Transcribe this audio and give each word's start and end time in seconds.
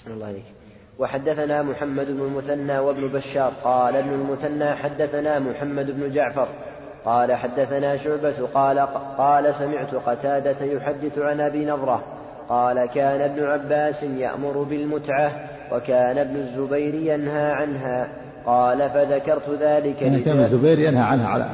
أحسن 0.00 0.12
الله 0.12 0.26
عليك 0.26 0.44
وحدثنا 0.98 1.62
محمد 1.62 2.06
بن 2.06 2.20
المثنى 2.20 2.78
وابن 2.78 3.08
بشار 3.08 3.52
قال 3.64 3.96
ابن 3.96 4.12
المثنى 4.12 4.74
حدثنا 4.74 5.38
محمد 5.38 5.90
بن 5.90 6.12
جعفر 6.12 6.48
قال 7.04 7.34
حدثنا 7.34 7.96
شعبة 7.96 8.46
قال 8.54 8.78
قال 9.18 9.54
سمعت 9.54 9.94
قتادة 9.94 10.64
يحدث 10.64 11.18
عن 11.18 11.40
أبي 11.40 11.64
نضرة 11.64 12.02
قال 12.48 12.86
كان 12.86 13.20
ابن 13.20 13.44
عباس 13.44 14.02
يأمر 14.02 14.62
بالمتعة 14.62 15.32
وكان 15.72 16.18
ابن 16.18 16.36
الزبير 16.36 16.94
ينهى 16.94 17.52
عنها 17.52 18.08
قال 18.46 18.90
فذكرت 18.90 19.50
ذلك 19.60 20.02
يعني 20.02 20.20
كان 20.20 20.38
الزبير 20.38 20.78
ينهى 20.78 21.02
عنها 21.02 21.28
على 21.28 21.50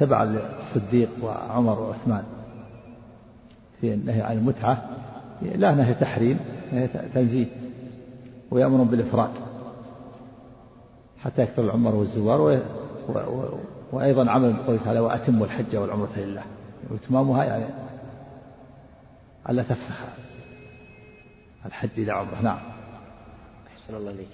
تبع 0.00 0.22
الصديق 0.58 1.10
وعمر 1.22 1.80
وعثمان 1.80 2.24
في 3.80 3.94
النهي 3.94 4.20
عن 4.20 4.36
المتعة 4.36 4.82
لا 5.42 5.74
نهي 5.74 5.94
تحريم 5.94 6.55
نهي 6.72 6.88
تنزيه 7.14 7.46
ويأمر 8.50 8.82
بالإفراد 8.82 9.30
حتى 11.24 11.42
يكثر 11.42 11.64
العمر 11.64 11.94
والزوار 11.94 12.40
و... 12.40 12.50
و... 13.08 13.18
و... 13.18 13.58
وأيضا 13.92 14.30
عمل 14.30 14.52
بقوله 14.52 14.78
تعالى 14.84 15.00
وأتموا 15.00 15.46
الحج 15.46 15.76
والعمرة 15.76 16.12
لله. 16.16 16.42
وإتمامها 16.90 17.44
يعني 17.44 17.64
ألا 19.48 19.62
تفسخ 19.62 20.04
الحج 21.66 21.88
إلى 21.96 22.12
عمرة. 22.12 22.42
نعم. 22.42 22.58
أحسن 23.74 23.94
الله 23.94 24.10
إليك. 24.10 24.28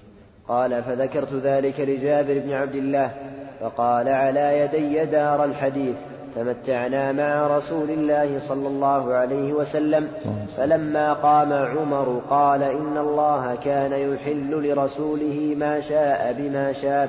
قال 0.49 0.83
فذكرت 0.83 1.33
ذلك 1.33 1.81
لجابر 1.81 2.39
بن 2.39 2.53
عبد 2.53 2.75
الله 2.75 3.15
فقال 3.61 4.09
على 4.09 4.59
يدي 4.59 5.05
دار 5.05 5.45
الحديث. 5.45 5.97
تمتعنا 6.37 7.13
مع 7.13 7.57
رسول 7.57 7.91
الله 7.91 8.41
صلى 8.49 8.69
الله 8.69 9.15
عليه 9.15 9.53
وسلم. 9.53 10.09
فلما 10.57 11.13
قام 11.13 11.53
عمر 11.53 12.21
قال 12.31 12.63
إن 12.63 12.99
الله 12.99 13.59
كان 13.65 13.93
يحل 13.93 14.51
لرسوله 14.51 15.55
ما 15.59 15.81
شاء 15.81 16.35
بما 16.39 16.73
شاء 16.73 17.09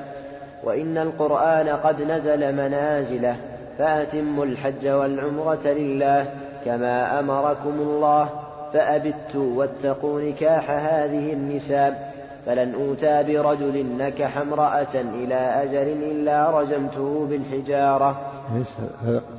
وإن 0.64 0.98
القرآن 0.98 1.68
قد 1.68 2.02
نزل 2.02 2.54
منازله 2.56 3.36
فأتموا 3.78 4.44
الحج 4.44 4.88
والعمرة 4.88 5.66
لله 5.66 6.26
كما 6.64 7.20
أمركم 7.20 7.74
الله 7.80 8.28
فأبتوا 8.72 9.56
واتقوا 9.56 10.20
نكاح 10.20 10.70
هذه 10.70 11.32
النساء. 11.32 12.03
فلن 12.46 12.74
أوتى 12.74 13.22
برجل 13.22 13.86
نكح 13.98 14.38
امرأة 14.38 14.94
إلى 14.94 15.34
أجل 15.34 16.02
إلا 16.02 16.60
رجمته 16.60 17.26
بالحجارة. 17.30 18.20
إيش 18.56 18.66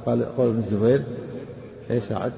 قال 0.06 0.36
قول 0.38 0.48
ابن 0.50 0.58
الزبير؟ 0.58 1.04
إيش 1.92 2.12
عد 2.12 2.34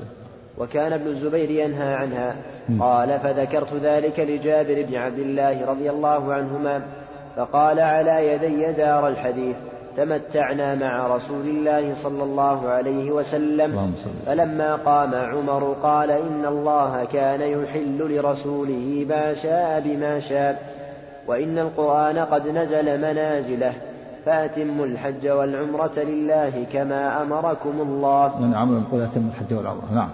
وكان 0.57 0.93
ابن 0.93 1.07
الزبير 1.07 1.49
ينهى 1.49 1.93
عنها. 1.93 2.35
قال 2.79 3.19
فذكرت 3.19 3.73
ذلك 3.83 4.19
لجابر 4.19 4.85
بن 4.89 4.95
عبد 4.95 5.19
الله 5.19 5.65
رضي 5.65 5.89
الله 5.89 6.33
عنهما 6.33 6.81
فقال 7.35 7.79
على 7.79 8.27
يدي 8.27 8.71
دار 8.71 9.07
الحديث. 9.07 9.55
تمتعنا 9.97 10.75
مع 10.75 11.07
رسول 11.15 11.45
الله 11.45 11.95
صلى 12.03 12.23
الله 12.23 12.69
عليه 12.69 13.11
وسلم. 13.11 13.93
فلما 14.25 14.75
قام 14.75 15.15
عمر 15.15 15.75
قال 15.83 16.11
إن 16.11 16.45
الله 16.45 17.05
كان 17.13 17.41
يحل 17.41 17.97
لرسوله 17.97 19.05
ما 19.09 19.33
شاء 19.33 19.81
بما 19.85 20.19
شاء 20.19 20.73
وإن 21.27 21.59
القرآن 21.59 22.17
قد 22.17 22.47
نزل 22.47 23.01
منازله 23.01 23.73
فأتموا 24.25 24.85
الحج 24.85 25.27
والعمرة 25.27 25.99
لله 25.99 26.65
كما 26.73 27.21
أمركم 27.21 27.81
الله. 27.81 28.41
من 28.41 28.55
عمل 28.55 28.81
يقول 28.87 29.01
أتم 29.01 29.29
الحج 29.33 29.53
والعمرة. 29.53 29.93
نعم. 29.93 30.09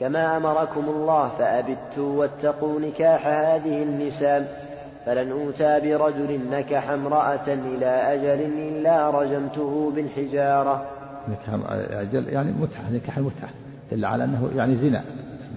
كما 0.00 0.36
أمركم 0.36 0.84
الله 0.88 1.30
فأبتوا 1.38 2.20
واتقوا 2.20 2.80
نكاح 2.80 3.26
هذه 3.26 3.82
النساء. 3.82 4.75
فلن 5.06 5.30
أوتى 5.30 5.80
برجل 5.80 6.40
نكح 6.50 6.88
امرأة 6.88 7.46
إلى 7.46 7.86
أجل 7.86 8.42
إلا 8.42 9.10
رجمته 9.10 9.92
بالحجارة. 9.94 10.86
نكح 11.28 11.70
أجل 11.90 12.28
يعني 12.28 12.52
متعة 12.52 12.90
نكح 12.90 13.18
المتعة 13.18 13.50
دل 13.92 14.04
على 14.04 14.24
أنه 14.24 14.50
يعني 14.56 14.76
زنا 14.76 15.04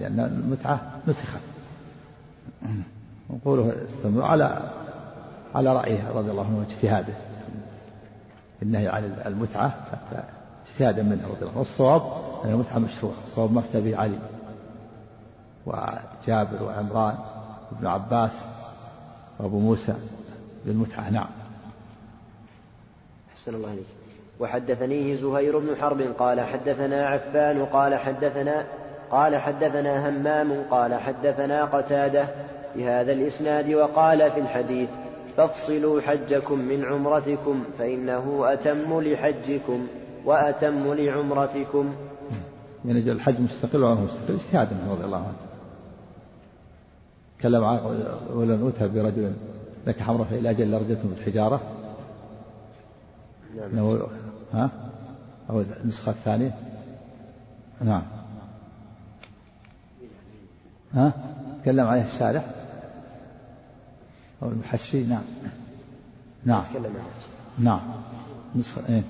لأن 0.00 0.20
المتعة 0.20 0.80
نسخت 1.08 1.40
نقوله 3.30 3.72
استمر 3.88 4.22
على 4.22 4.62
على 5.54 5.72
رأيه 5.72 6.10
رضي 6.14 6.30
الله 6.30 6.46
عنه 6.46 6.58
واجتهاده 6.58 7.14
النهي 8.62 8.88
عن 8.88 9.12
المتعة 9.26 9.74
اجتهادا 10.68 11.02
منه 11.02 11.22
رضي 11.28 11.40
الله 11.40 11.50
عنه. 11.50 11.58
والصواب 11.58 12.02
أن 12.44 12.50
المتعة 12.50 12.78
مشروع 12.78 13.12
الصواب 13.26 13.52
ما 13.52 13.62
به 13.74 13.96
علي 13.96 14.18
وجابر 15.66 16.62
وعمران 16.62 17.14
وابن 17.72 17.86
عباس 17.86 18.32
وأبو 19.42 19.58
موسى 19.58 19.94
بالمتعة 20.66 21.10
نعم. 21.10 21.28
أحسن 23.34 23.54
الله 23.54 23.68
عليك 23.68 23.84
وحدثنيه 24.40 25.14
زهير 25.14 25.58
بن 25.58 25.76
حرب 25.80 26.00
قال 26.18 26.40
حدثنا 26.40 27.06
عفان 27.06 27.64
قال 27.64 27.94
حدثنا 27.94 28.64
قال 29.10 29.36
حدثنا 29.36 30.08
همام 30.08 30.62
قال 30.70 30.94
حدثنا 30.94 31.64
قتادة 31.64 32.28
بهذا 32.76 33.12
الإسناد 33.12 33.74
وقال 33.74 34.30
في 34.30 34.40
الحديث 34.40 34.88
فافصلوا 35.36 36.00
حجكم 36.00 36.58
من 36.58 36.84
عمرتكم 36.84 37.64
فإنه 37.78 38.52
أتم 38.52 39.00
لحجكم 39.00 39.86
وأتم 40.24 40.94
لعمرتكم. 40.94 41.94
يعني 42.84 43.12
الحج 43.12 43.40
مستقل 43.40 43.82
وعمره 43.82 44.04
مستقل 44.04 44.34
اجتهادا 44.34 44.76
رضي 44.90 45.04
الله 45.04 45.16
عنه. 45.16 45.49
تكلم 47.40 47.64
عن 47.64 47.78
ولن 48.30 48.60
أوتى 48.62 48.88
برجل 48.88 49.32
نكح 49.86 50.08
امرأة 50.08 50.26
إلى 50.30 50.50
أجل 50.50 50.70
لرجته 50.70 51.08
بالحجارة 51.08 51.60
نعم 53.72 53.98
ها؟ 54.52 54.70
أو 55.50 55.60
النسخة 55.60 56.10
الثانية؟ 56.10 56.54
نعم. 57.80 58.02
ها؟ 60.94 61.12
تكلم 61.62 61.86
عليه 61.86 62.14
الشارح 62.14 62.44
أو 64.42 64.48
المحشي؟ 64.48 65.04
نعم. 65.06 65.22
نعم. 66.44 66.64
نعم. 67.58 67.80
نسخة 68.56 68.82
إيه. 68.88 69.02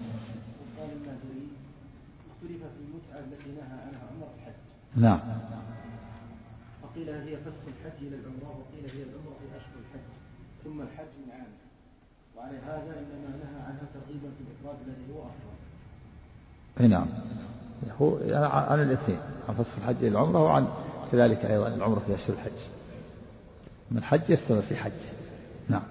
نعم. 4.97 5.21
وقيل 6.83 7.09
هي 7.11 7.37
فسخ 7.37 7.65
الحج 7.69 8.07
إلى 8.07 8.17
العمرة 8.17 8.51
وقيل 8.61 8.91
هي 8.97 9.03
العمرة 9.03 9.35
في 9.41 9.57
أشهر 9.57 9.79
الحج. 9.85 10.07
ثم 10.65 10.81
الحج 10.81 11.13
من 11.27 11.33
عام 11.33 11.53
وعلى 12.37 12.59
هذا 12.59 12.99
إنما 12.99 13.37
نهى 13.45 13.63
عنها 13.63 13.83
ترغيبا 13.95 14.29
في 14.39 14.45
الإفراد 14.45 14.77
الذي 14.87 15.15
هو 15.15 15.21
أفضل 15.21 15.61
أي 16.81 16.89
نعم. 16.89 17.07
هو 18.01 18.19
عن 18.45 18.83
الاثنين 18.83 19.19
عن 19.49 19.55
فسخ 19.55 19.79
الحج 19.79 19.97
إلى 19.97 20.09
العمرة 20.09 20.45
وعن 20.45 20.69
كذلك 21.13 21.45
أيضا 21.45 21.69
العمرة 21.69 22.03
في 22.07 22.15
اشهر 22.15 22.37
الحج. 22.37 22.61
من 23.91 24.05
حج 24.05 24.21
يستمر 24.29 24.61
في 24.61 24.77
حج. 24.77 24.93
نعم. 25.69 25.83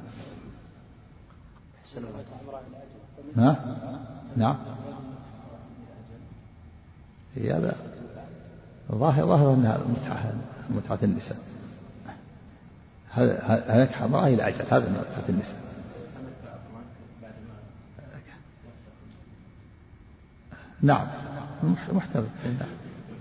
ها؟ 3.38 3.78
نعم. 4.38 4.58
هي 7.36 7.54
هذا 7.54 7.76
ظاهر 8.92 9.26
ظاهر 9.26 9.54
أنها 9.54 9.78
متعه 9.78 10.34
متعة 10.70 11.00
النساء. 11.04 11.38
هذا 13.12 14.06
امراه 14.06 14.28
إلى 14.28 14.48
أجل 14.48 14.66
هذا 14.72 14.90
متعة 14.90 15.30
النساء. 15.30 15.60
نعم. 20.82 21.08
محتمل. 21.94 22.28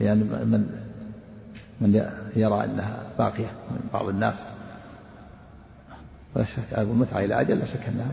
يعني 0.00 0.24
من 0.24 0.84
من 1.80 1.94
يرى 2.36 2.64
أنها 2.64 3.02
باقية 3.18 3.52
من 3.70 3.88
بعض 3.92 4.08
الناس. 4.08 4.44
ولا 6.34 6.44
شك 6.44 6.78
المتعه 6.78 7.18
إلى 7.18 7.40
أجل 7.40 7.58
لا 7.58 7.66
شك 7.66 7.88
أنها 7.88 8.12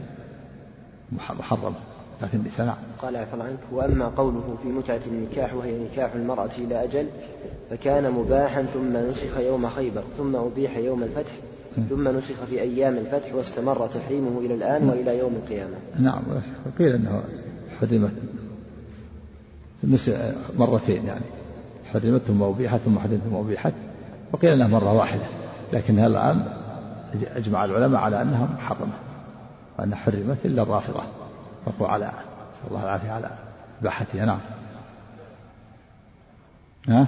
محرمة. 1.11 1.75
النساء 2.33 2.65
نعم. 2.65 2.75
قال 3.01 3.15
عفوا 3.15 3.43
عنك 3.43 3.59
وأما 3.71 4.05
قوله 4.05 4.57
في 4.63 4.67
متعة 4.67 5.01
النكاح 5.07 5.53
وهي 5.53 5.83
نكاح 5.83 6.13
المرأة 6.13 6.49
إلى 6.57 6.83
أجل 6.83 7.07
فكان 7.69 8.11
مباحا 8.11 8.63
ثم 8.63 8.97
نسخ 8.97 9.39
يوم 9.39 9.69
خيبر 9.69 10.03
ثم 10.17 10.35
أبيح 10.35 10.77
يوم 10.77 11.03
الفتح 11.03 11.31
ثم 11.89 12.07
نسخ 12.07 12.43
في 12.49 12.61
أيام 12.61 12.97
الفتح 12.97 13.35
واستمر 13.35 13.87
تحريمه 13.87 14.39
إلى 14.39 14.53
الآن 14.53 14.89
وإلى 14.89 15.19
يوم 15.19 15.33
القيامة. 15.35 15.75
نعم 15.99 16.23
قيل 16.79 16.95
أنه 16.95 17.23
حرمت 17.79 18.11
مرتين 20.57 21.05
يعني 21.05 21.25
حرمت 21.93 22.21
ثم 22.21 22.43
أبيحت 22.43 22.79
ثم 22.79 22.99
حرمت 22.99 23.21
ثم 23.29 23.35
أبيحت 23.35 23.73
وقيل 24.33 24.53
أنها 24.53 24.67
مرة 24.67 24.93
واحدة 24.93 25.25
لكنها 25.73 26.07
الآن 26.07 26.45
أجمع 27.35 27.65
العلماء 27.65 28.01
على 28.01 28.21
أنها 28.21 28.49
محرمة 28.53 28.93
وأنها 29.79 29.97
حرمت 29.97 30.37
إلا 30.45 30.61
الرافضة 30.61 31.03
مرفوع 31.67 31.91
على 31.91 32.05
نسأل 32.05 32.67
الله 32.67 32.83
العافية 32.83 33.11
على 33.11 33.29
إباحتها 33.81 34.25
نعم 34.25 34.39
ها؟ 36.89 37.07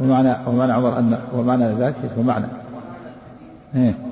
ومعنى 0.00 0.36
ومعنى 0.46 0.72
عمر 0.72 0.98
ان 0.98 1.20
ومعنى 1.32 1.64
ذلك 1.64 1.96
ومعنى 2.18 2.46
إيه؟ 3.74 4.07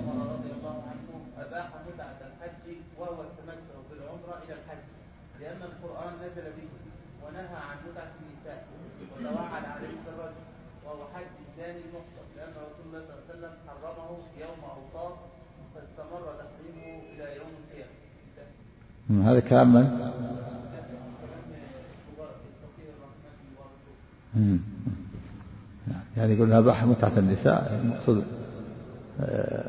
هذا 19.11 19.41
كلام 19.41 19.75
من؟ 19.75 20.07
يعني 26.17 26.35
يقول 26.35 26.53
أباح 26.53 26.85
متعة 26.85 27.13
النساء 27.17 27.81
المقصود 27.85 28.25
آه، 29.21 29.65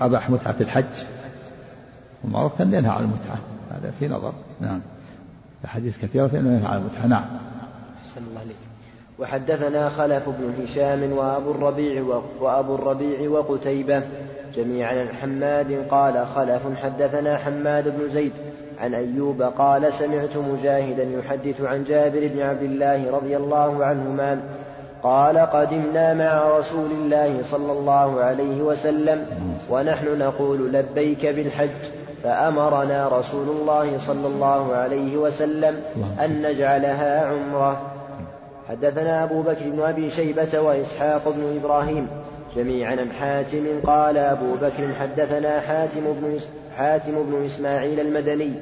أباح 0.00 0.30
متعة 0.30 0.56
الحج. 0.60 1.04
ومعروف 2.24 2.58
كان 2.58 2.74
ينهى 2.74 2.90
عن 2.90 3.02
المتعة 3.02 3.38
هذا 3.70 3.92
في 3.98 4.08
نظر. 4.08 4.32
نعم. 4.60 4.80
أحاديث 5.64 5.98
كثيرة 6.02 6.26
في 6.26 6.36
ينهى 6.36 6.66
عن 6.66 6.76
المتعة. 6.76 7.06
نعم. 7.06 7.24
أحسن 8.00 8.22
الله 8.30 8.40
عليك 8.40 8.56
وحدثنا 9.18 9.88
خلف 9.88 10.28
بن 10.28 10.64
هشام 10.64 11.12
وأبو 11.12 11.50
الربيع 11.50 12.02
وأبو 12.40 12.74
الربيع 12.74 13.30
وقتيبة 13.30 14.02
جميعا 14.54 15.00
عن 15.00 15.08
حماد 15.08 15.86
قال 15.90 16.26
خلف 16.26 16.62
حدثنا 16.76 17.38
حماد 17.38 17.88
بن 17.98 18.08
زيد 18.08 18.32
عن 18.82 18.94
أيوب 18.94 19.42
قال 19.42 19.92
سمعت 19.92 20.36
مجاهدا 20.36 21.02
يحدث 21.02 21.60
عن 21.60 21.84
جابر 21.84 22.26
بن 22.34 22.40
عبد 22.42 22.62
الله 22.62 23.10
رضي 23.10 23.36
الله 23.36 23.84
عنهما 23.84 24.40
قال 25.02 25.38
قدمنا 25.38 26.14
مع 26.14 26.58
رسول 26.58 26.90
الله 26.90 27.42
صلى 27.50 27.72
الله 27.72 28.20
عليه 28.20 28.62
وسلم 28.62 29.26
ونحن 29.70 30.18
نقول 30.18 30.72
لبيك 30.72 31.26
بالحج 31.26 31.68
فأمرنا 32.22 33.08
رسول 33.08 33.48
الله 33.48 33.98
صلى 34.06 34.26
الله 34.26 34.74
عليه 34.74 35.16
وسلم 35.16 35.80
أن 36.20 36.42
نجعلها 36.42 37.26
عمرة. 37.26 37.80
حدثنا 38.68 39.24
أبو 39.24 39.42
بكر 39.42 39.64
بن 39.64 39.80
أبي 39.82 40.10
شيبة 40.10 40.60
وإسحاق 40.60 41.22
بن 41.28 41.60
إبراهيم 41.60 42.08
جميعا 42.56 42.90
عن 42.90 43.12
حاتم 43.12 43.66
قال 43.86 44.18
أبو 44.18 44.54
بكر 44.54 44.94
حدثنا 45.00 45.60
حاتم 45.60 46.00
بن 46.04 46.38
حاتم 46.76 47.12
بن 47.12 47.44
إسماعيل 47.44 48.00
المدني 48.00 48.52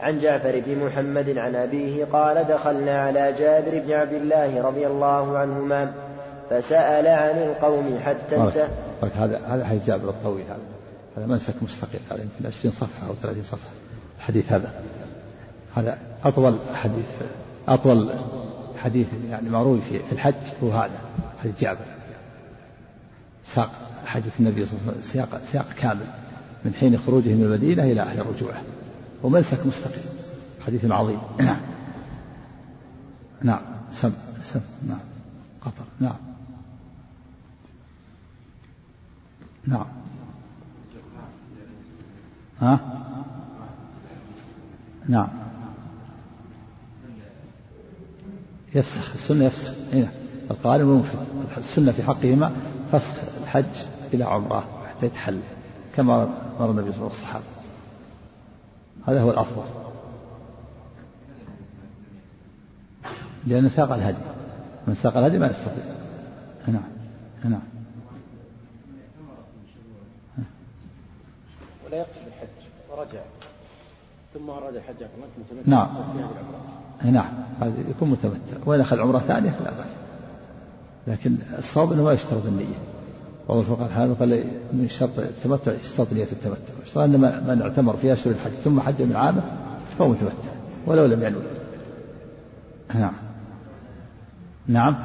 عن 0.00 0.18
جعفر 0.18 0.62
بن 0.66 0.84
محمد 0.84 1.38
عن 1.38 1.54
أبيه 1.54 2.04
قال 2.04 2.44
دخلنا 2.48 3.02
على 3.02 3.34
جابر 3.38 3.78
بن 3.78 3.92
عبد 3.92 4.12
الله 4.12 4.62
رضي 4.62 4.86
الله 4.86 5.38
عنهما 5.38 5.92
فسأل 6.50 7.06
عن 7.06 7.42
القوم 7.42 7.98
حتى 8.04 8.36
انتهى 8.36 8.68
هذا 9.14 9.40
هذا 9.48 9.64
حديث 9.64 9.86
جابر 9.86 10.08
الطويل 10.08 10.44
هذا. 10.44 10.58
هذا 11.16 11.26
منسك 11.26 11.54
مستقل. 11.62 11.98
هذا 12.10 12.22
يمكن 12.22 12.46
20 12.58 12.72
صفحة 12.72 13.08
أو 13.08 13.14
30 13.22 13.42
صفحة. 13.42 13.70
الحديث 14.18 14.52
هذا. 14.52 14.72
هذا 15.76 15.98
أطول 16.24 16.58
حديث. 16.74 17.06
أطول 17.68 18.10
حديث 18.82 19.06
يعني 19.30 19.50
مروي 19.50 19.80
في 19.80 19.98
في 19.98 20.12
الحج 20.12 20.34
هو 20.64 20.70
هذا. 20.70 20.98
حديث 21.42 21.60
جابر. 21.60 21.84
ساق 23.44 23.70
حديث 24.06 24.32
النبي 24.40 24.66
صلى 24.66 24.74
الله 24.78 24.92
عليه 24.92 24.98
وسلم. 24.98 25.12
سياق 25.12 25.40
سياق 25.52 25.66
كامل. 25.80 26.06
من 26.64 26.74
حين 26.74 26.98
خروجه 26.98 27.34
من 27.34 27.44
المدينة 27.44 27.82
إلى 27.82 28.04
حين 28.04 28.20
رجوعه. 28.20 28.62
ومنسك 29.22 29.66
مستقل 29.66 30.00
حديث 30.66 30.90
عظيم. 30.90 31.18
نعم. 31.40 31.60
نعم. 33.42 33.60
سم. 33.92 34.12
سم. 34.42 34.60
نعم. 34.88 35.00
قطر. 35.60 35.84
نعم. 36.00 36.16
نعم. 39.66 39.86
ها؟ 42.60 42.80
نعم. 45.08 45.28
يفسخ. 48.74 49.12
السنة 49.14 49.44
يفسخ. 49.44 49.74
هنا 49.92 50.08
القارن 50.50 50.84
والمفرد 50.84 51.26
السنة 51.56 51.92
في 51.92 52.02
حقهما 52.02 52.52
فسخ. 52.92 53.14
الحج 53.42 53.64
إلى 54.14 54.24
عمرة. 54.24 54.68
حتى 54.90 55.06
يتحل 55.06 55.40
كما 55.96 56.28
مر 56.60 56.70
النبي 56.70 56.92
صلى 56.92 56.96
الله 56.96 56.96
عليه 56.96 56.96
وسلم. 56.96 57.04
والصحابة 57.04 57.44
هذا 59.06 59.22
هو 59.22 59.30
الأفضل. 59.30 59.62
لأن 63.46 63.68
ساق 63.68 63.92
الهدي. 63.92 64.24
من 64.86 64.94
ساق 64.94 65.16
الهدي 65.16 65.38
ما 65.38 65.46
يستطيع. 65.46 65.84
نعم. 66.66 66.82
نعم. 67.44 67.62
ولا 71.86 71.96
يقصد 71.96 72.22
الحج. 72.26 72.48
ورجع. 72.90 73.20
ثم 74.34 74.50
أراد 74.50 74.74
الحج 74.74 74.94
متمتع 74.94 75.70
نعم. 75.70 75.96
العمرة. 75.96 77.10
نعم. 77.10 77.32
هذا 77.60 77.90
يكون 77.90 78.10
متمتع 78.10 78.80
أخذ 78.82 79.00
عمرة 79.00 79.18
ثانية 79.18 79.50
فلا 79.50 79.70
بأس. 79.70 79.88
لكن 81.06 81.36
الصواب 81.58 81.92
أنه 81.92 82.04
ما 82.04 82.12
يشترط 82.12 82.46
النية. 82.46 82.99
بعض 83.50 83.58
الفقهاء 83.58 83.86
الحنابلة 83.86 84.14
قال 84.18 84.44
من 84.72 84.88
شرط 84.88 85.18
التمتع 85.18 85.72
يشترط 85.72 86.12
نية 86.12 86.28
التمتع. 86.32 86.72
يشترط 86.84 87.02
أن 87.02 87.20
من 87.20 87.62
اعتمر 87.62 87.96
في 87.96 88.12
أشهر 88.12 88.32
الحج. 88.32 88.50
ثم 88.50 88.80
حج 88.80 89.02
من 89.02 89.16
عامة 89.16 89.42
فهو 89.98 90.08
متمتع 90.08 90.48
ولو 90.86 91.06
لم 91.06 91.22
ينوي 91.22 91.42
نعم. 92.94 93.12
نعم. 94.66 94.96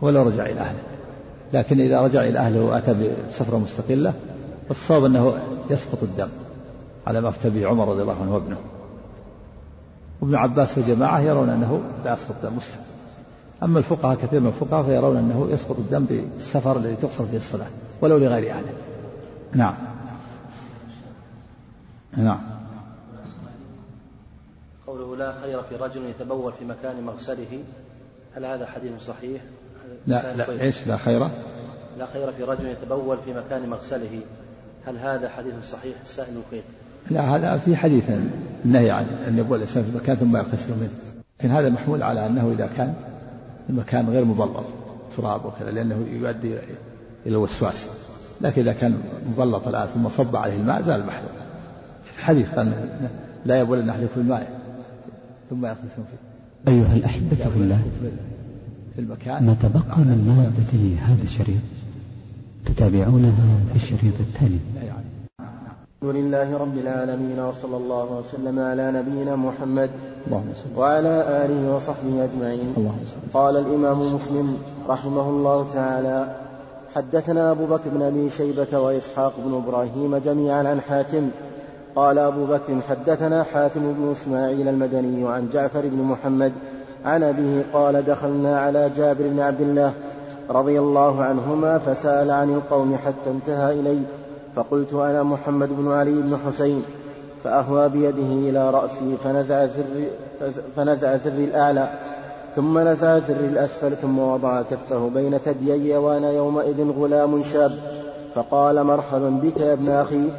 ولو 0.00 0.22
رجع 0.22 0.46
إلى 0.46 0.60
أهله. 0.60 0.82
لكن 1.52 1.80
إذا 1.80 2.00
رجع 2.00 2.24
إلى 2.24 2.38
أهله 2.38 2.60
وأتى 2.60 3.14
بسفرة 3.28 3.58
مستقلة 3.58 4.14
فالصواب 4.68 5.04
أنه 5.04 5.34
يسقط 5.70 6.02
الدم 6.02 6.28
على 7.06 7.20
ما 7.20 7.28
افتى 7.28 7.50
به 7.50 7.66
عمر 7.66 7.88
رضي 7.88 8.02
الله 8.02 8.20
عنه 8.20 8.34
وابنه. 8.34 8.56
وابن 10.20 10.34
عباس 10.34 10.78
وجماعة 10.78 11.20
يرون 11.20 11.48
أنه 11.48 11.82
لا 12.04 12.12
يسقط 12.12 12.34
الدم 12.44 12.56
مسلم 12.56 12.82
أما 13.62 13.78
الفقهاء 13.78 14.16
كثير 14.16 14.40
من 14.40 14.46
الفقهاء 14.46 14.82
فيرون 14.82 15.16
أنه 15.16 15.48
يسقط 15.50 15.78
الدم 15.78 16.04
بالسفر 16.04 16.76
الذي 16.76 16.96
تقصر 16.96 17.26
فيه 17.26 17.36
الصلاة 17.36 17.66
ولو 18.00 18.18
لغير 18.18 18.52
أهله 18.52 18.72
نعم 19.52 19.74
نعم 22.16 22.40
قوله 24.86 25.16
لا 25.16 25.32
خير 25.42 25.62
في 25.62 25.76
رجل 25.76 26.04
يتبول 26.04 26.52
في 26.58 26.64
مكان 26.64 27.02
مغسله 27.04 27.62
هل 28.36 28.44
هذا 28.44 28.66
حديث 28.66 28.92
صحيح؟ 29.06 29.42
لا 30.06 30.36
لا 30.36 30.44
طيب. 30.44 30.60
إيش 30.60 30.86
لا 30.86 30.96
خير 30.96 31.28
لا 31.98 32.06
خير 32.06 32.32
في 32.32 32.44
رجل 32.44 32.66
يتبول 32.66 33.18
في 33.24 33.34
مكان 33.34 33.68
مغسله 33.68 34.20
هل 34.86 34.98
هذا 34.98 35.28
حديث 35.28 35.54
صحيح؟ 35.64 35.96
السائل 36.04 36.36
الكويت 36.36 36.64
لا 37.10 37.20
هذا 37.20 37.58
في 37.58 37.76
حديث 37.76 38.10
النهي 38.64 38.90
عن 38.90 39.04
أن 39.28 39.38
يبول 39.38 39.56
الإنسان 39.56 39.84
في 39.84 39.96
مكان 39.96 40.16
ثم 40.16 40.36
يغتسل 40.36 40.70
منه 40.70 40.90
لكن 41.40 41.50
هذا 41.50 41.68
محمول 41.68 42.02
على 42.02 42.26
أنه 42.26 42.52
إذا 42.52 42.70
كان 42.76 42.94
المكان 43.70 44.08
غير 44.08 44.24
مبلط 44.24 44.64
تراب 45.16 45.44
وكذا 45.44 45.70
لأنه 45.70 46.06
يؤدي 46.12 46.54
إلى 47.26 47.36
الوسواس 47.36 47.88
لكن 48.40 48.62
إذا 48.62 48.72
كان 48.72 48.98
مبلط 49.32 49.68
الآن 49.68 49.88
ثم 49.94 50.08
صب 50.08 50.36
عليه 50.36 50.56
الماء 50.56 50.82
زال 50.82 51.00
المحذور 51.00 51.42
الحديث 52.18 52.48
قال 52.48 52.72
لا 53.46 53.60
يبول 53.60 53.78
أن 53.78 53.88
احدكم 53.88 54.20
الماء 54.20 54.60
ثم 55.50 55.66
يغتسل 55.66 55.86
فيه. 55.86 56.72
أيها 56.72 56.96
الأحبة 56.96 57.36
في 57.36 57.56
الله 57.56 57.82
في 58.94 59.00
المكان 59.00 59.46
ما 59.46 59.54
تبقى 59.54 59.98
من 59.98 60.34
مادة 60.38 61.06
هذا 61.06 61.22
الشريط؟ 61.22 61.60
تتابعونها 62.66 63.32
في 63.72 63.76
الشريط 63.76 64.14
التالي. 64.20 64.58
الحمد 66.02 66.16
لله 66.16 66.58
رب 66.58 66.78
العالمين 66.78 67.40
وصلى 67.40 67.76
الله 67.76 68.06
وسلم 68.18 68.58
على 68.58 68.92
نبينا 68.92 69.36
محمد 69.36 69.90
وعلى 70.76 71.24
آله 71.44 71.76
وصحبه 71.76 72.24
أجمعين. 72.24 72.74
قال 73.34 73.56
الإمام 73.56 74.14
مسلم 74.14 74.58
رحمه 74.88 75.28
الله 75.30 75.66
تعالى 75.74 76.36
حدثنا 76.94 77.50
أبو 77.50 77.66
بكر 77.66 77.90
بن 77.90 78.02
أبي 78.02 78.30
شيبة 78.30 78.78
وإسحاق 78.78 79.32
بن 79.46 79.54
إبراهيم 79.54 80.16
جميعا 80.16 80.68
عن 80.68 80.80
حاتم. 80.80 81.30
قال 81.96 82.18
أبو 82.18 82.46
بكر 82.46 82.80
حدثنا 82.88 83.42
حاتم 83.42 83.92
بن 83.92 84.12
إسماعيل 84.12 84.68
المدني 84.68 85.28
عن 85.28 85.48
جعفر 85.52 85.80
بن 85.84 86.02
محمد 86.02 86.52
عن 87.04 87.22
أبيه 87.22 87.64
قال 87.72 88.04
دخلنا 88.04 88.60
على 88.60 88.90
جابر 88.96 89.28
بن 89.28 89.40
عبد 89.40 89.60
الله 89.60 89.92
رضي 90.50 90.80
الله 90.80 91.22
عنهما 91.22 91.78
فسأل 91.78 92.30
عن 92.30 92.50
القوم 92.54 92.96
حتى 92.96 93.30
انتهى 93.30 93.80
إلي 93.80 93.98
فقلت 94.56 94.92
أنا 94.92 95.22
محمد 95.22 95.68
بن 95.68 95.92
علي 95.92 96.12
بن 96.22 96.38
حسين 96.46 96.82
فأهوى 97.44 97.88
بيده 97.88 98.50
إلى 98.50 98.70
رأسي 98.70 99.16
فنزع 99.24 99.66
زري, 99.66 100.10
فنزع 100.76 101.16
زري 101.16 101.44
الأعلى 101.44 101.88
ثم 102.56 102.78
نزع 102.78 103.18
زر 103.18 103.40
الأسفل 103.40 103.96
ثم 103.96 104.18
وضع 104.18 104.62
كفه 104.62 105.10
بين 105.14 105.38
ثديي 105.38 105.96
وأنا 105.96 106.30
يومئذ 106.30 106.90
غلام 106.90 107.42
شاب 107.42 107.72
فقال 108.34 108.84
مرحبا 108.84 109.30
بك 109.30 109.56
يا 109.56 109.72
ابن 109.72 109.88
أخي 109.88 110.30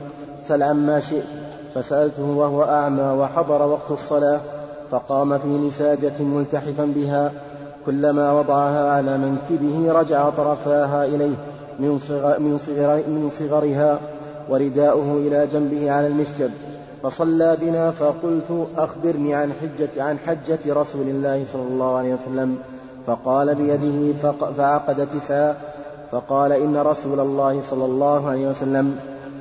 سل 0.47 0.63
عما 0.63 0.99
شئت 0.99 1.23
فسألته 1.75 2.23
وهو 2.23 2.63
أعمى 2.63 3.03
وحضر 3.03 3.61
وقت 3.67 3.91
الصلاة 3.91 4.39
فقام 4.91 5.37
في 5.37 5.47
نساجة 5.47 6.23
ملتحفا 6.23 6.85
بها 6.95 7.31
كلما 7.85 8.31
وضعها 8.31 8.91
على 8.91 9.17
منكبه 9.17 9.91
رجع 9.91 10.29
طرفاها 10.29 11.05
إليه 11.05 11.35
من, 11.79 11.99
صغر 11.99 12.39
من, 12.39 12.57
صغر 12.57 13.03
من 13.07 13.29
صغرها 13.39 13.99
ورداؤه 14.49 15.17
إلى 15.17 15.47
جنبه 15.53 15.91
على 15.91 16.07
المشجب 16.07 16.51
فصلى 17.03 17.57
بنا 17.61 17.91
فقلت 17.91 18.67
أخبرني 18.77 19.35
عن 19.35 19.53
حجة 19.53 20.03
عن 20.03 20.19
حجة 20.19 20.59
رسول 20.67 21.07
الله 21.07 21.45
صلى 21.53 21.61
الله 21.61 21.97
عليه 21.97 22.13
وسلم 22.13 22.57
فقال 23.07 23.55
بيده 23.55 24.13
فعقد 24.57 25.07
تسعا 25.09 25.55
فقال 26.11 26.51
إن 26.51 26.77
رسول 26.77 27.19
الله 27.19 27.61
صلى 27.69 27.85
الله 27.85 28.29
عليه 28.29 28.47
وسلم 28.47 28.99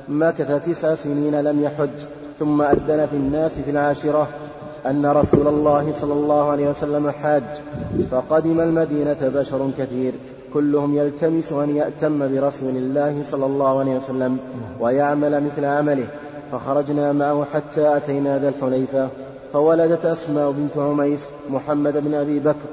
مكث 0.09 0.65
تسع 0.65 0.95
سنين 0.95 1.41
لم 1.41 1.63
يحج 1.63 2.07
ثم 2.39 2.61
أذن 2.61 3.05
في 3.05 3.15
الناس 3.15 3.51
في 3.51 3.71
العاشرة 3.71 4.27
أن 4.85 5.05
رسول 5.05 5.47
الله 5.47 5.93
صلى 6.01 6.13
الله 6.13 6.51
عليه 6.51 6.69
وسلم 6.69 7.11
حاج 7.11 7.43
فقدم 8.11 8.59
المدينة 8.59 9.17
بشر 9.21 9.71
كثير. 9.77 10.13
كلهم 10.53 10.97
يلتمس 10.97 11.51
أن 11.51 11.75
يأتم 11.75 12.19
برسول 12.19 12.69
الله 12.69 13.23
صلى 13.31 13.45
الله 13.45 13.79
عليه 13.79 13.97
وسلم 13.97 14.37
ويعمل 14.79 15.43
مثل 15.43 15.65
عمله. 15.65 16.07
فخرجنا 16.51 17.11
معه 17.11 17.45
حتى 17.53 17.97
أتينا 17.97 18.39
ذا 18.39 18.49
الحليفة 18.49 19.09
فولدت 19.53 20.05
أسماء 20.05 20.51
بنت 20.51 20.77
عميس 20.77 21.19
محمد 21.49 21.97
بن 21.97 22.13
أبي 22.13 22.39
بكر 22.39 22.69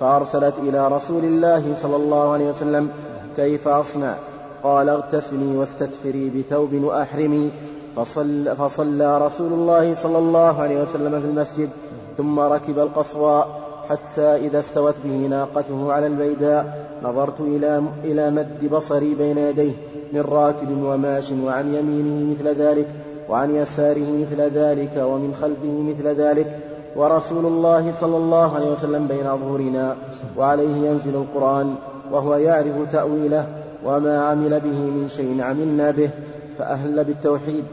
فأرسلت 0.00 0.54
إلى 0.58 0.88
رسول 0.88 1.24
الله 1.24 1.74
صلى 1.82 1.96
الله 1.96 2.32
عليه 2.32 2.48
وسلم 2.48 2.88
كيف 3.36 3.68
أصنع؟ 3.68 4.14
قال 4.62 4.88
اغتسلي 4.88 5.56
واستدفري 5.56 6.30
بثوب 6.30 6.74
وأحرمي. 6.74 7.50
فصل 7.96 8.56
فصلى 8.56 9.26
رسول 9.26 9.52
الله 9.52 9.94
صلى 9.94 10.18
الله 10.18 10.62
عليه 10.62 10.82
وسلم 10.82 11.20
في 11.20 11.26
المسجد 11.26 11.70
ثم 12.16 12.40
ركب 12.40 12.78
القصواء 12.78 13.63
حتى 13.88 14.36
إذا 14.36 14.58
استوت 14.58 14.94
به 15.04 15.26
ناقته 15.26 15.92
على 15.92 16.06
البيداء 16.06 16.86
نظرت 17.02 17.40
إلى 17.40 17.82
إلى 18.04 18.30
مد 18.30 18.70
بصري 18.70 19.14
بين 19.14 19.38
يديه 19.38 19.72
من 20.12 20.20
راكب 20.20 20.82
وماش 20.84 21.32
وعن 21.44 21.74
يمينه 21.74 22.34
مثل 22.34 22.48
ذلك 22.48 22.88
وعن 23.28 23.54
يساره 23.54 24.06
مثل 24.20 24.40
ذلك 24.40 24.96
ومن 24.96 25.34
خلفه 25.40 25.82
مثل 25.82 26.20
ذلك. 26.20 26.58
ورسول 26.96 27.46
الله 27.46 27.92
صلى 28.00 28.16
الله 28.16 28.54
عليه 28.54 28.72
وسلم 28.72 29.06
بين 29.06 29.26
أظهرنا 29.26 29.96
وعليه 30.38 30.88
ينزل 30.88 31.14
القرآن 31.14 31.74
وهو 32.12 32.34
يعرف 32.34 32.92
تأويله 32.92 33.46
وما 33.84 34.24
عمل 34.24 34.60
به 34.60 34.80
من 34.80 35.08
شيء 35.08 35.42
عملنا 35.42 35.90
به 35.90 36.10
فأهل 36.58 37.04
بالتوحيد. 37.04 37.64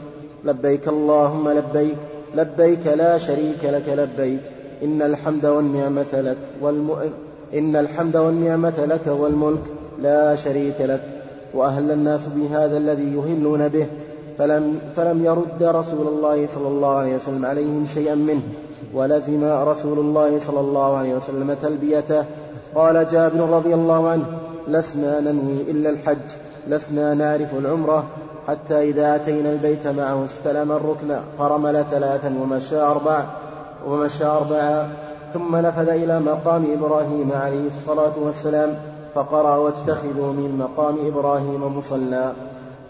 لبيك 0.44 0.88
اللهم 0.88 1.48
لبيك 1.48 1.96
لبيك 2.34 2.86
لا 2.86 3.18
شريك 3.18 3.64
لك 3.64 3.88
لبيك. 3.88 4.40
إن 4.84 5.02
الحمد 5.02 5.46
والنعمة 5.46 6.12
لك 6.12 6.36
والم... 6.60 6.90
إن 7.54 7.76
الحمد 7.76 8.16
والنعمة 8.16 8.84
لك 8.84 9.06
والملك 9.06 9.62
لا 10.02 10.36
شريك 10.36 10.80
لك 10.80 11.02
وأهل 11.54 11.90
الناس 11.90 12.20
بهذا 12.36 12.76
الذي 12.76 13.14
يهلون 13.16 13.68
به 13.68 13.86
فلم, 14.38 14.78
فلم 14.96 15.24
يرد 15.24 15.62
رسول 15.62 16.06
الله 16.06 16.46
صلى 16.46 16.68
الله 16.68 16.96
عليه 16.96 17.16
وسلم 17.16 17.46
عليهم 17.46 17.86
شيئا 17.94 18.14
منه 18.14 18.42
ولزم 18.94 19.44
رسول 19.44 19.98
الله 19.98 20.38
صلى 20.40 20.60
الله 20.60 20.96
عليه 20.96 21.14
وسلم 21.14 21.56
تلبيته. 21.62 22.24
قال 22.74 23.08
جابر 23.08 23.40
رضي 23.40 23.74
الله 23.74 24.08
عنه 24.08 24.24
لسنا 24.68 25.20
ننوي 25.20 25.70
إلا 25.70 25.90
الحج 25.90 26.28
لسنا 26.68 27.14
نعرف 27.14 27.54
العمرة 27.54 28.04
حتى 28.48 28.88
إذا 28.90 29.16
أتينا 29.16 29.52
البيت 29.52 29.86
معه 29.86 30.24
استلم 30.24 30.72
الركن 30.72 31.16
فرمل 31.38 31.84
ثلاثا 31.90 32.34
ومشى 32.42 32.76
أربع 32.76 33.24
ومشى 33.88 34.24
أربعا 34.24 34.88
ثم 35.34 35.56
نفذ 35.56 35.88
إلى 35.88 36.20
مقام 36.20 36.64
إبراهيم 36.72 37.32
عليه 37.32 37.66
الصلاة 37.66 38.12
والسلام 38.24 38.76
فقرأ 39.14 39.56
واتخذوا 39.56 40.32
من 40.32 40.58
مقام 40.58 40.96
إبراهيم 41.06 41.78
مصلى 41.78 42.32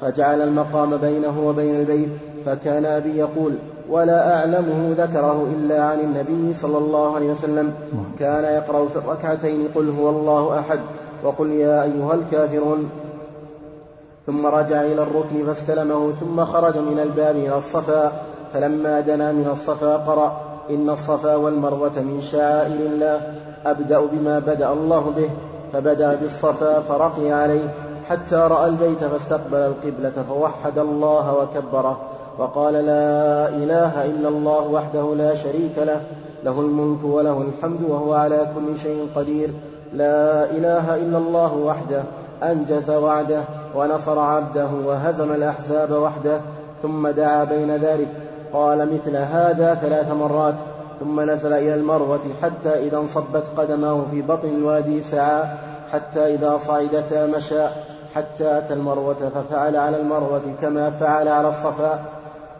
فجعل 0.01 0.43
المقام 0.43 0.97
بينه 0.97 1.47
وبين 1.47 1.81
البيت 1.81 2.11
فكان 2.47 2.85
أبي 2.85 3.19
يقول 3.19 3.53
ولا 3.91 4.39
أعلمه 4.39 4.95
ذكره 4.99 5.47
إلا 5.57 5.85
عن 5.85 6.01
النبي 6.01 6.55
صلى 6.55 6.79
الله 6.79 7.15
عليه 7.15 7.31
وسلم 7.31 7.75
كان 8.19 8.45
يقرأ 8.45 8.89
في 8.89 8.97
الركعتين 8.97 9.69
قل 9.75 9.91
هو 9.91 10.11
الله 10.11 10.59
أحد 10.59 10.81
وقل 11.25 11.51
يا 11.51 11.83
أيها 11.83 12.15
الكافرون. 12.15 12.89
ثم 14.27 14.47
رجع 14.47 14.83
إلى 14.83 15.03
الركن 15.03 15.47
فاستلمه 15.47 16.13
ثم 16.13 16.45
خرج 16.45 16.79
من 16.79 16.99
الباب 17.03 17.37
إلى 17.37 17.59
الصفا 17.59 18.13
فلما 18.53 19.01
دنا 19.01 19.33
من 19.33 19.49
الصفا 19.53 19.97
قرأ 19.97 20.41
إن 20.71 20.90
الصفا 20.90 21.37
والمروة 21.37 22.00
من 22.00 22.21
شعائر 22.21 22.87
الله 22.87 23.21
أبدأ 23.66 24.00
بما 24.00 24.38
بدأ 24.38 24.73
الله 24.73 25.12
به 25.16 25.31
فبدأ 25.73 26.14
بالصفا 26.14 26.81
فرقي 26.81 27.33
عليه 27.33 27.75
حتى 28.09 28.37
رأى 28.37 28.69
البيت 28.69 29.04
فاستقبل 29.04 29.59
القبلة 29.59 30.25
فوحد 30.28 30.78
الله 30.78 31.35
وكبره 31.35 32.00
وقال 32.38 32.75
لا 32.75 33.49
إله 33.49 34.04
إلا 34.04 34.28
الله 34.28 34.61
وحده 34.61 35.14
لا 35.14 35.35
شريك 35.35 35.78
له 35.78 36.00
له 36.45 36.61
الملك 36.61 37.04
وله 37.04 37.42
الحمد 37.42 37.83
وهو 37.88 38.12
على 38.14 38.47
كل 38.54 38.78
شيء 38.78 39.09
قدير 39.16 39.50
لا 39.92 40.45
إله 40.45 40.97
إلا 40.97 41.19
الله 41.19 41.54
وحده 41.54 42.02
أنجز 42.42 42.90
وعده 42.90 43.42
ونصر 43.75 44.19
عبده 44.19 44.69
وهزم 44.87 45.33
الأحزاب 45.33 45.90
وحده 45.92 46.40
ثم 46.83 47.09
دعا 47.09 47.45
بين 47.45 47.76
ذلك 47.76 48.09
قال 48.53 48.93
مثل 48.95 49.17
هذا 49.17 49.75
ثلاث 49.75 50.11
مرات 50.11 50.55
ثم 51.01 51.21
نزل 51.21 51.53
إلى 51.53 51.75
المروة 51.75 52.21
حتى 52.43 52.69
إذا 52.69 52.97
انصبت 52.97 53.45
قدماه 53.57 54.05
في 54.11 54.23
بطن 54.23 54.49
الوادي 54.49 55.03
سعى 55.03 55.45
حتى 55.93 56.35
إذا 56.35 56.59
صعدتا 56.67 57.27
مشى 57.27 57.67
حتى 58.15 58.59
أتى 58.59 58.75
المروة 58.75 59.31
ففعل 59.35 59.77
على 59.77 60.01
المروة 60.01 60.43
كما 60.63 60.91
فعل 60.91 61.29
على 61.29 61.49
الصفا 61.49 62.05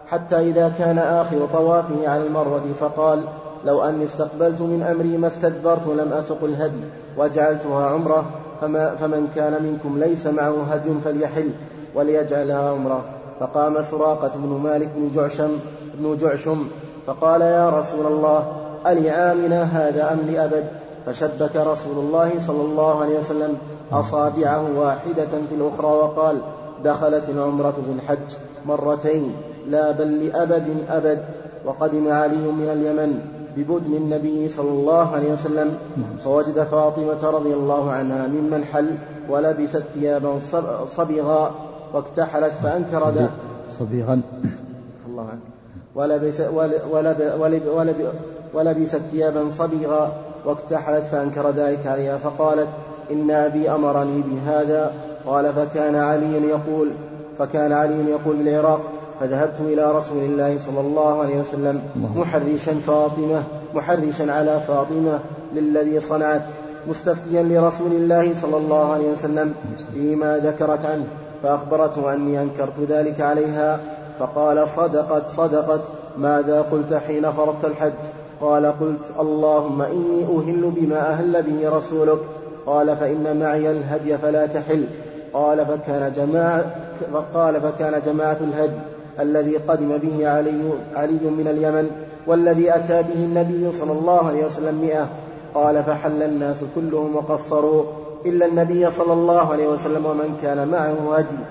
حتى 0.09 0.39
إذا 0.39 0.73
كان 0.79 0.99
آخر 0.99 1.49
طوافه 1.53 2.09
على 2.09 2.27
المروة 2.27 2.63
فقال 2.81 3.25
لو 3.65 3.83
أني 3.83 4.05
استقبلت 4.05 4.61
من 4.61 4.83
أمري 4.83 5.17
ما 5.17 5.27
استدبرت 5.27 5.87
لم 5.87 6.13
أسق 6.13 6.45
الهدي 6.45 6.85
وجعلتها 7.17 7.87
عمرة 7.87 8.25
فما 8.61 8.91
فمن 8.91 9.29
كان 9.37 9.63
منكم 9.63 9.99
ليس 9.99 10.27
معه 10.27 10.63
هدي 10.71 11.01
فليحل 11.05 11.51
وليجعلها 11.95 12.71
عمرة. 12.71 13.05
فقام 13.41 13.83
سراقة 13.91 14.31
بن 14.35 14.61
مالك 14.63 14.89
بن 14.97 15.11
جعشم 15.15 15.59
بن 15.99 16.17
جعشم 16.17 16.67
فقال 17.07 17.41
يا 17.41 17.71
رسول 17.71 18.07
الله 18.07 18.53
ألعامنا 18.87 19.63
هذا 19.63 20.13
أم 20.13 20.19
لأبد؟ 20.31 20.65
فشبك 21.07 21.57
رسول 21.57 21.99
الله 21.99 22.31
صلى 22.47 22.63
الله 22.63 23.03
عليه 23.03 23.19
وسلم 23.19 23.57
أصابعه 23.93 24.79
واحدة 24.79 25.33
في 25.49 25.55
الأخرى 25.55 25.87
وقال 25.87 26.37
دخلت 26.85 27.29
العمرة 27.29 27.71
في 27.87 27.93
الحج 27.93 28.37
مرتين 28.67 29.33
لا 29.69 29.91
بل 29.91 30.27
لأبد 30.27 30.67
أبد 30.89 31.25
وقدم 31.65 32.13
علي 32.13 32.37
من 32.37 32.69
اليمن 32.69 33.21
ببدن 33.57 33.95
النبي 33.95 34.49
صلى 34.49 34.71
الله 34.71 35.15
عليه 35.15 35.33
وسلم. 35.33 35.79
فوجد 36.25 36.63
فاطمة 36.63 37.31
رضي 37.31 37.55
الله 37.55 37.91
عنها 37.91 38.27
ممن 38.27 38.65
حل 38.65 38.91
ولبست 39.31 39.83
ثيابا 39.95 40.41
صبغا 40.89 41.55
واكتحلت 41.95 42.53
فأنكر 42.63 43.11
ذلك 43.11 43.31
صبيغا. 43.79 44.21
الله 45.07 45.23
عنه 45.23 45.41
ولبس 45.95 46.41
ولب 46.91 47.33
ولب 47.41 47.65
ولب 47.77 48.13
ولبست 48.55 49.01
ثيابا 49.11 49.51
صبغا 49.51 50.13
واكتحلت 50.47 51.05
فأنكر 51.05 51.51
ذلك 51.51 51.87
عليها 51.87 52.19
فقالت 52.19 52.69
إن 53.11 53.31
أبي 53.31 53.71
أمرني 53.71 54.23
بهذا. 54.23 54.93
قال 55.27 55.53
فكان 55.53 55.95
علي 55.95 56.49
يقول 56.49 56.91
فكان 57.39 57.73
علي 57.73 58.11
يقول 58.11 58.37
بالعراق 58.37 58.81
فذهبت 59.21 59.61
إلى 59.61 59.93
رسول 59.93 60.23
الله 60.23 60.59
صلى 60.59 60.81
الله 60.81 61.23
عليه 61.23 61.41
وسلم 61.41 61.83
محرشا 61.97 62.75
فاطمة 62.87 63.43
محرشا 63.75 64.33
على 64.33 64.61
فاطمة 64.61 65.19
للذي 65.55 66.01
صنعت 66.01 66.43
مستفتيا 66.89 67.43
لرسول 67.43 67.93
الله 67.93 68.35
صلى 68.35 68.57
الله 68.57 68.93
عليه 68.93 69.13
وسلم 69.13 69.55
فيما 69.95 70.39
ذكرت 70.39 70.85
عنه 70.85 71.05
فأخبرته 71.43 72.15
أني 72.15 72.43
أنكرت 72.43 72.81
ذلك 72.89 73.21
عليها. 73.21 73.81
فقال 74.23 74.69
صدقت 74.69 75.29
صدقت. 75.29 75.81
ماذا 76.19 76.63
قلت 76.63 76.95
حين 76.95 77.33
فرضت 77.33 77.65
الحج؟ 77.65 77.93
قال 78.41 78.67
قلت 78.67 79.21
اللهم 79.21 79.83
إني 79.83 80.25
أهل 80.25 80.73
بما 80.77 81.01
أهل 81.11 81.43
به 81.43 81.77
رسولك. 81.77 82.19
قال 82.67 82.97
فإن 82.97 83.41
معي 83.41 83.71
الهدي 83.71 84.19
فلا 84.19 84.47
تحل. 84.47 84.85
قال 85.33 85.67
فكان 85.67 86.13
جماعة 86.17 86.65
قال 87.35 87.61
فكان 87.61 88.03
جماعة 88.07 88.37
الهدي 88.41 88.79
الذي 89.21 89.57
قدم 89.57 89.97
به 89.97 90.29
علي, 90.29 90.63
علي 90.97 91.31
من 91.39 91.49
اليمن 91.51 91.91
والذي 92.27 92.75
أتى 92.75 93.03
به 93.03 93.25
النبي 93.25 93.73
صلى 93.73 93.93
الله 93.93 94.29
عليه 94.29 94.47
وسلم 94.47 94.75
مئة. 94.75 95.09
قال 95.55 95.83
فحل 95.83 96.23
الناس 96.23 96.65
كلهم 96.75 97.17
وقصروا 97.17 97.85
إلا 98.27 98.47
النبي 98.47 98.91
صلى 98.91 99.13
الله 99.13 99.53
عليه 99.53 99.69
وسلم 99.69 100.07
ومن 100.07 100.39
كان 100.43 100.69
معه 100.69 101.17
هدي. 101.17 101.43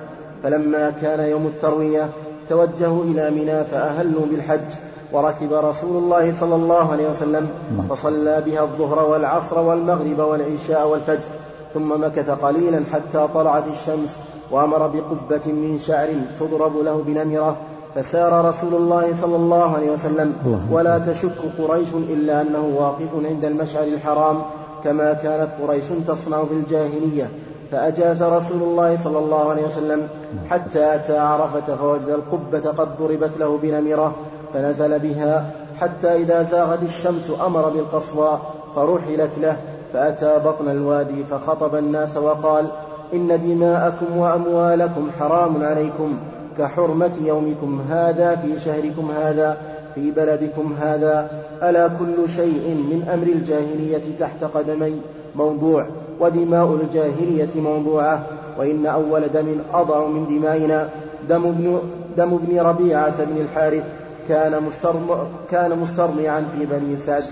فلما 0.43 0.89
كان 0.89 1.19
يوم 1.19 1.47
التروية 1.47 2.09
توجهوا 2.49 3.03
إلى 3.03 3.31
منى 3.31 3.63
فأهلوا 3.63 4.25
بالحج 4.31 4.69
وركب 5.13 5.53
رسول 5.53 6.03
الله 6.03 6.33
صلى 6.39 6.55
الله 6.55 6.91
عليه 6.91 7.09
وسلم 7.09 7.49
فصلى 7.89 8.43
بها 8.45 8.61
الظهر 8.61 9.09
والعصر 9.09 9.59
والمغرب 9.59 10.19
والعشاء 10.19 10.87
والفجر 10.87 11.29
ثم 11.73 12.01
مكث 12.01 12.29
قليلا 12.29 12.83
حتى 12.93 13.27
طلعت 13.33 13.67
الشمس 13.67 14.17
وأمر 14.51 14.87
بقبة 14.87 15.51
من 15.51 15.79
شعر 15.87 16.07
تضرب 16.39 16.77
له 16.77 17.03
بنمرة 17.07 17.57
فسار 17.95 18.45
رسول 18.45 18.73
الله 18.73 19.13
صلى 19.21 19.35
الله 19.35 19.75
عليه 19.75 19.91
وسلم. 19.91 20.33
ولا 20.71 20.97
تشك 20.99 21.37
قريش 21.59 21.89
إلا 21.93 22.41
أنه 22.41 22.73
واقف 22.77 23.25
عند 23.25 23.45
المشعر 23.45 23.83
الحرام 23.83 24.41
كما 24.83 25.13
كانت 25.13 25.49
قريش 25.61 25.83
تصنع 26.07 26.43
في 26.43 26.53
الجاهلية. 26.53 27.29
فأجاز 27.71 28.23
رسول 28.23 28.61
الله 28.63 28.97
صلى 29.03 29.19
الله 29.19 29.49
عليه 29.49 29.65
وسلم 29.65 30.07
حتى 30.49 30.95
أتى 30.95 31.17
عرفة 31.17 31.75
فوجد 31.75 32.09
القبة 32.09 32.71
قد 32.71 32.97
ضربت 32.97 33.37
له 33.39 33.57
بنمرة 33.57 34.15
فنزل 34.53 34.99
بها 34.99 35.51
حتى 35.79 36.15
إذا 36.15 36.43
زاغت 36.43 36.83
الشمس 36.83 37.31
أمر 37.45 37.69
بالقصوى 37.69 38.39
فرحلت 38.75 39.37
له 39.37 39.57
فأتى 39.93 40.39
بطن 40.45 40.69
الوادي 40.69 41.23
فخطب 41.23 41.75
الناس 41.75 42.17
وقال 42.17 42.67
إن 43.13 43.27
دماءكم 43.27 44.17
وأموالكم 44.17 45.11
حرام 45.19 45.63
عليكم 45.63 46.19
كحرمة 46.57 47.11
يومكم 47.21 47.81
هذا 47.89 48.35
في 48.35 48.59
شهركم 48.59 49.11
هذا 49.11 49.57
في 49.95 50.11
بلدكم 50.11 50.75
هذا 50.81 51.29
ألا 51.63 51.87
كل 51.87 52.29
شيء 52.29 52.85
من 52.91 53.09
أمر 53.13 53.27
الجاهلية 53.27 54.17
تحت 54.19 54.43
قدمي 54.43 55.01
موضوع. 55.35 55.85
ودماء 56.21 56.75
الجاهلية 56.75 57.61
موضوعة 57.61 58.25
وإن 58.57 58.85
أول 58.85 59.21
دم 59.33 59.57
أضع 59.73 60.07
من 60.07 60.25
دمائنا. 60.27 60.89
دم 61.29 61.45
ابن, 61.45 61.81
دم 62.17 62.33
ابن 62.33 62.59
ربيعة 62.59 63.25
بن 63.25 63.37
الحارث 63.37 63.83
كان 64.27 64.63
مسترم 64.63 65.27
كان 65.51 65.79
مسترضعا 65.79 66.45
في 66.55 66.65
بني 66.65 66.97
سعد. 66.97 67.23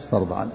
مسترضعا 0.00 0.48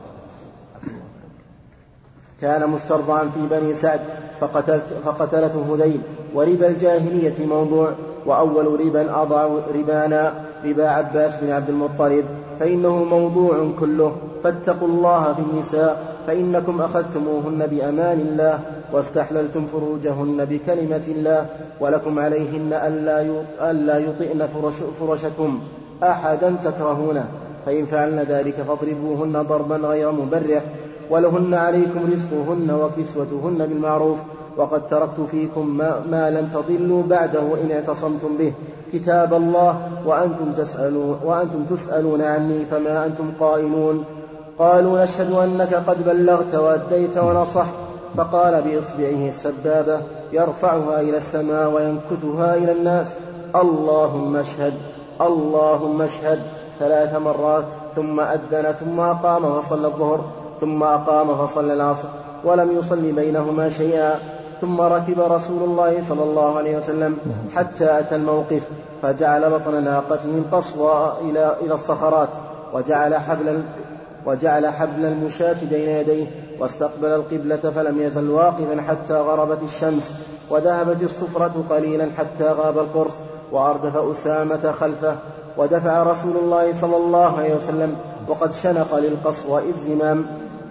كان 2.41 2.69
مسترضعا 2.69 3.23
في 3.23 3.39
بني 3.51 3.73
سعد 3.73 3.99
فقتلت 4.39 4.85
فقتلته 5.05 5.75
هذيل. 5.75 6.01
وربا 6.35 6.67
الجاهلية 6.67 7.45
موضوع 7.45 7.91
وأول 8.25 8.79
ربا 8.79 9.21
أضع 9.21 9.47
ربانا 9.75 10.33
ربا 10.65 10.89
عباس 10.89 11.35
بن 11.35 11.51
عبد 11.51 11.69
المطلب 11.69 12.25
فإنه 12.59 13.03
موضوع 13.03 13.71
كله. 13.79 14.15
فاتقوا 14.43 14.87
الله 14.87 15.33
في 15.33 15.39
النساء 15.39 16.10
فإنكم 16.27 16.81
أخذتموهن 16.81 17.67
بأمان 17.67 18.19
الله 18.19 18.59
واستحللتم 18.93 19.65
فروجهن 19.65 20.45
بكلمة 20.45 21.03
الله 21.07 21.45
ولكم 21.79 22.19
عليهن 22.19 22.73
ألا 23.61 23.97
يطئن 23.97 24.47
فرش 24.47 24.75
فرشكم 24.99 25.59
أحدا 26.03 26.55
تكرهونه 26.63 27.25
فإن 27.65 27.85
فعلن 27.85 28.19
ذلك 28.19 28.55
فاضربوهن 28.55 29.41
ضربا 29.41 29.75
غير 29.75 30.11
مبرح 30.11 30.63
ولهن 31.09 31.53
عليكم 31.53 32.13
رزقهن 32.13 32.71
وكسوتهن 32.71 33.67
بالمعروف 33.67 34.17
وقد 34.57 34.87
تركت 34.87 35.21
فيكم 35.31 35.77
ما, 35.77 36.01
ما 36.11 36.29
لن 36.29 36.49
تضلوا 36.53 37.03
بعده 37.03 37.39
إن 37.39 37.71
اعتصمتم 37.71 38.37
به. 38.37 38.53
كتاب 38.93 39.33
الله 39.33 39.89
وأنتم 40.05 40.51
تسألون, 40.51 41.19
وأنتم 41.25 41.65
تسألون 41.69 42.21
عني 42.21 42.65
فما 42.65 43.05
أنتم 43.05 43.31
قائلون. 43.39 44.05
قالوا 44.59 45.03
نشهد 45.03 45.31
أنك 45.31 45.73
قد 45.73 46.05
بلغت 46.05 46.55
وأديت 46.55 47.17
ونصحت. 47.17 47.73
فقال 48.17 48.61
بإصبعه 48.61 49.29
السبابة 49.29 50.01
يرفعها 50.33 51.01
إلى 51.01 51.17
السماء 51.17 51.69
وينكتها 51.69 52.55
إلى 52.55 52.71
الناس. 52.71 53.07
اللهم 53.55 54.35
اشهد 54.35 54.73
اللهم 55.21 56.01
اشهد. 56.01 56.41
ثلاث 56.79 57.15
مرات 57.15 57.65
ثم 57.95 58.19
أذن 58.19 58.71
ثم 58.79 58.99
أقام 58.99 59.61
فصلى 59.61 59.87
الظهر 59.87 60.21
ثم 60.61 60.83
أقام 60.83 61.47
فصلى 61.47 61.73
العصر 61.73 62.07
ولم 62.43 62.77
يصلي 62.77 63.11
بينهما 63.11 63.69
شيئا. 63.69 64.19
ثم 64.61 64.81
ركب 64.81 65.19
رسول 65.19 65.63
الله 65.63 66.03
صلى 66.09 66.23
الله 66.23 66.57
عليه 66.57 66.77
وسلم 66.77 67.17
حتى 67.55 67.99
أتى 67.99 68.15
الموقف 68.15 68.61
فجعل 69.01 69.49
بطن 69.49 69.83
ناقته 69.83 70.43
قصوى 70.51 71.13
إلى 71.21 71.55
إلى 71.61 71.73
الصخرات 71.73 72.29
وجعل 72.73 73.15
حبل 73.15 73.63
وجعل 74.25 74.67
حبل 74.67 75.05
المشاة 75.05 75.57
بين 75.69 75.89
يديه 75.89 76.25
واستقبل 76.59 77.07
القبلة 77.07 77.57
فلم 77.57 78.01
يزل 78.01 78.29
واقفا 78.29 78.81
حتى 78.81 79.13
غربت 79.13 79.63
الشمس 79.63 80.15
وذهبت 80.49 81.03
الصفرة 81.03 81.63
قليلا 81.69 82.11
حتى 82.17 82.43
غاب 82.43 82.77
القرص 82.77 83.15
وأردف 83.51 83.97
أسامة 83.97 84.71
خلفه 84.71 85.15
ودفع 85.57 86.03
رسول 86.03 86.37
الله 86.37 86.73
صلى 86.73 86.97
الله 86.97 87.37
عليه 87.37 87.55
وسلم 87.55 87.95
وقد 88.27 88.53
شنق 88.53 88.95
للقصوى 88.95 89.61
الزمام 89.69 90.25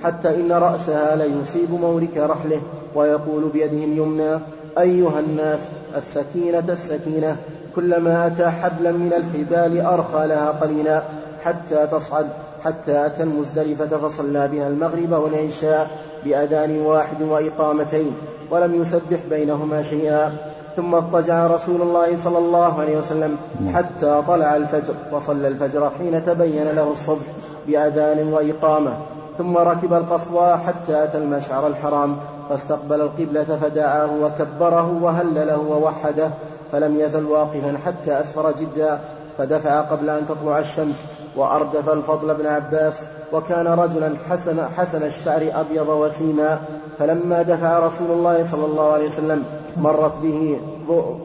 حتى 0.04 0.34
إن 0.34 0.52
رأسها 0.52 1.16
ليصيب 1.16 1.70
مورك 1.70 2.16
رحله 2.16 2.62
ويقول 2.94 3.48
بيده 3.52 3.84
اليمنى 3.84 4.38
أيها 4.78 5.20
الناس 5.20 5.60
السكينة 5.96 6.64
السكينة 6.68 7.36
كلما 7.76 8.26
أتى 8.26 8.50
حبلا 8.50 8.92
من 8.92 9.12
الحبال 9.12 9.80
أرخى 9.80 10.26
لها 10.26 10.50
قليلا 10.50 11.02
حتى 11.44 11.86
تصعد. 11.86 12.26
حتى 12.64 13.07
أتى 13.07 13.23
المزدلفة 13.23 13.99
فصلى 13.99 14.49
بها 14.49 14.68
المغرب 14.68 15.12
والعشاء 15.12 15.90
بأذان 16.25 16.81
واحد 16.81 17.23
وإقامتين 17.23 18.12
ولم 18.51 18.83
يسبح 18.83 19.18
بينهما 19.31 19.83
شيئا. 19.83 20.37
ثم 20.77 20.94
اضطجع 20.94 21.46
رسول 21.46 21.83
الله 21.83 22.16
صلى 22.25 22.38
الله 22.38 22.81
عليه 22.81 22.99
وسلم 22.99 23.37
حتى 23.75 24.23
طلع 24.29 24.57
الفجر 24.57 24.94
وصلى 25.12 25.49
الفجر 25.49 25.90
حين 25.99 26.25
تبين 26.25 26.68
له 26.68 26.92
الصبح 26.92 27.27
بأذان 27.66 28.33
وإقامة. 28.33 28.96
ثم 29.38 29.57
ركب 29.57 29.94
القصوى 29.94 30.57
حتى 30.57 31.05
أتى 31.05 31.18
المشعر 31.18 31.66
الحرام 31.66 32.16
فاستقبل 32.49 33.01
القبلة 33.01 33.59
فدعاه 33.62 34.11
وكبره 34.23 34.99
وهلله 35.03 35.59
ووحده 35.59 36.31
فلم 36.73 37.01
يزل 37.01 37.25
واقفا 37.25 37.79
حتى 37.87 38.20
أسفر 38.20 38.53
جدا 38.61 39.01
فدفع 39.38 39.81
قبل 39.81 40.11
أن 40.11 40.27
تطلع 40.27 40.59
الشمس. 40.59 40.96
وأردف 41.36 41.88
الفضل 41.88 42.34
بن 42.34 42.46
عباس 42.46 42.94
وكان 43.32 43.66
رجلا 43.66 44.14
حسن, 44.30 44.62
حسن 44.76 45.02
الشعر 45.02 45.42
أبيض 45.54 45.88
وسيما 45.88 46.60
فلما 46.98 47.42
دفع 47.42 47.78
رسول 47.78 48.10
الله 48.10 48.46
صلى 48.50 48.64
الله 48.64 48.92
عليه 48.92 49.06
وسلم 49.08 49.44
مرت 49.76 50.12
به 50.22 50.60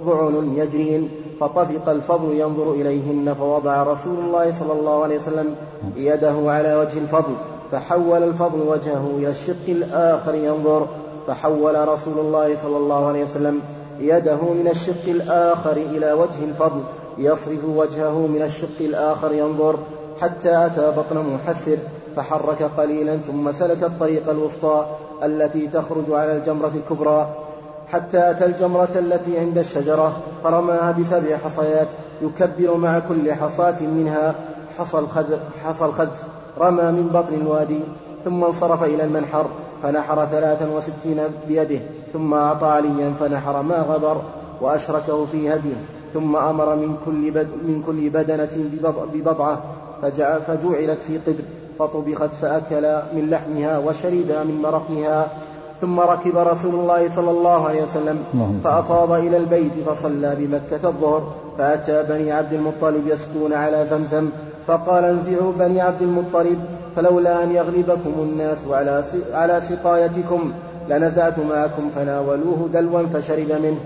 ذعن 0.06 0.54
يجرين 0.58 1.10
فطفق 1.40 1.90
الفضل 1.90 2.34
ينظر 2.34 2.72
إليهن 2.72 3.34
فوضع 3.40 3.84
رسول 3.84 4.20
الله 4.20 4.52
صلى 4.52 4.74
الله 4.74 5.04
عليه 5.04 5.18
وسلم 5.18 5.56
يده 5.96 6.36
على 6.46 6.76
وجه 6.76 6.98
الفضل 6.98 7.36
فحول 7.72 8.24
الفضل 8.24 8.60
وجهه 8.60 9.12
إلى 9.18 9.30
الشق 9.30 9.68
الآخر 9.68 10.36
ينظر 10.36 10.88
فحول 11.28 11.88
رسول 11.88 12.20
الله 12.20 12.56
صلى 12.56 12.78
الله 12.78 13.08
عليه 13.08 13.24
وسلم 13.24 13.62
يده 14.00 14.42
من 14.42 14.68
الشق 14.72 15.08
الآخر 15.08 15.72
إلى 15.72 16.14
وجه 16.14 16.44
الفضل 16.44 16.84
يصرف 17.18 17.66
وجهه 17.76 18.28
من 18.28 18.42
الشق 18.42 18.80
الآخر 18.82 19.34
ينظر 19.34 19.80
حتى 20.22 20.66
أتى 20.66 20.92
بطن 20.98 21.18
محسر 21.18 21.78
فحرك 22.16 22.64
قليلا 22.78 23.18
ثم 23.18 23.52
سلك 23.52 23.84
الطريق 23.84 24.30
الوسطى 24.30 24.86
التي 25.24 25.68
تخرج 25.68 26.12
على 26.12 26.38
الجمرة 26.38 26.72
الكبرى. 26.76 27.28
حتى 27.88 28.32
أتى 28.32 28.46
الجمرة 28.46 28.90
التي 28.96 29.40
عند 29.40 29.58
الشجرة 29.58 30.18
فرماها 30.44 30.92
بسبع 30.92 31.38
حصيات 31.38 31.88
يكبر 32.22 32.78
مع 32.78 33.00
كل 33.00 33.34
حصاة 33.34 33.82
منها 33.82 34.36
حصى 34.78 35.00
الخذف, 35.00 35.40
حصى 35.64 35.86
الخذف. 35.86 36.24
رمى 36.60 36.84
من 36.84 37.10
بطن 37.14 37.34
الوادي 37.34 37.80
ثم 38.26 38.44
انصرف 38.44 38.84
إلى 38.84 39.04
المنحر 39.04 39.46
فنحر 39.84 40.26
ثلاثا 40.26 40.70
وستين 40.70 41.20
بيده 41.48 41.80
ثم 42.14 42.34
أعطى 42.34 42.68
عليا 42.68 43.14
فنحر 43.20 43.62
ما 43.62 43.78
غبر 43.78 44.22
وأشركه 44.62 45.26
في 45.26 45.54
هديه 45.54 45.76
ثم 46.14 46.36
أمر 46.36 46.76
من 46.76 46.98
كل, 47.06 47.32
بد 47.32 47.48
من 47.68 47.84
كل 47.88 48.10
بدنة 48.10 48.70
ببضعة. 49.14 49.64
فجعلت 50.02 51.00
في 51.08 51.18
قدر 51.18 51.44
فطبخت 51.80 52.34
فأكل 52.42 53.02
من 53.16 53.30
لحمها 53.30 53.78
وشرب 53.78 54.32
من 54.48 54.60
مرقها 54.64 55.28
ثم 55.82 56.00
ركب 56.00 56.38
رسول 56.38 56.76
الله 56.76 57.10
صلى 57.16 57.32
الله 57.32 57.68
عليه 57.68 57.84
وسلم 57.84 58.24
فأفاض 58.64 59.12
إلى 59.12 59.38
البيت 59.38 59.74
فصلى 59.88 60.36
بمكة 60.40 60.88
الظهر 60.90 61.34
فأتى 61.58 62.04
بني 62.04 62.32
عبد 62.32 62.54
المطلب 62.54 63.08
يسقون 63.08 63.54
على 63.54 63.86
زمزم 63.90 64.30
فقال 64.68 65.04
انزعوا 65.04 65.52
بني 65.60 65.82
عبد 65.82 66.02
المطلب 66.02 66.60
فلولا 66.96 67.44
أن 67.44 67.52
يغلبكم 67.52 68.14
الناس 68.18 68.58
على 68.72 69.04
على 69.34 69.62
سقايتكم 69.70 70.52
لنزعت 70.90 71.40
معكم 71.40 71.90
فناولوه 71.96 72.70
دلوا 72.74 73.08
فشرب 73.14 73.52
منه. 73.52 73.80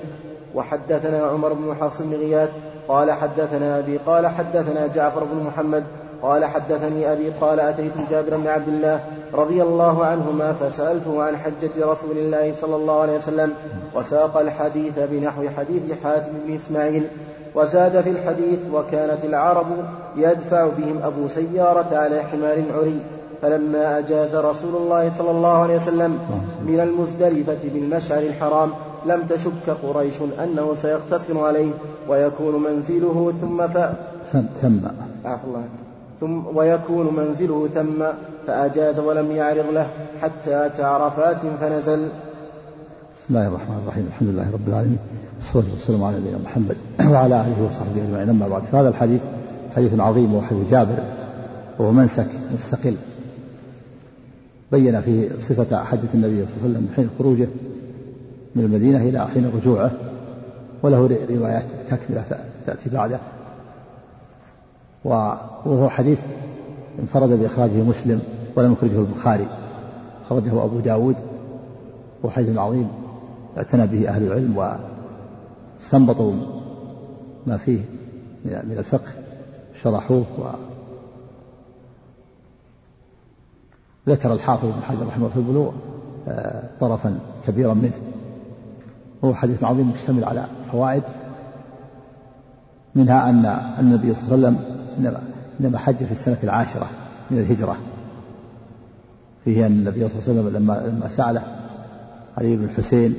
وحدثنا 0.55 1.23
عمر 1.23 1.53
بن 1.53 1.75
حفص 1.81 2.01
بن 2.01 2.13
غياث 2.13 2.49
قال 2.89 3.11
حدثنا 3.11 3.79
أبي 3.79 3.97
قال 3.97 4.27
حدثنا 4.27 4.87
جعفر 4.87 5.23
بن 5.23 5.43
محمد 5.43 5.83
قال 6.21 6.45
حدثني 6.45 7.11
أبي 7.11 7.29
قال 7.41 7.59
أتيت 7.59 7.93
جابر 8.09 8.37
بن 8.37 8.47
عبد 8.47 8.67
الله 8.67 9.03
رضي 9.33 9.63
الله 9.63 10.05
عنهما 10.05 10.53
فسألته 10.53 11.23
عن 11.23 11.37
حجة 11.37 11.91
رسول 11.91 12.17
الله 12.17 12.53
صلى 12.61 12.75
الله 12.75 13.01
عليه 13.01 13.17
وسلم 13.17 13.53
وساق 13.95 14.37
الحديث 14.37 14.93
بنحو 15.11 15.49
حديث 15.57 15.83
حاتم 16.03 16.31
بن 16.45 16.55
إسماعيل 16.55 17.07
وزاد 17.55 18.01
في 18.01 18.09
الحديث 18.09 18.59
وكانت 18.73 19.25
العرب 19.25 19.67
يدفع 20.17 20.67
بهم 20.67 20.99
أبو 21.03 21.27
سيارة 21.27 21.97
على 21.97 22.23
حمار 22.23 22.63
عري 22.77 22.99
فلما 23.41 23.97
أجاز 23.97 24.35
رسول 24.35 24.75
الله 24.75 25.11
صلى 25.17 25.31
الله 25.31 25.63
عليه 25.63 25.75
وسلم 25.75 26.19
من 26.65 26.79
المزدلفة 26.79 27.69
بالمشعر 27.73 28.19
الحرام 28.19 28.71
لم 29.05 29.23
تشك 29.29 29.69
قريش 29.83 30.15
أنه 30.43 30.75
سيقتصر 30.81 31.39
عليه 31.39 31.71
ويكون 32.09 32.63
منزله 32.63 33.33
ثم 33.41 33.67
ف... 33.67 33.77
ثم 34.61 34.77
الله. 35.25 35.63
ثم 36.19 36.57
ويكون 36.57 37.15
منزله 37.15 37.67
ثم 37.67 38.05
فأجاز 38.47 38.99
ولم 38.99 39.31
يعرض 39.31 39.65
له 39.73 39.87
حتى 40.21 40.65
أتى 40.65 40.83
عرفات 40.83 41.39
فنزل. 41.61 41.99
بسم 43.17 43.29
الله 43.29 43.47
الرحمن 43.47 43.79
الرحيم. 43.83 44.05
الحمد 44.07 44.29
لله 44.29 44.51
رب 44.53 44.67
العالمين. 44.67 44.97
والصلاة 45.39 45.73
والسلام 45.73 46.03
على 46.03 46.17
نبينا 46.17 46.37
محمد 46.37 46.77
وعلى 47.11 47.41
آله 47.41 47.67
وصحبه 47.67 48.03
أجمعين. 48.03 48.29
أما 48.29 48.47
بعد 48.47 48.63
فهذا 48.63 48.89
الحديث 48.89 49.21
حديث 49.75 49.99
عظيم 49.99 50.35
وحديث 50.35 50.71
جابر 50.71 50.97
وهو 51.79 51.91
منسك 51.91 52.27
مستقل. 52.53 52.95
بين 54.71 55.01
فيه 55.01 55.29
صفة 55.39 55.83
حجة 55.83 56.09
النبي 56.13 56.45
صلى 56.45 56.55
الله 56.55 56.63
عليه 56.63 56.69
وسلم 56.69 56.87
حين 56.95 57.09
خروجه 57.19 57.47
من 58.55 58.63
المدينة 58.63 58.97
إلى 58.97 59.27
حين 59.27 59.51
رجوعه 59.55 59.91
وله 60.83 61.27
روايات 61.29 61.65
تكملة 61.87 62.23
تأتي 62.65 62.89
بعده. 62.89 63.19
وهو 65.03 65.89
حديث 65.89 66.19
انفرد 66.99 67.29
بإخراجه 67.29 67.83
مسلم 67.83 68.21
ولم 68.55 68.71
يخرجه 68.71 68.99
البخاري 68.99 69.47
خرجه 70.29 70.63
أبو 70.63 70.79
داود 70.79 71.15
وهو 72.23 72.31
حديث 72.31 72.57
عظيم 72.57 72.87
اعتنى 73.57 73.87
به 73.87 74.09
أهل 74.09 74.23
العلم 74.23 74.77
واستنبطوا 75.79 76.33
ما 77.47 77.57
فيه 77.57 77.79
من 78.45 78.75
الفقه 78.77 79.11
شرحوه 79.83 80.25
و 80.37 80.43
ذكر 84.09 84.33
الحافظ 84.33 84.65
بن 84.65 84.81
حجر 84.81 85.07
رحمه 85.07 85.15
الله 85.15 85.29
في 85.29 85.37
البلوغ 85.39 85.71
آه، 86.27 86.63
طرفا 86.79 87.19
كبيرا 87.47 87.73
منه. 87.73 87.93
وهو 89.21 89.33
حديث 89.33 89.63
عظيم 89.63 89.91
مشتمل 89.91 90.25
على 90.25 90.45
فوائد 90.71 91.03
منها 92.95 93.29
أن 93.29 93.45
النبي 93.79 94.13
صلى 94.13 94.35
الله 94.35 94.47
عليه 94.47 94.57
وسلم 94.57 94.79
إنما, 94.97 95.21
إنما 95.61 95.77
حج 95.77 95.95
في 95.95 96.11
السنة 96.11 96.37
العاشرة 96.43 96.89
من 97.31 97.37
الهجرة 97.39 97.77
فيه 99.45 99.65
أن 99.65 99.71
النبي 99.71 100.09
صلى 100.09 100.19
الله 100.19 100.29
عليه 100.29 100.41
وسلم 100.41 100.57
لما 100.57 100.87
لما 100.87 101.07
سأله 101.07 101.43
علي 102.37 102.55
بن 102.55 102.63
الحسين 102.63 103.15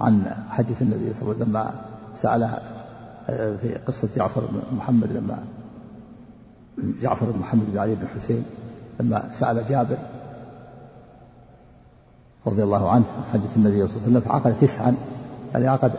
عن 0.00 0.34
حديث 0.50 0.82
النبي 0.82 1.14
صلى 1.14 1.22
الله 1.22 1.34
عليه 1.34 1.42
وسلم 1.42 1.48
لما 1.48 1.74
سأله 2.16 2.58
آه، 3.28 3.56
في 3.56 3.74
قصة 3.74 4.08
جعفر 4.16 4.40
بن 4.40 4.76
محمد 4.76 5.12
لما 5.12 5.44
جعفر 7.02 7.30
بن 7.30 7.38
محمد 7.38 7.72
بن 7.72 7.78
علي 7.78 7.94
بن 7.94 8.02
الحسين 8.02 8.44
لما 9.00 9.28
سأل 9.32 9.64
جابر 9.68 9.98
رضي 12.46 12.62
الله 12.62 12.90
عنه 12.90 13.04
عن 13.16 13.24
حجة 13.32 13.56
النبي 13.56 13.88
صلى 13.88 13.96
الله 13.96 14.06
عليه 14.06 14.18
وسلم 14.18 14.20
فعقد 14.20 14.54
تسعا 14.60 14.94
يعني 15.52 15.68
عقد 15.68 15.92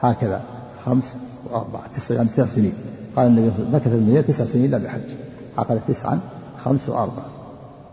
هكذا 0.00 0.40
خمس 0.84 1.16
وأربعة 1.50 1.82
تسع 1.92 2.14
يعني 2.14 2.28
تسع 2.28 2.46
سنين. 2.46 2.72
قال 3.16 3.26
النبي 3.26 3.54
صلى 3.54 3.66
الله 3.66 3.80
عليه 3.84 3.96
وسلم 3.96 4.18
مكث 4.18 4.26
تسع 4.26 4.44
سنين 4.44 4.70
لم 4.70 4.84
يحج 4.84 5.10
عقد 5.58 5.80
تسعا 5.88 6.20
خمس 6.64 6.88
وأربعة 6.88 7.26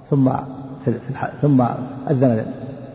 ثم 0.10 0.30
في 0.86 1.10
الح... 1.10 1.32
ثم 1.42 1.62
أذن 2.10 2.46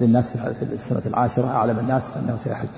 للناس 0.01 0.31
في 0.31 0.65
السنة 0.73 1.03
العاشرة 1.07 1.47
أعلم 1.47 1.79
الناس 1.79 2.03
أنه 2.17 2.39
سيحج. 2.45 2.69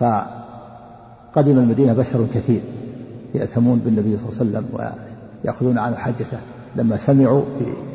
فقدم 0.00 1.58
المدينة 1.58 1.92
بشر 1.92 2.26
كثير 2.34 2.60
يأتمون 3.34 3.78
بالنبي 3.78 4.18
صلى 4.18 4.28
الله 4.28 4.58
عليه 4.58 4.68
وسلم 4.68 4.94
ويأخذون 5.44 5.78
عنه 5.78 5.96
حجته 5.96 6.38
لما 6.76 6.96
سمعوا 6.96 7.42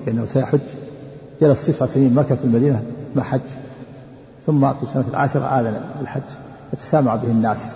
بأنه 0.05 0.25
سيحج 0.25 0.59
جلس 1.41 1.65
تسع 1.65 1.85
سنين 1.85 2.13
مكث 2.13 2.33
في 2.39 2.45
المدينة 2.45 2.83
ما 3.15 3.23
حج 3.23 3.41
ثم 4.45 4.73
في 4.73 4.83
السنة 4.83 5.05
العاشرة 5.09 5.45
آذن 5.45 5.81
بالحج 5.99 6.21
فتسامع 6.71 7.15
به 7.15 7.31
الناس 7.31 7.71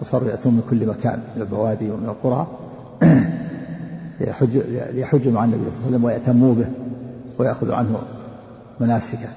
وصاروا 0.00 0.28
يأتون 0.28 0.52
من 0.52 0.62
كل 0.70 0.86
مكان 0.86 1.18
من 1.36 1.42
البوادي 1.42 1.90
ومن 1.90 2.04
القرى. 2.04 2.46
ليحج 4.20 4.56
ليحجوا 4.92 5.32
مع 5.32 5.44
النبي 5.44 5.58
صلى 5.58 5.70
الله 5.70 5.86
عليه 5.86 5.88
وسلم 5.88 6.04
ويأتموا 6.04 6.54
به 6.54 6.66
ويأخذوا 7.38 7.74
عنه 7.74 7.98
مناسكه. 8.80 9.28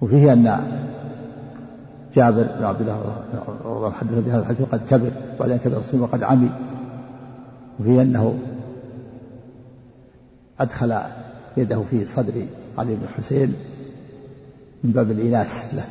وفيه 0.00 0.32
أن 0.32 0.60
جابر 2.14 2.46
بن 2.58 2.64
عبد 2.64 2.80
الله 2.80 2.94
رضي 2.94 3.64
الله 3.64 3.86
عنه 3.86 3.94
حدث 3.94 4.18
بهذا 4.18 4.40
الحديث 4.40 4.60
وقد 4.60 4.80
كبر 4.90 5.12
وبعدين 5.36 5.56
كبر 5.56 5.76
الصين 5.76 6.00
وقد 6.00 6.22
عمي. 6.22 6.50
وفيه 7.80 8.02
أنه 8.02 8.34
أدخل 10.60 10.98
يده 11.56 11.82
في 11.90 12.06
صدر 12.06 12.46
علي 12.78 12.94
بن 12.94 13.04
الحسين 13.04 13.54
من 14.84 14.90
باب 14.92 15.10
الإناث 15.10 15.74
له. 15.74 15.84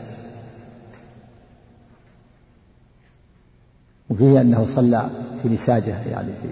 وفيه 4.09 4.41
أنه 4.41 4.65
صلى 4.75 5.09
في 5.41 5.49
نساجه 5.49 6.07
يعني 6.07 6.31
في 6.41 6.49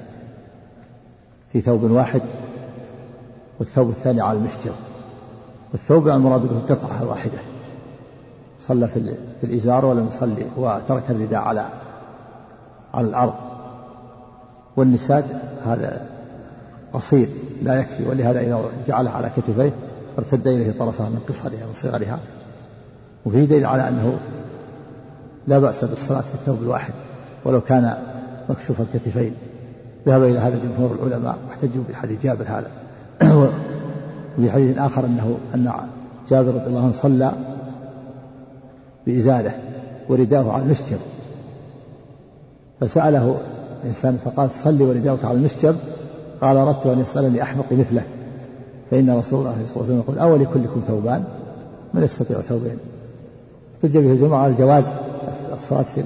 في 1.54 1.62
ثوب 1.62 1.84
واحد 1.84 2.22
والثوب 3.60 3.90
الثاني 3.90 4.22
على 4.22 4.38
المشجر. 4.38 4.76
والثوب 5.72 6.08
المراد 6.08 6.42
به 6.42 6.58
القطعة 6.58 7.02
الواحدة. 7.02 7.40
صلى 8.60 8.88
في, 8.88 9.14
في 9.42 9.44
الإزار 9.44 9.86
ولم 9.86 10.10
يصلي 10.16 10.46
وترك 10.58 11.04
الرداء 11.10 11.40
على 11.40 11.70
على 12.94 13.08
الأرض. 13.08 13.36
والنساج 14.78 15.24
هذا 15.66 16.15
قصير 16.96 17.28
لا 17.64 17.80
يكفي. 17.80 18.10
ولهذا 18.10 18.40
إذا 18.40 18.62
جعلها 18.88 19.12
على 19.12 19.32
كتفيه 19.38 19.72
ارتد 20.18 20.48
إليه 20.48 20.72
طرفها 20.72 21.10
من 21.10 21.20
قصرها 21.30 21.66
وصغرها 21.72 22.20
وفيه 23.26 23.46
دليل 23.46 23.66
على 23.66 23.88
أنه 23.88 24.18
لا 25.48 25.60
بأس 25.60 25.86
بالصلاة 25.86 26.22
في 26.22 26.34
الثوب 26.34 26.64
الواحد 26.64 26.94
ولو 27.46 27.62
كان 27.62 27.98
مكشوف 28.50 28.82
الكتفين. 28.82 29.34
ذهب 30.08 30.24
إلى 30.24 30.40
هذا 30.40 30.60
جمهور 30.64 30.96
العلماء 30.96 31.38
واحتجوا 31.48 31.84
بحديث 31.90 32.24
جابر 32.24 32.46
هذا. 32.48 32.72
وفي 34.38 34.52
حديث 34.52 34.78
آخر 34.78 35.06
أنه 35.06 35.38
أن 35.56 35.72
جابر 36.30 36.48
رضي 36.48 36.66
الله 36.66 36.84
عنه 36.84 36.94
صلى 36.94 37.32
بإزاله 39.08 39.60
ورداه 40.10 40.52
على 40.52 40.64
المشجب 40.64 40.98
فسأله 42.82 43.38
إنسان 43.86 44.18
فقال 44.26 44.50
صلي 44.52 44.84
ورداؤك 44.84 45.26
على 45.26 45.38
المشجب 45.38 45.76
قال 46.46 46.58
أردت 46.58 46.86
أن 46.86 47.00
يسألني 47.00 47.44
أحمق 47.44 47.66
مثلك 47.72 48.06
فإن 48.92 49.18
رسول 49.18 49.40
الله 49.40 49.66
صلى 49.66 49.76
الله 49.76 49.76
عليه 49.76 49.82
وسلم 49.84 49.98
يقول 50.00 50.20
أولي 50.20 50.46
كلكم 50.46 50.82
ثوبان؟ 50.88 51.24
من 51.94 52.04
يستطيع 52.04 52.38
ثوبين؟ 52.42 52.78
احتج 53.76 53.98
به 53.98 54.12
الجماعة 54.12 54.44
على 54.44 54.54
جواز 54.54 54.86
الصلاة 55.54 55.82
في 55.82 56.04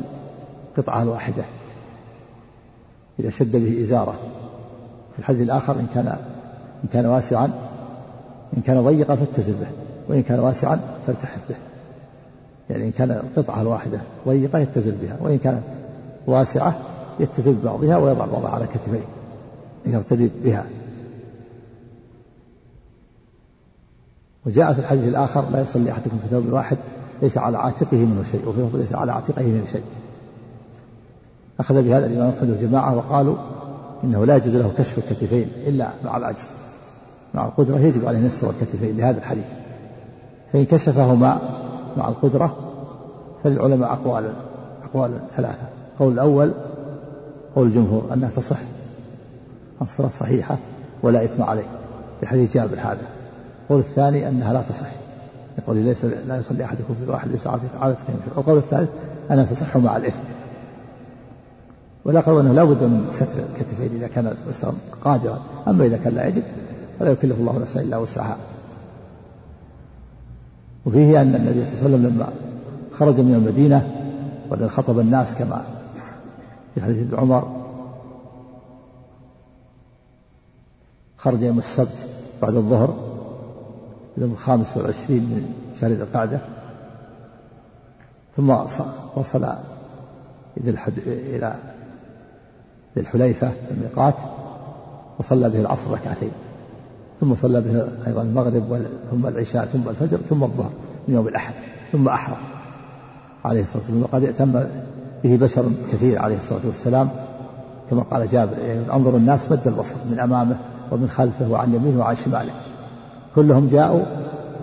القطعة 0.78 1.04
الواحدة 1.04 1.44
إذا 3.20 3.30
شد 3.30 3.52
به 3.52 3.84
إزارة. 3.84 4.12
في 5.14 5.20
الحديث 5.20 5.42
الآخر 5.42 5.74
إن 5.74 5.88
كان 5.94 6.08
إن 6.84 6.90
كان 6.94 7.06
واسعا 7.06 7.46
إن 8.58 8.62
كان 8.62 8.84
ضيقا 8.84 9.16
فاتزل 9.16 9.54
به 9.54 9.68
وإن 10.08 10.22
كان 10.22 10.40
واسعا 10.40 10.80
فالتحف 11.08 11.40
به. 11.50 11.56
يعني 12.70 12.84
إن 12.84 12.92
كان 12.92 13.12
القطعة 13.12 13.62
الواحدة 13.62 14.00
ضيقة 14.28 14.60
يتزل 14.60 14.96
بها 15.02 15.18
وإن 15.22 15.38
كانت 15.38 15.62
واسعة 16.28 16.78
يتزل 17.20 17.54
ببعضها 17.54 17.98
ويضع 17.98 18.26
بعضها 18.26 18.50
على 18.50 18.66
كتفيه. 18.68 19.19
يرتدي 19.86 20.32
بها. 20.44 20.66
وجاء 24.46 24.74
في 24.74 24.80
الحديث 24.80 25.08
الآخر 25.08 25.50
لا 25.50 25.62
يصلي 25.62 25.92
أحدكم 25.92 26.18
في 26.18 26.28
ثوب 26.28 26.54
واحد 26.54 26.78
ليس 27.22 27.38
على 27.38 27.58
عاتقه 27.58 27.98
منه 27.98 28.24
شيء 28.32 28.48
وفي 28.48 28.78
ليس 28.78 28.94
على 28.94 29.12
عاتقه 29.12 29.44
منه 29.44 29.66
شيء. 29.72 29.84
أخذ 31.60 31.82
بهذا 31.82 32.06
الإمام 32.06 32.34
أحمد 32.38 32.50
والجماعة 32.50 32.98
وقالوا 32.98 33.36
إنه 34.04 34.26
لا 34.26 34.36
يجوز 34.36 34.56
له 34.56 34.72
كشف 34.78 34.98
الكتفين 34.98 35.48
إلا 35.68 35.90
مع 36.06 36.18
العجز 36.18 36.50
مع 37.34 37.46
القدرة 37.46 37.78
يجب 37.78 38.08
عليه 38.08 38.20
نسر 38.20 38.50
الكتفين 38.50 38.98
لهذا 38.98 39.18
الحديث. 39.18 39.46
فإن 40.54 40.66
كشفهما 40.66 41.40
مع 41.98 42.08
القدرة 42.08 42.56
فللعلماء 43.44 43.94
أقوال 43.94 44.34
أقوال 44.84 45.20
ثلاثة. 45.38 45.68
قول 46.00 46.14
الأول 46.14 46.54
قول 47.56 47.68
الجمهور 47.68 48.14
أنها 48.14 48.30
تصح. 48.30 48.60
الصلاة 49.82 50.10
صحيحة 50.10 50.58
ولا 51.04 51.24
إثم 51.24 51.44
عليه 51.44 51.68
في 52.20 52.28
حديث 52.28 52.54
جابر 52.54 52.80
هذا. 52.80 53.02
القول 53.64 53.80
الثاني 53.80 54.28
أنها 54.28 54.54
لا 54.54 54.62
تصح. 54.62 54.88
يقول 55.58 55.78
ليس 55.78 56.06
لا 56.06 56.38
يصلي 56.38 56.66
أحدكم 56.66 56.94
في 56.94 57.04
الواحد 57.04 57.32
ليس 57.32 57.48
عادة 57.48 57.98
القول 58.38 58.58
الثالث 58.58 58.90
أنها 59.32 59.44
تصح 59.44 59.78
مع 59.78 59.98
الإثم. 59.98 60.24
ولا 62.06 62.20
قالوا 62.20 62.42
أنه 62.42 62.54
لا 62.54 62.64
بد 62.64 62.84
من 62.84 63.08
ستر 63.12 63.44
الكتفين 63.54 63.96
إذا 63.96 64.08
كان 64.08 64.34
قادرا. 65.02 65.42
أما 65.68 65.86
إذا 65.86 65.98
كان 65.98 66.14
لا 66.14 66.28
يجب 66.28 66.44
فلا 67.00 67.12
يكلف 67.12 67.40
الله 67.40 67.60
نفسا 67.60 67.82
إلا 67.82 67.98
وسعها. 67.98 68.38
وفيه 70.86 71.22
أن 71.22 71.36
النبي 71.36 71.66
صلى 71.66 71.74
الله 71.74 71.84
عليه 71.84 71.96
وسلم 71.96 72.06
لما 72.06 72.28
خرج 72.92 73.20
من 73.20 73.34
المدينة 73.34 73.92
وقد 74.50 74.68
خطب 74.68 75.00
الناس 75.00 75.36
كما 75.36 75.64
في 76.76 76.82
حديث 76.82 77.14
عمر 77.14 77.59
خرج 81.20 81.42
يوم 81.42 81.60
السبت 81.60 81.96
بعد 82.42 82.56
الظهر 82.56 82.94
اليوم 84.18 84.32
الخامس 84.32 84.78
والعشرين 84.78 85.22
من 85.22 85.54
شهر 85.82 85.92
ذي 85.92 86.04
القعدة. 86.04 86.40
ثم 88.36 88.50
وصل 89.16 89.46
إلى 90.58 90.78
إلى 91.08 91.56
ذي 92.96 93.02
الحليفة 93.02 93.52
الميقات 93.72 94.16
وصلى 95.20 95.50
به 95.50 95.60
العصر 95.60 95.92
ركعتين. 95.92 96.32
ثم 97.20 97.36
صلى 97.36 97.62
به 97.62 97.88
أيضا 98.08 98.22
المغرب 98.22 98.86
ثم 99.12 99.28
العشاء 99.28 99.66
ثم 99.66 99.90
الفجر 99.90 100.18
ثم 100.30 100.44
الظهر 100.44 100.72
من 101.08 101.14
يوم 101.14 101.28
الأحد 101.28 101.54
ثم 101.92 102.08
أحرم. 102.08 102.38
عليه 103.46 103.62
الصلاة 103.62 103.84
والسلام. 103.84 104.04
وقد 104.04 104.24
ائتم 104.24 104.52
به 105.24 105.38
بشر 105.38 105.72
كثير 105.92 106.20
عليه 106.20 106.38
الصلاة 106.38 106.66
والسلام. 106.66 107.10
كما 107.90 108.02
قال 108.02 108.28
جابر 108.28 108.58
يعني 108.58 108.94
انظر 108.94 109.18
الناس 109.18 109.52
مد 109.52 109.68
البصر 109.68 109.96
من 110.12 110.20
أمامه 110.20 110.58
ومن 110.92 111.10
خلفه 111.10 111.48
وعن 111.48 111.74
يمينه 111.74 112.00
وعن 112.00 112.16
شماله. 112.16 112.54
كلهم 113.36 113.70
جاءوا 113.70 114.06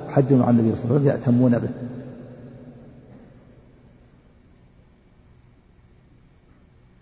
حجوا 0.09 0.39
مع 0.39 0.51
النبي 0.51 0.77
صلى 0.77 0.85
الله 0.85 0.95
عليه 0.95 1.01
وسلم 1.01 1.07
يأتمون 1.07 1.59
به. 1.59 1.69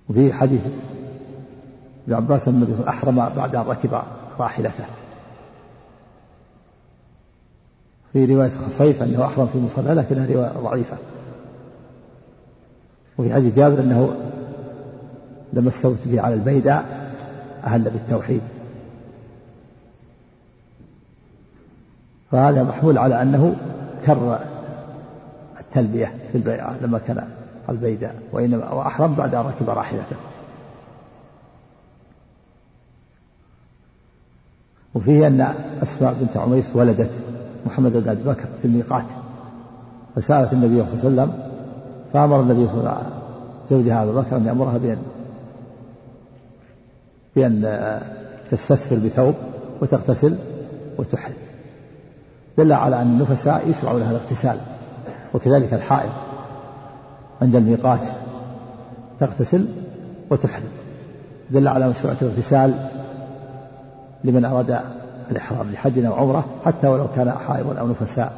وفي 0.08 0.32
حديث 0.32 0.60
ابن 2.06 2.14
عباس 2.14 2.48
النبي 2.48 2.64
عليه 2.64 2.74
وسلم 2.74 2.88
أحرم 2.88 3.16
بعد 3.36 3.56
أن 3.56 3.62
ركب 3.62 4.02
راحلته. 4.38 4.84
في 8.12 8.24
رواية 8.24 8.50
خصيف 8.50 9.02
أنه 9.02 9.24
أحرم 9.24 9.46
في 9.46 9.58
مصلى 9.58 9.94
لكنها 9.94 10.26
رواية 10.26 10.52
ضعيفة. 10.52 10.96
وفي 13.18 13.34
حديث 13.34 13.56
جابر 13.56 13.80
أنه 13.80 14.16
لما 15.52 15.68
استوت 15.68 15.98
به 16.06 16.20
على 16.20 16.34
البيداء 16.34 17.12
أهل 17.64 17.82
بالتوحيد. 17.82 18.40
فهذا 22.34 22.62
محمول 22.62 22.98
على 22.98 23.22
أنه 23.22 23.56
كرر 24.06 24.38
التلبية 25.60 26.14
في 26.32 26.38
البيعة 26.38 26.76
لما 26.82 26.98
كان 26.98 27.28
البيداء 27.68 28.14
وإنما 28.32 28.72
وأحرم 28.72 29.14
بعد 29.14 29.34
أن 29.34 29.44
ركب 29.46 29.70
راحلته. 29.70 30.16
وفيه 34.94 35.26
أن 35.26 35.54
أسماء 35.82 36.16
بنت 36.20 36.36
عميس 36.36 36.76
ولدت 36.76 37.10
محمد 37.66 37.92
بن 37.92 38.08
أبي 38.08 38.22
بكر 38.22 38.46
في 38.62 38.64
الميقات 38.64 39.06
فسألت 40.16 40.52
النبي 40.52 40.86
صلى 40.86 41.08
الله 41.08 41.22
عليه 41.22 41.32
وسلم 41.32 41.32
فأمر 42.12 42.40
النبي 42.40 42.68
صلى 42.68 42.78
الله 42.78 42.90
عليه 42.90 43.00
وسلم 43.00 43.12
زوجها 43.70 44.02
أبا 44.02 44.20
بكر 44.20 44.36
أن 44.36 44.46
يأمرها 44.46 44.78
بأن 44.78 45.02
بأن 47.36 48.00
تستثفر 48.50 48.96
بثوب 48.96 49.34
وتغتسل 49.80 50.36
وتحرم 50.98 51.43
دل 52.58 52.72
على 52.72 52.96
أن 52.96 53.06
النفساء 53.06 53.68
يشرع 53.70 53.92
لها 53.92 54.10
الاغتسال 54.10 54.56
وكذلك 55.34 55.74
الحائض 55.74 56.12
عند 57.42 57.56
الميقات 57.56 58.00
تغتسل 59.20 59.66
وتحرم. 60.30 60.68
دل 61.50 61.68
على 61.68 61.88
مشروعية 61.88 62.18
الاغتسال 62.22 62.74
لمن 64.24 64.44
أراد 64.44 64.80
الإحرام 65.30 65.70
لحج 65.70 66.04
أو 66.04 66.14
عمرة 66.14 66.44
حتى 66.64 66.88
ولو 66.88 67.06
كان 67.16 67.32
حائضا 67.32 67.78
أو 67.78 67.88
نفساء. 67.88 68.32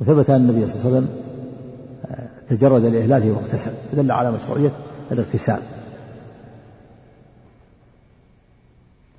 وثبت 0.00 0.30
أن 0.30 0.36
النبي 0.36 0.66
صلى 0.66 0.76
الله 0.76 0.86
عليه 0.86 0.96
وسلم 0.96 1.08
آه، 2.10 2.28
تجرد 2.48 2.84
لإهلاله 2.84 3.32
واغتسل. 3.32 3.70
فدل 3.92 4.12
على 4.12 4.30
مشروعية 4.30 4.70
الاغتسال. 5.12 5.60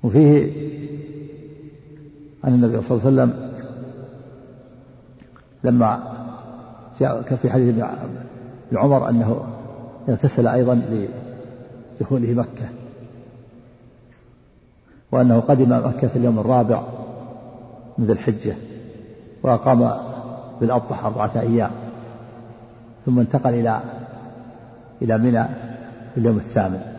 وفيه 0.02 0.52
أن 2.44 2.54
النبي 2.54 2.82
صلى 2.82 2.98
الله 2.98 3.22
عليه 3.22 3.32
وسلم 3.32 3.52
لما 5.64 6.00
جاء 7.00 7.22
في 7.22 7.50
حديث 7.50 7.74
ابن 7.78 8.78
عمر 8.78 9.08
أنه 9.08 9.44
اغتسل 10.08 10.46
أيضا 10.46 10.82
لدخوله 12.00 12.34
مكة. 12.34 12.68
وأنه 15.12 15.40
قدم 15.40 15.86
مكة 15.86 16.08
في 16.08 16.16
اليوم 16.16 16.38
الرابع 16.38 16.82
من 17.98 18.06
ذي 18.06 18.12
الحجة 18.12 18.56
وأقام 19.42 19.92
بالأضحى 20.60 21.06
أربعة 21.06 21.30
أيام 21.36 21.70
ثم 23.06 23.18
انتقل 23.18 23.54
إلى 23.54 23.80
إلى 25.02 25.18
منى 25.18 25.44
في 26.14 26.20
اليوم 26.20 26.36
الثامن. 26.36 26.97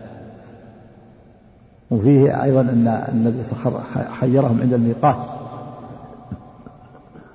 وفيه 1.92 2.44
أيضا 2.44 2.62
أن 2.62 3.06
النبي 3.12 3.44
صلى 3.44 3.52
الله 3.52 3.80
عليه 3.80 3.90
وسلم 3.92 4.16
خيرهم 4.20 4.62
عند 4.62 4.74
الميقات. 4.74 5.18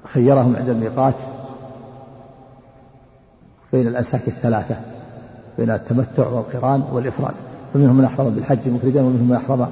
خيرهم 0.05 0.57
عند 0.57 0.69
الميقات 0.69 1.15
بين 3.73 3.87
الأنساك 3.87 4.29
الثلاثة 4.29 4.77
بين 5.59 5.71
التمتع 5.71 6.29
والقران 6.29 6.85
والإفراد. 6.93 7.35
فمنهم 7.75 7.97
من 7.97 8.05
أحرم 8.05 8.31
بالحج 8.31 8.69
مفردا 8.69 9.03
ومنهم 9.03 9.29
من 9.29 9.37
أحرم 9.37 9.69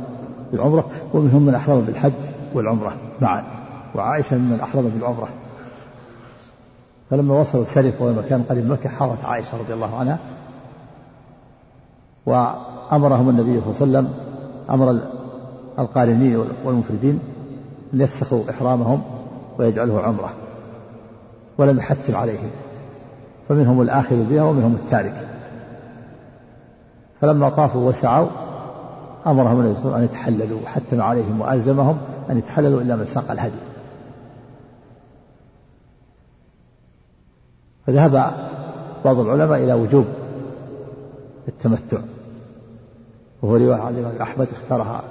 بالعمرة 0.52 0.84
ومنهم 1.14 1.42
من 1.42 1.54
أحرم 1.54 1.80
بالحج 1.80 2.12
والعمرة 2.54 2.96
معا. 3.20 3.44
وعائشة 3.94 4.36
ممن 4.36 4.60
أحرم 4.60 4.88
بالعمرة. 4.88 5.28
فلما 7.10 7.40
وصلوا 7.40 7.64
وهو 8.00 8.12
مكان 8.12 8.42
قريب 8.42 8.70
مكة 8.70 8.88
حارت 8.88 9.24
عائشة 9.24 9.58
رضي 9.58 9.74
الله 9.74 9.96
عنها 9.96 10.18
وأمرهم 12.26 13.28
النبي 13.28 13.60
صلى 13.60 13.86
الله 13.86 13.98
عليه 13.98 14.08
وسلم 14.08 14.31
أمر 14.70 14.98
القارنين 15.78 16.36
والمفردين 16.64 17.18
أن 17.94 18.00
يفسخوا 18.00 18.50
إحرامهم 18.50 19.02
ويجعله 19.58 20.00
عمرة 20.00 20.32
ولم 21.58 21.78
يحتم 21.78 22.16
عليهم. 22.16 22.50
فمنهم 23.48 23.82
الآخذ 23.82 24.24
بها 24.24 24.42
ومنهم 24.42 24.74
التارك. 24.74 25.28
فلما 27.20 27.48
طافوا 27.48 27.88
وسعوا 27.88 28.28
أمرهم 29.26 29.60
النبي 29.60 29.80
صلى 29.80 29.98
أن 29.98 30.04
يتحللوا 30.04 30.60
وحتم 30.60 31.00
عليهم 31.00 31.40
وألزمهم 31.40 31.98
أن 32.30 32.38
يتحللوا 32.38 32.80
إلا 32.80 32.96
من 32.96 33.04
ساق 33.04 33.30
الهدي. 33.30 33.58
فذهب 37.86 38.12
بعض 39.04 39.18
العلماء 39.18 39.64
إلى 39.64 39.72
وجوب 39.72 40.04
التمتع. 41.48 41.98
وهو 43.42 43.56
رواية 43.56 43.80
عن 43.80 43.94
الإمام 43.94 44.22
أحمد 44.22 44.48
اختارها 44.52 45.02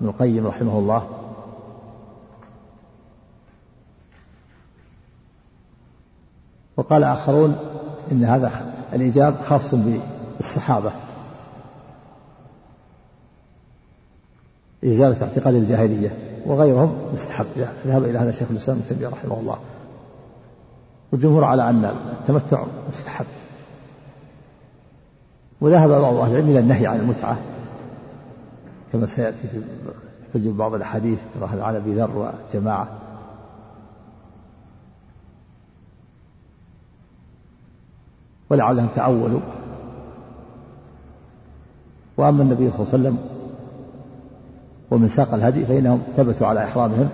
ابن 0.00 0.08
القيم 0.08 0.46
رحمه 0.46 0.78
الله. 0.78 1.08
وقال 6.76 7.04
آخرون 7.04 7.56
إن 8.12 8.24
هذا 8.24 8.74
الإيجاب 8.92 9.34
خاص 9.48 9.74
بالصحابة. 9.74 10.92
إزالة 14.84 15.22
اعتقاد 15.22 15.54
الجاهلية 15.54 16.42
وغيرهم 16.46 17.12
مستحب 17.12 17.46
ذهب 17.86 18.04
إلى 18.04 18.18
هذا 18.18 18.32
شيخ 18.32 18.48
الإسلام 18.50 18.78
ابن 18.78 18.88
تيمية 18.88 19.08
رحمه 19.08 19.40
الله. 19.40 19.58
والجمهور 21.12 21.44
على 21.44 21.70
أن 21.70 21.84
التمتع 21.84 22.64
مستحب 22.92 23.26
وذهب 25.62 25.90
بعض 25.90 26.14
أهل 26.14 26.30
العلم 26.30 26.48
إلى 26.48 26.58
النهي 26.58 26.86
عن 26.86 27.00
المتعة. 27.00 27.38
كما 28.92 29.06
سيأتي 29.06 29.48
في 29.48 29.62
تجد 30.34 30.56
بعض 30.56 30.74
الأحاديث 30.74 31.18
عن 31.42 31.74
أبي 31.74 31.94
ذر 31.94 32.32
وجماعة. 32.54 32.88
ولعلهم 38.50 38.86
تعولوا. 38.94 39.40
وأما 42.16 42.42
النبي 42.42 42.70
صلى 42.70 42.80
الله 42.80 42.92
عليه 42.92 42.98
وسلم 42.98 43.18
ومن 44.90 45.08
ساق 45.08 45.34
الهدي 45.34 45.64
فإنهم 45.64 46.02
ثبتوا 46.16 46.46
على 46.46 46.64
إحرامهم 46.64 47.08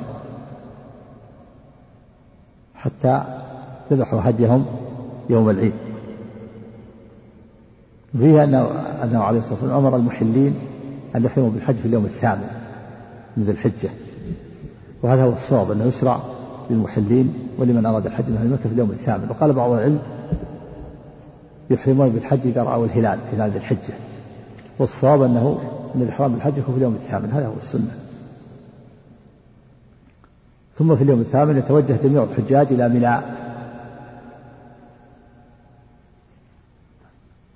حتى 2.74 3.22
ذبحوا 3.92 4.20
هديهم 4.24 4.66
يوم 5.30 5.50
العيد. 5.50 5.87
فيه 8.12 8.44
أنه, 8.44 8.70
أنه 9.02 9.22
عليه 9.22 9.38
الصلاة 9.38 9.54
والسلام 9.54 9.86
أمر 9.86 9.96
المحلين 9.96 10.54
أن 11.16 11.24
يحرموا 11.24 11.50
بالحج 11.50 11.74
في 11.74 11.86
اليوم 11.86 12.04
الثامن 12.04 12.48
من 13.36 13.44
ذي 13.44 13.50
الحجة. 13.50 13.90
وهذا 15.02 15.24
هو 15.24 15.32
الصواب 15.32 15.70
أنه 15.70 15.84
يشرع 15.84 16.20
للمحلين 16.70 17.34
ولمن 17.58 17.86
أراد 17.86 18.06
الحج 18.06 18.24
من 18.28 18.36
أهل 18.36 18.50
مكة 18.50 18.62
في 18.62 18.74
اليوم 18.74 18.90
الثامن. 18.90 19.30
وقال 19.30 19.52
بعض 19.52 19.70
العلم 19.70 19.98
يحرمون 21.70 22.08
بالحج 22.08 22.40
إذا 22.44 22.62
رأوا 22.62 22.86
الهلال 22.86 23.18
هلال 23.32 23.50
ذي 23.50 23.58
الحجة. 23.58 23.94
والصواب 24.78 25.22
أنه 25.22 25.58
أن 25.94 26.02
الإحرام 26.02 26.32
بالحج 26.32 26.58
يكون 26.58 26.74
في 26.74 26.78
اليوم 26.78 26.94
الثامن. 26.94 27.30
هذا 27.30 27.46
هو 27.46 27.56
السنة. 27.56 27.98
ثم 30.78 30.96
في 30.96 31.04
اليوم 31.04 31.20
الثامن 31.20 31.56
يتوجه 31.56 31.96
جميع 32.02 32.22
الحجاج 32.22 32.66
إلى 32.70 32.88
منى 32.88 33.18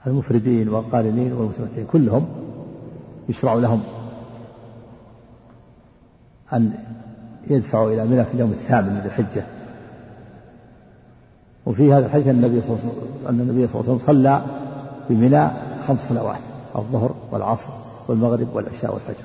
المفردين 0.06 0.68
والقارنين 0.68 1.32
والمتمتعين 1.32 1.86
كلهم 1.92 2.26
يشرع 3.28 3.54
لهم 3.54 3.82
أن 6.52 6.72
يدفعوا 7.50 7.90
إلى 7.90 8.04
منى 8.04 8.24
في 8.24 8.34
اليوم 8.34 8.50
الثامن 8.50 8.92
من 8.92 9.02
الحجة. 9.04 9.44
وفي 11.66 11.92
هذا 11.92 12.06
الحديث 12.06 12.26
أن 12.26 12.44
النبي 12.44 12.60
صلى 12.62 12.76
الله 12.76 12.92
عليه 13.26 13.76
وسلم 13.76 13.98
صلى 13.98 14.42
بمنى 15.10 15.50
خمس 15.86 16.08
صلوات 16.08 16.38
الظهر 16.76 17.14
والعصر 17.32 17.70
والمغرب 18.08 18.48
والعشاء 18.54 18.94
والفجر. 18.94 19.24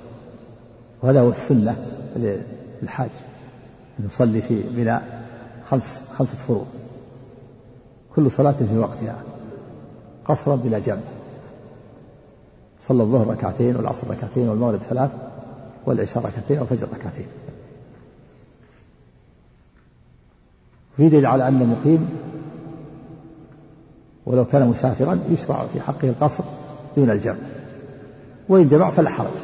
وهذا 1.04 1.22
هو 1.22 1.30
السنة 1.30 1.76
للحاج 2.82 3.10
أن 4.00 4.06
يصلي 4.06 4.42
في 4.42 4.63
منى 4.78 5.00
خمس 5.70 6.04
خمسة 6.18 6.36
فروض 6.36 6.66
كل 8.16 8.32
صلاة 8.32 8.52
في 8.52 8.78
وقتها. 8.78 9.16
قصرا 10.28 10.56
بلا 10.56 10.80
جمع 10.80 11.02
صلى 12.82 13.04
الظهر 13.04 13.28
ركعتين 13.28 13.76
والعصر 13.76 14.10
ركعتين 14.10 14.50
والمغرب 14.50 14.80
ثلاث 14.90 15.12
والعشاء 15.86 16.26
ركعتين 16.26 16.60
والفجر 16.60 16.88
ركعتين. 16.94 17.26
في 20.98 21.10
دليل 21.10 21.26
على 21.26 21.48
أن 21.48 21.62
المقيم 21.62 22.10
ولو 24.26 24.46
كان 24.46 24.68
مسافرا 24.68 25.20
يشرع 25.30 25.66
في 25.66 25.82
حقه 25.82 26.10
القصر 26.10 26.44
دون 26.98 27.10
الجمع 27.10 27.38
وإن 28.50 28.68
جمع 28.68 28.90
فلا 28.90 29.10
حرج. 29.10 29.38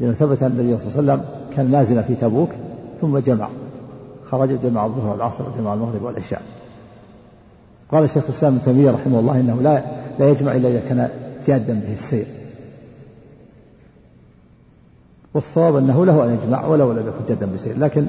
لأنه 0.00 0.12
ثبت 0.12 0.42
أن 0.42 0.50
النبي 0.50 0.78
صلى 0.78 1.00
الله 1.00 1.12
عليه 1.12 1.22
وسلم 1.22 1.54
كان 1.56 1.70
نازلا 1.70 2.02
في 2.02 2.14
تبوك 2.14 2.50
ثم 3.00 3.18
جمع. 3.18 3.48
خرج 4.30 4.60
جمع 4.60 4.86
الظهر 4.86 5.12
والعصر 5.12 5.44
وجمع 5.48 5.74
المغرب 5.74 6.02
والعشاء. 6.02 6.42
قال 7.92 8.10
شيخ 8.10 8.24
الإسلام 8.24 8.54
ابن 8.54 8.64
تيمية 8.64 8.90
رحمه 8.90 9.18
الله 9.18 9.40
إنه 9.40 9.62
لا 9.62 9.84
لا 10.18 10.30
يجمع 10.30 10.52
إلا 10.52 10.68
إذا 10.68 10.80
كان 10.88 11.08
جادا 11.46 11.74
به 11.74 11.92
السير. 11.92 12.26
والصواب 15.34 15.76
أنه 15.76 16.06
له 16.06 16.24
أن 16.24 16.38
يجمع 16.42 16.66
ولو 16.66 16.92
لم 16.92 17.08
يكن 17.08 17.24
جادا 17.28 17.46
بالسير. 17.46 17.78
لكن 17.78 18.06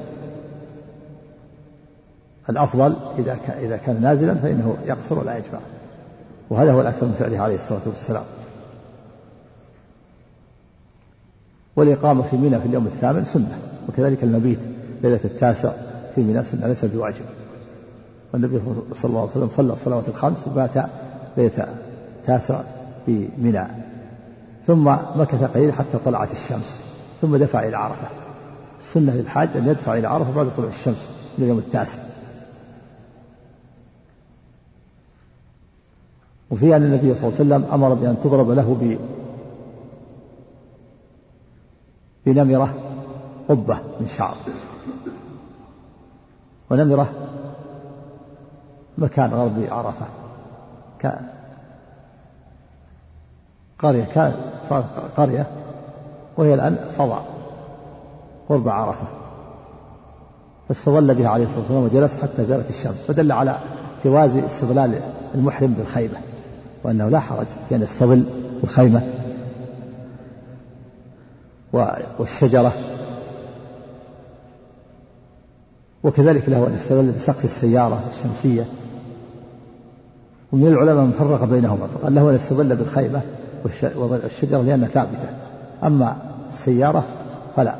الأفضل 2.50 2.96
إذا 3.18 3.34
كان 3.46 3.58
إذا 3.58 3.76
كان 3.76 4.02
نازلا 4.02 4.34
فإنه 4.34 4.76
يقصر 4.86 5.18
ولا 5.18 5.38
يجمع. 5.38 5.60
وهذا 6.50 6.72
هو 6.72 6.80
الأكثر 6.80 7.06
من 7.06 7.14
فعله 7.18 7.38
عليه 7.38 7.56
الصلاة 7.56 7.82
والسلام. 7.86 8.24
والإقامة 11.76 12.22
في 12.22 12.36
منى 12.36 12.60
في 12.60 12.66
اليوم 12.66 12.86
الثامن 12.86 13.24
سنة 13.24 13.58
وكذلك 13.88 14.24
المبيت 14.24 14.60
ليلة 15.02 15.20
التاسع 15.24 15.72
في 16.14 16.20
منى 16.20 16.44
سنة 16.44 16.66
ليس 16.66 16.84
بواجب. 16.84 17.43
والنبي 18.34 18.60
صلى 18.94 19.10
الله 19.10 19.20
عليه 19.20 19.30
وسلم 19.30 19.50
صلى 19.56 19.72
الصلوات 19.72 20.08
الخمس 20.08 20.36
وبات 20.46 20.76
ليلة 21.36 21.74
التاسع 22.18 22.62
في 23.06 23.28
منى. 23.38 23.66
ثم 24.64 24.96
مكث 25.16 25.44
قليلا 25.44 25.72
حتى 25.72 25.98
طلعت 26.04 26.32
الشمس. 26.32 26.84
ثم 27.20 27.36
دفع 27.36 27.68
إلى 27.68 27.76
عرفة. 27.76 28.08
السنة 28.78 29.14
للحاج 29.14 29.48
أن 29.56 29.68
يدفع 29.68 29.98
إلى 29.98 30.08
عرفة 30.08 30.32
بعد 30.34 30.54
طلوع 30.56 30.68
الشمس 30.68 31.08
من 31.38 31.44
اليوم 31.44 31.58
التاسع. 31.58 31.98
وفي 36.50 36.76
أن 36.76 36.82
النبي 36.82 37.14
صلى 37.14 37.28
الله 37.28 37.40
عليه 37.40 37.64
وسلم 37.64 37.64
أمر 37.72 37.94
بأن 37.94 38.16
تضرب 38.24 38.50
له 38.50 38.76
ب 38.80 38.98
بنمرة 42.26 42.74
قبة 43.48 43.78
من 44.00 44.06
شعر. 44.06 44.36
ونمرة 46.70 47.23
مكان 48.98 49.30
غرب 49.30 49.66
عرفة. 49.70 50.06
قرية 53.78 54.04
كان 54.04 54.34
صار 54.68 54.84
قرية 55.16 55.46
وهي 56.36 56.54
الآن 56.54 56.76
فضاء 56.98 57.24
قرب 58.48 58.68
عرفة. 58.68 59.06
فاستظل 60.68 61.14
بها 61.14 61.28
عليه 61.28 61.44
الصلاة 61.44 61.58
والسلام 61.58 61.82
وجلس 61.82 62.18
حتى 62.22 62.44
زالت 62.44 62.70
الشمس 62.70 63.02
فدل 63.08 63.32
على 63.32 63.58
جواز 64.04 64.36
استظلال 64.36 65.00
المحرم 65.34 65.72
بالخيمة 65.72 66.18
وأنه 66.84 67.08
لا 67.08 67.20
حرج 67.20 67.46
في 67.68 67.74
أن 67.74 67.82
يستظل 67.82 68.24
بالخيمة. 68.60 69.02
والشجرة. 72.18 72.72
وكذلك 76.04 76.48
له 76.48 76.66
أن 76.66 76.74
يستظل 76.74 77.12
بسقف 77.12 77.44
السيارة 77.44 78.04
الشمسية. 78.10 78.64
ومن 80.54 80.66
العلماء 80.66 81.04
من 81.04 81.12
فرق 81.12 81.44
بينهما 81.44 81.86
فقال 81.86 82.14
له 82.14 82.32
يستظل 82.32 82.76
بالخيمة 82.76 83.20
والشجرة 83.94 84.62
لأنها 84.62 84.88
ثابتة 84.88 85.28
أما 85.84 86.16
السيارة 86.48 87.04
فلا 87.56 87.74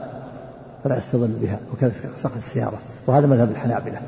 فلا 0.85 0.99
يستظل 0.99 1.29
بها 1.43 1.61
وكذلك 1.73 2.11
سقف 2.17 2.37
السيارة 2.37 2.79
وهذا 3.07 3.27
مذهب 3.27 3.51
الحنابلة 3.51 4.01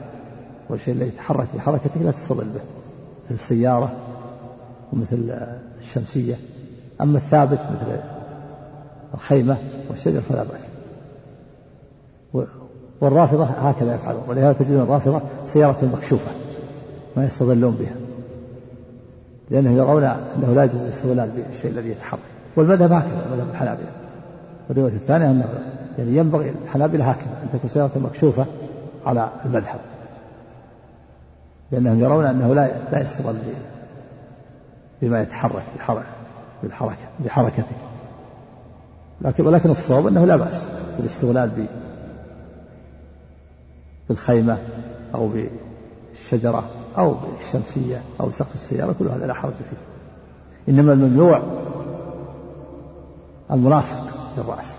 والشيء 0.70 0.94
الذي 0.94 1.08
يتحرك 1.08 1.46
بحركته 1.54 2.00
لا 2.00 2.10
تستظل 2.10 2.44
به 2.44 2.60
مثل 3.24 3.42
السيارة 3.42 3.92
ومثل 4.92 5.36
الشمسية 5.80 6.34
أما 7.00 7.18
الثابت 7.18 7.58
مثل 7.60 8.00
الخيمة 9.14 9.56
والشجر 9.90 10.20
فلا 10.20 10.42
بأس. 10.42 10.60
والرافضة 13.00 13.44
هكذا 13.44 13.94
يفعلون 13.94 14.22
ولهذا 14.28 14.52
تجدون 14.52 14.82
الرافضة 14.82 15.20
سيارة 15.46 15.90
مكشوفة 15.94 16.30
ما 17.16 17.24
يستظلون 17.24 17.74
بها. 17.74 18.05
لأنهم 19.50 19.76
يرون 19.76 20.04
أنه 20.04 20.54
لا 20.54 20.64
يجوز 20.64 20.80
الاستظلال 20.80 21.30
بالشيء 21.30 21.70
الذي 21.70 21.90
يتحرك. 21.90 22.20
والمذهب 22.56 22.92
هكذا 22.92 23.26
مذهب 23.34 23.50
الحنابلة. 23.50 23.88
والرواية 24.68 24.92
الثانية 24.92 25.30
أنه 25.30 25.48
يعني 25.98 26.16
ينبغي 26.16 26.54
الحنابلة 26.64 27.10
هكذا 27.10 27.42
أن 27.42 27.48
تكون 27.52 27.70
سيارة 27.70 27.90
مكشوفة 27.96 28.46
على 29.06 29.30
المذهب. 29.44 29.80
لأنهم 31.72 32.00
يرون 32.00 32.26
أنه 32.26 32.54
لا 32.54 32.70
لا 32.92 33.02
يستظل 33.02 33.36
بما 35.02 35.22
يتحرك 35.22 35.64
بالحركة 36.62 36.96
بحركته. 37.24 37.76
لكن 39.20 39.46
ولكن 39.46 39.70
الصواب 39.70 40.06
أنه 40.06 40.24
لا 40.24 40.36
بأس 40.36 40.68
بالاستغلال 40.96 41.66
بالخيمة 44.08 44.58
أو 45.14 45.28
بالشجرة. 45.28 46.64
أو 46.98 47.14
بالشمسية 47.14 48.02
أو 48.20 48.28
بسقف 48.28 48.54
السيارة 48.54 48.94
كل 48.98 49.08
هذا 49.08 49.26
لا 49.26 49.34
حرج 49.34 49.52
فيه. 49.52 49.76
إنما 50.68 50.92
الممنوع 50.92 51.42
الملاصق 53.50 54.00
للرأس. 54.38 54.76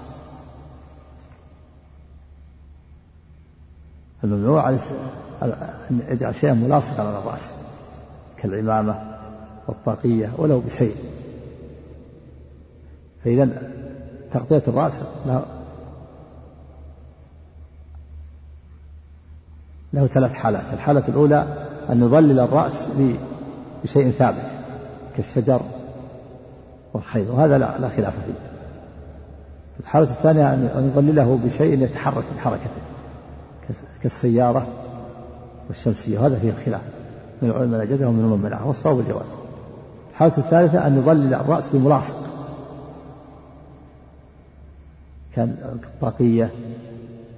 الممنوع 4.24 4.70
أن 4.70 6.00
يجعل 6.08 6.36
شيئا 6.36 6.54
ملاصقا 6.54 7.04
على 7.04 7.20
الرأس 7.20 7.54
كالعمامة 8.38 9.18
والطاقية 9.68 10.32
ولو 10.38 10.60
بشيء. 10.60 10.96
فإذا 13.24 13.72
تغطية 14.34 14.64
الرأس 14.68 15.02
له, 15.26 15.46
له 19.94 20.08
ثلاث 20.08 20.34
حالات. 20.34 20.74
الحالة 20.74 21.08
الأولى 21.08 21.67
أن 21.90 22.00
نظلل 22.00 22.40
الرأس 22.40 22.90
بشيء 23.84 24.12
ثابت 24.12 24.46
كالشجر 25.18 25.62
والخيل 26.94 27.30
وهذا 27.30 27.58
لا, 27.58 27.78
لا 27.80 27.90
خلاف 27.90 28.14
فيه. 28.14 28.34
الحالة 29.80 30.10
الثانية 30.12 30.54
أن 30.54 30.92
نظلله 30.96 31.40
بشيء 31.46 31.84
يتحرك 31.84 32.26
بحركته 32.36 32.82
كالسيارة 34.04 34.68
والشمسية 35.68 36.20
وهذا 36.20 36.40
فيه 36.40 36.50
الخلاف 36.50 36.82
من 37.42 37.50
العلماء 37.50 37.82
نجده 37.82 38.08
ومن 38.08 38.24
من 38.24 38.42
منعه 38.44 38.68
والصواب 38.68 39.00
الجواز. 39.00 39.36
الحالة 40.12 40.38
الثالثة 40.38 40.88
أن 40.88 40.98
نظلل 40.98 41.34
الرأس 41.34 41.70
بملاصق 41.74 42.18
كالطاقية 45.36 46.52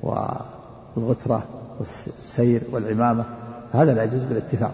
والغترة 0.03 1.43
والسير 1.79 2.61
والعمامة. 2.71 3.25
هذا 3.73 3.93
لا 3.93 4.03
يجوز 4.03 4.23
بالاتفاق. 4.23 4.71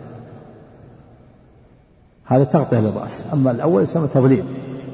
هذا 2.25 2.43
تغطية 2.43 2.79
للرأس. 2.79 3.23
أما 3.33 3.51
الأول 3.51 3.83
يسمى 3.83 4.07
تضليل. 4.07 4.45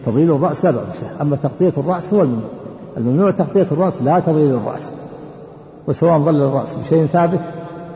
تضليل 0.06 0.32
الرأس 0.32 0.66
لا 0.66 0.72
بأس 0.72 1.04
أما 1.22 1.36
تغطية 1.36 1.74
الرأس 1.78 2.14
هو 2.14 2.22
الممنوع. 2.22 2.49
الممنوع 2.97 3.32
تغطية 3.32 3.68
الرأس 3.72 4.02
لا 4.02 4.20
تضليل 4.20 4.56
الرأس. 4.56 4.91
وسواء 5.88 6.20
ظل 6.20 6.41
الرأس 6.41 6.74
بشيء 6.74 7.06
ثابت 7.06 7.41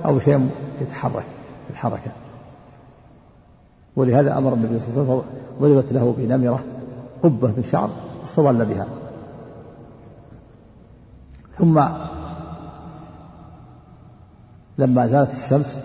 أو 0.06 0.16
بشيء 0.16 0.50
يتحرك 0.82 1.26
الحركة 1.70 2.12
ولهذا 3.96 4.38
أمر 4.38 4.54
النبي 4.54 4.80
صلى 4.80 4.90
الله 4.90 5.02
عليه 5.02 5.14
وسلم 5.14 5.24
ضربت 5.62 5.94
له 5.94 6.16
بنمرة 6.18 6.64
قبة 7.24 7.48
من 7.48 7.64
شعر 7.72 7.90
استظل 8.24 8.66
بها. 8.66 8.86
ثم 11.60 11.84
لما 14.78 15.08
زالت 15.08 15.32
الشمس 15.34 15.80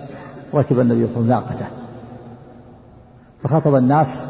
ركب 0.54 0.80
النبي 0.80 1.06
صلى 1.06 1.16
الله 1.16 1.34
عليه 1.34 1.46
وسلم 1.46 1.58
ناقته. 1.58 1.66
فخطب 3.42 3.74
الناس 3.74 4.26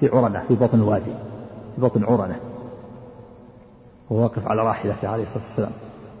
في 0.00 0.08
عرنة 0.08 0.42
في 0.48 0.54
بطن 0.54 0.78
الوادي 0.78 1.12
في 1.74 1.80
بطن 1.80 2.04
عرنة. 2.04 2.36
وهو 4.10 4.22
واقف 4.22 4.46
على 4.48 4.62
راحلته 4.62 5.08
عليه 5.08 5.22
الصلاة 5.22 5.44
والسلام. 5.44 5.72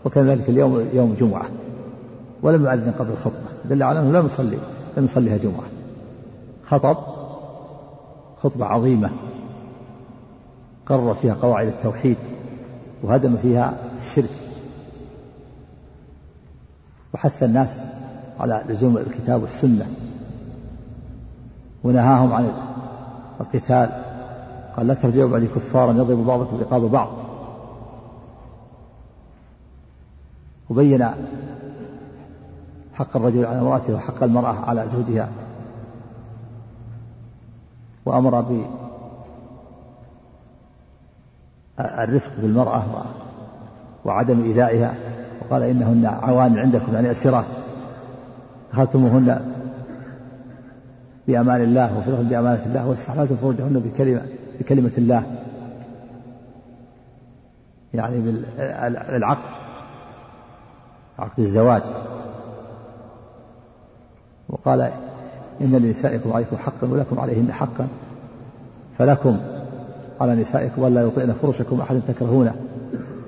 وكان 0.04 0.26
ذلك 0.26 0.48
اليوم 0.48 0.88
يوم 0.92 1.16
جمعة. 1.20 1.46
ولم 2.42 2.64
يؤذن 2.64 2.92
قبل 2.98 3.10
الخطبة. 3.10 3.46
دل 3.64 3.82
على 3.82 4.00
أنه 4.00 4.20
لم 4.20 4.26
يصلي 4.26 4.58
لم 4.96 5.04
يصليها 5.04 5.36
جمعة. 5.36 5.64
خطب 6.66 6.96
خطبة 8.42 8.66
عظيمة. 8.66 9.10
قرر 10.86 11.14
فيها 11.14 11.34
قواعد 11.34 11.66
التوحيد. 11.66 12.16
وهدم 13.02 13.36
فيها 13.36 13.74
الشرك. 13.98 14.30
وحث 17.14 17.42
الناس 17.42 17.80
على 18.40 18.64
لزوم 18.68 18.96
الكتاب 18.96 19.42
والسنة. 19.42 19.86
ونهاهم 21.84 22.32
عن 22.32 22.52
القتال. 23.40 24.04
قال 24.76 24.86
لا 24.86 24.94
ترجعوا 24.94 25.28
بعد 25.28 25.44
كفارا 25.44 25.92
يضرب 25.92 26.26
بعضكم 26.26 26.56
رقاب 26.60 26.80
بعض. 26.80 27.08
وبين 30.70 31.08
حق 32.94 33.16
الرجل 33.16 33.46
على 33.46 33.58
امرأته 33.58 33.94
وحق 33.94 34.22
المرأة 34.22 34.54
على 34.54 34.88
زوجها. 34.88 35.28
وأمر 38.06 38.64
بالرفق 41.78 42.30
بالمرأة 42.42 42.84
وعدم 44.04 44.42
إيذائها. 44.42 44.94
وقال 45.42 45.62
إنهن 45.62 46.06
عوان 46.06 46.58
عندكم 46.58 46.94
يعني 46.94 47.10
أسرات 47.10 47.44
أخذتموهن 48.74 49.40
بأمان 51.28 51.60
الله 51.62 51.98
وفرغن 51.98 52.28
بأمانة 52.28 52.66
الله 52.66 52.88
واستحللتم 52.88 53.36
فروجهن 53.36 53.82
بكلمة 53.84 54.22
بكلمة 54.60 54.90
الله. 54.98 55.22
يعني 57.94 58.20
بالعقد 58.20 59.54
عقد 61.18 61.40
الزواج. 61.40 61.82
وقال 64.48 64.80
إن 65.60 65.72
لنسائكم 65.72 66.32
عليكم 66.32 66.56
حقا 66.56 66.86
ولكم 66.86 67.20
عليهن 67.20 67.52
حقا 67.52 67.88
فلكم 68.98 69.38
على 70.20 70.34
نسائكم 70.34 70.82
ولا 70.82 71.02
يطئن 71.02 71.32
فرشكم 71.42 71.80
أحد 71.80 72.00
تكرهونه 72.08 72.54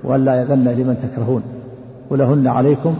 ولا 0.03 0.41
يذن 0.41 0.67
لمن 0.67 0.97
تكرهون 0.97 1.43
ولهن 2.09 2.47
عليكم 2.47 2.95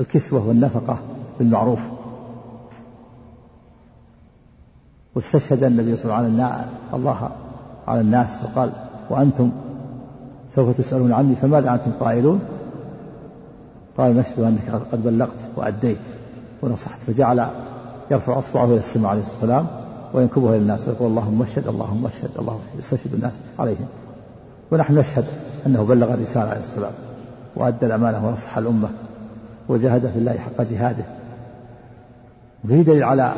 الكسوة 0.00 0.48
والنفقة 0.48 0.98
بالمعروف. 1.38 1.80
واستشهد 5.14 5.64
النبي 5.64 5.96
صلى 5.96 6.04
الله 6.04 6.14
عليه 6.14 6.28
وسلم 6.28 6.64
الله 6.94 7.30
على 7.86 8.00
الناس 8.00 8.40
وقال 8.42 8.72
وأنتم 9.10 9.50
سوف 10.54 10.76
تسألون 10.76 11.12
عني 11.12 11.34
فماذا 11.34 11.74
أنتم 11.74 11.90
قائلون؟ 12.00 12.40
قال 13.98 14.16
نشهد 14.16 14.40
أنك 14.40 14.82
قد 14.92 15.02
بلغت 15.02 15.38
وأديت 15.56 16.00
ونصحت. 16.62 17.00
فجعل 17.00 17.48
يرفع 18.10 18.38
أصبعه 18.38 18.64
إلى 18.64 18.78
السماء 18.78 19.10
عليه 19.10 19.20
والسلام 19.20 19.66
وينكبها 20.14 20.50
إلى 20.50 20.58
الناس 20.58 20.88
ويقول 20.88 21.08
اللهم 21.10 21.42
اشهد 21.42 21.68
اللهم 21.68 22.06
اشهد 22.06 22.30
اللهم 22.38 22.60
يستشهد 22.78 23.14
الناس 23.14 23.32
عليهم. 23.58 23.86
ونحن 24.70 24.98
نشهد 24.98 25.24
أنه 25.66 25.82
بلغ 25.82 26.14
الرسالة 26.14 26.50
عليه 26.50 26.60
السلام 26.60 26.92
وأدى 27.56 27.86
الأمانة 27.86 28.26
ونصح 28.26 28.58
الأمة 28.58 28.88
وجاهد 29.68 30.10
في 30.10 30.18
الله 30.18 30.38
حق 30.38 30.62
جهاده. 30.62 31.04
وفيه 32.64 32.82
دليل 32.82 33.04
على 33.04 33.34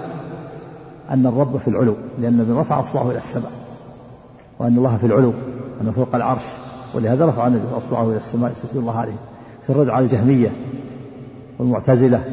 أن 1.11 1.27
الرب 1.27 1.57
في 1.57 1.69
العلو 1.69 1.97
لأن 2.19 2.33
من 2.33 2.57
رفع 2.59 2.81
أصبعه 2.81 3.11
إلى 3.11 3.19
السماء 3.19 3.53
وأن 4.59 4.77
الله 4.77 4.97
في 4.97 5.07
العلو 5.07 5.33
أنه 5.81 5.91
فوق 5.93 6.15
العرش 6.15 6.43
ولهذا 6.95 7.27
رفع 7.27 7.47
النبي 7.47 7.77
أصبعه 7.77 8.09
إلى 8.09 8.17
السماء 8.17 8.53
يستجيب 8.53 8.81
الله 8.81 8.99
عليه 8.99 9.17
في 9.67 9.71
الرد 9.71 9.89
على 9.89 10.05
الجهمية 10.05 10.53
والمعتزلة 11.59 12.25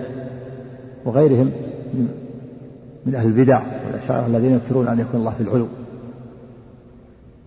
وغيرهم 1.06 1.52
من, 1.94 2.08
من 3.06 3.16
أهل 3.16 3.28
البدع 3.28 3.62
والأشاعرة 3.86 4.26
الذين 4.26 4.52
ينكرون 4.52 4.88
أن 4.88 5.00
يكون 5.00 5.20
الله 5.20 5.32
في 5.32 5.44
العلو 5.44 5.68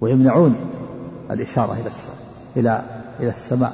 ويمنعون 0.01 0.57
الإشارة 1.31 1.72
إلى 1.72 1.87
السماء 1.87 2.16
إلى 2.57 2.83
إلى 3.20 3.28
السماء. 3.28 3.72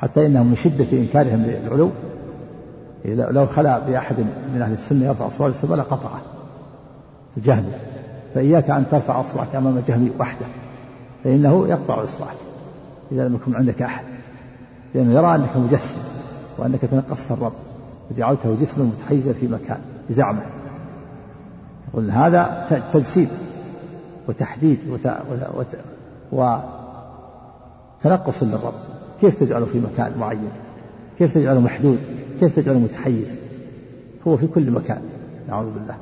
حتى 0.00 0.26
إنهم 0.26 0.46
من 0.46 0.56
شدة 0.56 0.98
إنكارهم 0.98 1.42
للعلو. 1.42 1.90
لو 3.04 3.46
خلا 3.46 3.78
بأحد 3.78 4.20
من 4.54 4.62
أهل 4.62 4.72
السنة 4.72 5.06
يرفع 5.06 5.26
أصبعه 5.26 5.48
السماء 5.48 5.78
لقطعه 5.78 6.20
الجهمي 7.36 7.72
فإياك 8.34 8.70
أن 8.70 8.84
ترفع 8.90 9.20
أصبعك 9.20 9.54
أمام 9.56 9.82
جهمي 9.88 10.10
وحده 10.20 10.46
فإنه 11.24 11.68
يقطع 11.68 12.04
إصبعك 12.04 12.36
إذا 13.12 13.28
لم 13.28 13.34
يكن 13.34 13.56
عندك 13.56 13.82
أحد. 13.82 14.04
لأنه 14.94 15.14
يرى 15.14 15.34
أنك 15.34 15.56
مجسم 15.56 15.98
وأنك 16.58 16.80
تنقصت 16.80 17.32
الرب 17.32 17.52
وجعلته 18.10 18.56
جسما 18.60 18.84
متحيزا 18.84 19.32
في 19.32 19.48
مكان 19.48 19.78
بزعمه 20.10 20.42
يقول 21.88 22.10
هذا 22.10 22.66
تجسيد 22.92 23.28
وتحديد 24.28 24.78
وت... 24.90 25.06
وت... 25.56 25.76
وتنقص 28.02 28.42
للرب. 28.42 28.97
كيف 29.20 29.40
تجعله 29.40 29.66
في 29.66 29.80
مكان 29.80 30.18
معين؟ 30.18 30.50
كيف 31.18 31.34
تجعله 31.34 31.60
محدود؟ 31.60 31.98
كيف 32.40 32.56
تجعله 32.56 32.78
متحيز؟ 32.78 33.38
هو 34.28 34.36
في 34.36 34.46
كل 34.46 34.70
مكان 34.70 35.02
نعوذ 35.48 35.70
بالله. 35.70 35.96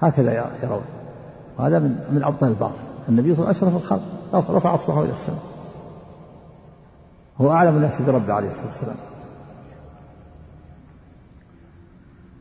هكذا 0.00 0.50
يرون. 0.62 0.82
وهذا 1.58 1.78
من 1.78 1.98
من 2.12 2.24
ابطال 2.24 2.48
الباطل. 2.48 2.80
النبي 3.08 3.34
صلى 3.34 3.44
الله 3.44 3.56
عليه 3.56 3.56
وسلم 3.56 3.76
اشرف 3.76 4.00
الخلق 4.34 4.56
رفع 4.56 4.74
اصبعه 4.74 5.02
إلى 5.02 5.12
السماء. 5.12 5.42
هو 7.40 7.50
أعلم 7.50 7.76
الناس 7.76 8.02
بربه 8.02 8.32
عليه 8.32 8.48
الصلاة 8.48 8.66
والسلام. 8.66 8.96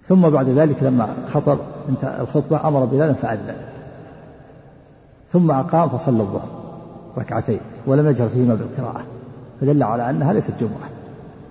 ثم 0.06 0.30
بعد 0.30 0.50
ذلك 0.50 0.84
لما 0.84 1.16
خطب 1.34 1.60
انت 1.90 2.04
الخطبة 2.04 2.68
أمر 2.68 2.86
بلالا 2.86 3.14
فأذن. 3.14 3.56
ثم 5.32 5.52
أقام 5.52 5.90
فصلى 5.90 6.22
الظهر 6.22 6.50
ركعتين 7.18 7.60
ولم 7.88 8.10
يجهر 8.10 8.30
فيهما 8.30 8.56
بالقراءة. 8.56 9.04
فدل 9.62 9.84
على 9.84 10.10
أنها 10.10 10.34
ليست 10.34 10.54
جمعة. 10.60 10.90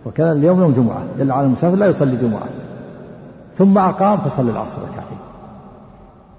وكان 0.06 0.32
اليوم 0.32 0.60
يوم 0.60 0.72
جمعة. 0.72 1.02
دل 1.18 1.32
على 1.32 1.46
المسافر 1.46 1.76
لا 1.76 1.86
يصلي 1.86 2.16
جمعة. 2.16 2.48
ثم 3.58 3.78
أقام 3.78 4.18
فصلى 4.18 4.50
العصر 4.50 4.78
ركعتين. 4.82 5.18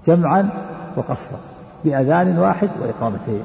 جمعا 0.06 0.48
وقصرا. 0.96 1.38
بأذان 1.84 2.38
واحد 2.38 2.68
وإقامتين. 2.82 3.42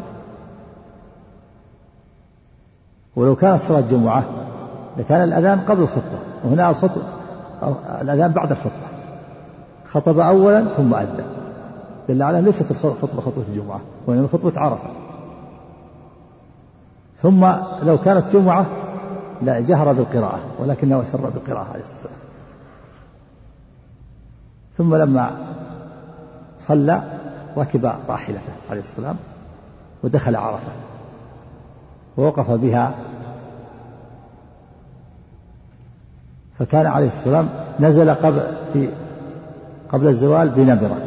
ولو 3.15 3.35
كانت 3.35 3.61
صلاة 3.61 3.81
جمعة 3.81 4.23
لكان 4.97 5.23
الأذان 5.23 5.59
قبل 5.59 5.81
الخطبة. 5.81 6.19
وهنا 6.43 6.69
الخطبة 6.69 7.03
الأذان 8.01 8.31
بعد 8.31 8.51
الخطبة. 8.51 8.87
خطب 9.91 10.19
أولا 10.19 10.65
ثم 10.65 10.93
أذن. 10.93 11.25
دل 12.09 12.23
على 12.23 12.41
ليست 12.41 12.71
الخطبة 12.71 13.21
خطبة 13.21 13.43
الجمعة 13.49 13.79
وإنما 14.07 14.27
خطبة 14.33 14.59
عرفة. 14.59 15.04
ثم 17.25 17.45
لو 17.83 17.97
كانت 17.97 18.25
جمعة 18.33 18.65
لا 19.41 19.59
جهر 19.59 19.93
بالقراءة 19.93 20.39
ولكنه 20.59 21.03
سر 21.03 21.29
بالقراءة 21.29 21.67
عليه 21.73 21.83
الصلاة 21.83 21.97
والسلام. 21.97 22.19
ثم 24.77 24.95
لما 24.95 25.31
صلى 26.59 27.03
ركب 27.57 27.91
راحلته 28.09 28.51
عليه 28.69 28.81
السلام 28.81 29.15
ودخل 30.03 30.35
عرفة 30.35 30.71
ووقف 32.17 32.51
بها. 32.51 32.95
فكان 36.59 36.85
عليه 36.85 37.07
السلام 37.07 37.49
نزل 37.79 38.09
قبل 38.09 38.41
في 38.73 38.89
قبل 39.89 40.07
الزوال 40.07 40.49
بنمرة 40.49 40.97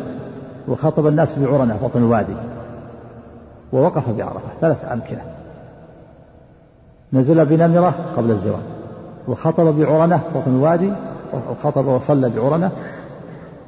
وخطب 0.69 1.07
الناس 1.07 1.39
بعرنة 1.39 1.79
بطن 1.83 1.99
الوادي 1.99 2.37
ووقف 3.73 4.11
بعرفة 4.11 4.49
ثلاث 4.61 4.93
أمكنة. 4.93 5.38
نزل 7.13 7.45
بنمرة 7.45 7.95
قبل 8.17 8.31
الزوال 8.31 8.63
وخطب 9.29 9.65
بعرنة 9.65 10.23
بطن 10.35 10.51
الوادي 10.57 10.93
وخطب 11.51 11.87
وصلى 11.87 12.29
بعرنة 12.29 12.71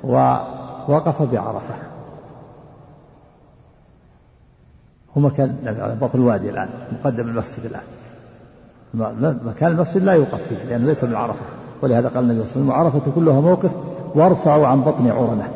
ووقف 0.05 1.23
بعرفة. 1.23 1.75
هو 5.17 5.23
مكان 5.23 5.57
على 5.67 5.97
بطن 6.01 6.19
الوادي 6.19 6.51
الآن 6.51 6.69
مقدم 6.93 7.29
المسجد 7.29 7.65
الآن. 7.65 7.83
مكان 9.45 9.73
المسجد 9.73 10.05
لا 10.05 10.13
يوقف 10.13 10.43
فيه 10.49 10.65
لأنه 10.65 10.87
ليس 10.87 11.05
من 11.05 11.15
عرفة 11.15 11.45
ولهذا 11.83 12.09
قال 12.09 12.31
النبي 12.31 12.47
صلى 12.47 12.63
الله 12.63 12.75
عليه 12.75 12.89
وسلم 12.89 13.01
عرفة 13.01 13.13
كلها 13.15 13.41
موقف 13.41 13.71
وارفعوا 14.15 14.67
عن 14.67 14.81
بطن 14.81 15.11
عرنة. 15.11 15.49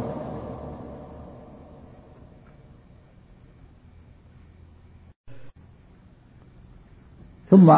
ثم 7.54 7.76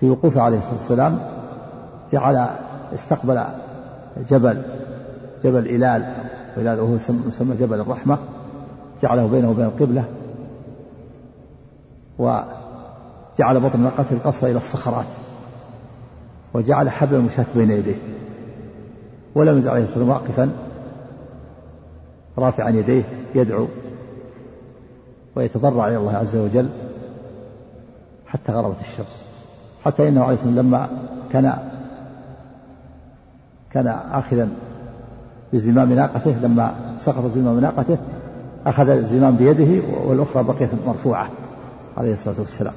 في 0.00 0.10
وقوفه 0.10 0.42
عليه 0.42 0.58
الصلاة 0.58 0.74
والسلام 0.74 1.18
جعل 2.12 2.48
استقبل 2.94 3.44
جبل 4.28 4.62
جبل 5.44 5.66
إلال 5.66 6.14
وإلال 6.56 6.80
وهو 6.80 6.94
يسمى 7.28 7.56
جبل 7.56 7.80
الرحمة 7.80 8.18
جعله 9.02 9.26
بينه 9.26 9.50
وبين 9.50 9.64
القبلة 9.64 10.04
وجعل 12.18 13.60
بطن 13.60 13.80
ناقته 13.80 14.12
القصر 14.12 14.46
إلى 14.46 14.58
الصخرات 14.58 15.06
وجعل 16.54 16.90
حبل 16.90 17.14
المشاة 17.14 17.46
بين 17.54 17.70
يديه 17.70 17.98
ولم 19.34 19.58
يزل 19.58 19.68
عليه 19.68 19.82
الصلاة 19.82 19.98
والسلام 19.98 20.08
واقفا 20.08 20.50
رافعا 22.38 22.70
يديه 22.70 23.02
يدعو 23.34 23.66
ويتضرع 25.36 25.88
إلى 25.88 25.96
الله 25.96 26.16
عز 26.16 26.36
وجل 26.36 26.68
حتى 28.26 28.52
غربت 28.52 28.80
الشمس. 28.80 29.24
حتى 29.84 30.08
إنه 30.08 30.22
عليه 30.22 30.32
والسلام 30.32 30.58
لما 30.58 30.88
كان 31.32 31.58
كان 33.70 33.86
آخذا 34.12 34.48
بزمام 35.52 35.92
ناقته 35.92 36.30
لما 36.42 36.94
سقط 36.98 37.30
زمام 37.34 37.60
ناقته 37.60 37.98
أخذ 38.66 38.88
الزمام 38.88 39.36
بيده 39.36 39.82
والأخرى 40.04 40.42
بقيت 40.42 40.70
مرفوعة 40.86 41.30
عليه 41.96 42.12
الصلاة 42.12 42.40
والسلام. 42.40 42.74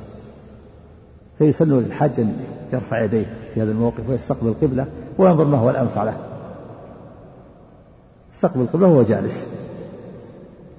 فيسن 1.38 1.80
للحاج 1.80 2.20
أن 2.20 2.38
يرفع 2.74 3.04
يديه 3.04 3.26
في 3.54 3.62
هذا 3.62 3.72
الموقف 3.72 4.10
ويستقبل 4.10 4.48
القبلة 4.48 4.86
وينظر 5.18 5.46
ما 5.46 5.58
هو 5.58 5.70
الأنفع 5.70 6.04
له. 6.04 6.18
استقبل 8.34 8.62
القبلة 8.62 8.88
وهو 8.88 9.04
جالس. 9.04 9.46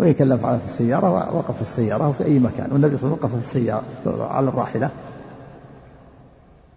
وإن 0.00 0.12
فعل 0.14 0.58
في 0.58 0.64
السيارة 0.64 1.36
وقف 1.36 1.56
في 1.56 1.62
السيارة 1.62 2.04
أو 2.04 2.12
في 2.12 2.24
أي 2.24 2.38
مكان. 2.38 2.72
والنبي 2.72 2.96
صلى 2.96 3.06
الله 3.06 3.18
عليه 3.22 3.34
وسلم 3.34 3.34
وقف 3.34 3.34
في 3.34 3.56
السيارة 3.56 4.32
على 4.32 4.48
الراحلة. 4.48 4.90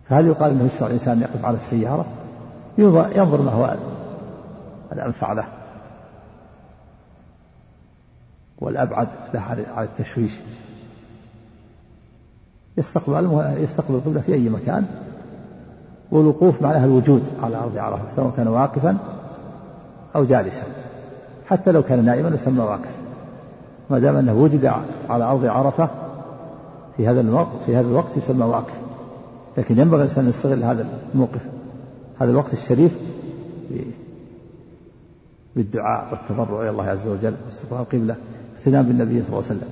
فهل 0.09 0.27
يقال 0.27 0.51
أنه 0.51 0.65
يشرع 0.65 0.87
الإنسان 0.87 1.21
يقف 1.21 1.45
على 1.45 1.57
السيارة؟ 1.57 2.05
ينظر 2.77 3.41
ما 3.41 3.51
هو 3.51 3.75
الأنفع 4.91 5.33
له. 5.33 5.45
والأبعد 8.57 9.07
له 9.33 9.41
على 9.75 9.87
التشويش. 9.87 10.33
يستقبل 12.77 13.55
يستقبل 13.57 13.95
القبلة 13.95 14.21
في 14.21 14.33
أي 14.33 14.49
مكان. 14.49 14.85
والوقوف 16.11 16.61
معناها 16.61 16.85
الوجود 16.85 17.29
على 17.43 17.57
أرض 17.57 17.77
عرفة 17.77 18.15
سواء 18.15 18.33
كان 18.37 18.47
واقفا 18.47 18.97
أو 20.15 20.23
جالسا. 20.23 20.63
حتى 21.49 21.71
لو 21.71 21.83
كان 21.83 22.05
نائما 22.05 22.29
يسمى 22.29 22.63
واقف. 22.63 23.02
ما 23.89 23.99
دام 23.99 24.15
أنه 24.15 24.33
وجد 24.33 24.65
على 25.09 25.23
أرض 25.23 25.45
عرفة 25.45 25.89
في 26.97 27.07
هذا 27.07 27.21
الوقت 27.21 27.63
في 27.65 27.75
هذا 27.75 27.87
الوقت 27.87 28.17
يسمى 28.17 28.45
واقف. 28.45 28.73
لكن 29.57 29.79
ينبغي 29.79 30.01
الإنسان 30.01 30.23
أن 30.23 30.29
يستغل 30.29 30.63
هذا 30.63 30.87
الموقف 31.13 31.41
هذا 32.19 32.31
الوقت 32.31 32.53
الشريف 32.53 32.97
بالدعاء 35.55 36.11
والتضرع 36.11 36.61
إلى 36.61 36.69
الله 36.69 36.83
عز 36.83 37.07
وجل 37.07 37.33
واستقبال 37.45 37.77
القبلة 37.77 38.15
اقتناء 38.57 38.83
بالنبي 38.83 39.23
صلى 39.23 39.27
الله 39.27 39.43
عليه 39.49 39.57
وسلم. 39.57 39.69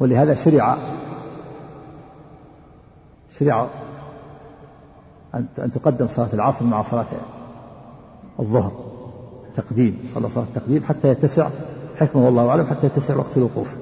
ولهذا 0.00 0.34
شرع 0.34 0.76
شرع 3.38 3.66
أن 5.34 5.70
تقدم 5.74 6.08
صلاة 6.08 6.28
العصر 6.32 6.64
مع 6.64 6.82
صلاة 6.82 7.06
الظهر. 8.40 8.85
تقديم 9.56 9.98
صلى 10.14 10.30
صلاة 10.30 10.44
التقديم 10.44 10.82
حتى 10.84 11.08
يتسع 11.08 11.48
حكمه 11.96 12.26
والله 12.26 12.48
أعلم 12.48 12.66
حتى 12.66 12.86
يتسع 12.86 13.16
وقت 13.16 13.36
الوقوف. 13.36 13.76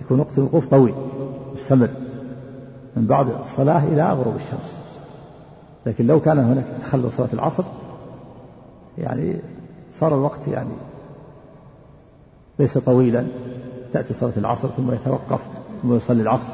يكون 0.00 0.20
وقت 0.20 0.38
الوقوف 0.38 0.66
طويل 0.66 0.94
مستمر 1.54 1.88
من 2.96 3.06
بعد 3.06 3.28
الصلاة 3.40 3.84
إلى 3.84 4.12
غروب 4.12 4.36
الشمس. 4.36 4.76
لكن 5.86 6.06
لو 6.06 6.20
كان 6.20 6.38
هناك 6.38 6.64
تخلل 6.80 7.12
صلاة 7.12 7.28
العصر 7.32 7.64
يعني 8.98 9.36
صار 9.92 10.14
الوقت 10.14 10.48
يعني 10.48 10.70
ليس 12.58 12.78
طويلا. 12.78 13.26
تأتي 13.92 14.14
صلاة 14.14 14.32
العصر 14.36 14.68
ثم 14.68 14.92
يتوقف 14.92 15.40
ثم 15.82 15.96
يصلي 15.96 16.22
العصر. 16.22 16.52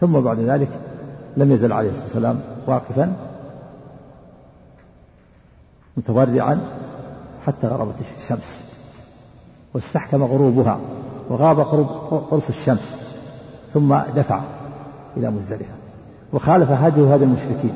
ثم 0.00 0.20
بعد 0.20 0.38
ذلك 0.38 0.68
لم 1.36 1.52
يزل 1.52 1.72
عليه 1.72 1.88
الصلاة 1.88 2.04
والسلام 2.04 2.40
واقفا. 2.66 3.33
متورعا 5.96 6.60
حتى 7.46 7.66
غربت 7.66 7.94
الشمس 8.18 8.64
واستحكم 9.74 10.24
غروبها 10.24 10.78
وغاب 11.30 11.60
قرص 12.30 12.48
الشمس 12.48 12.96
ثم 13.74 13.96
دفع 14.16 14.40
إلى 15.16 15.30
مزدلفة. 15.30 15.74
وخالف 16.32 16.70
هدي 16.70 17.00
هذا 17.00 17.24
المشركين 17.24 17.74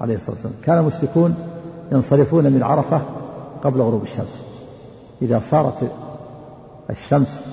عليه 0.00 0.14
الصلاة 0.14 0.30
والسلام. 0.30 0.54
كان 0.64 0.78
المشركون 0.78 1.34
ينصرفون 1.92 2.44
من 2.44 2.62
عرفة 2.62 3.00
قبل 3.64 3.80
غروب 3.80 4.02
الشمس. 4.02 4.42
إذا 5.22 5.40
صارت 5.50 5.90
الشمس 6.90 7.44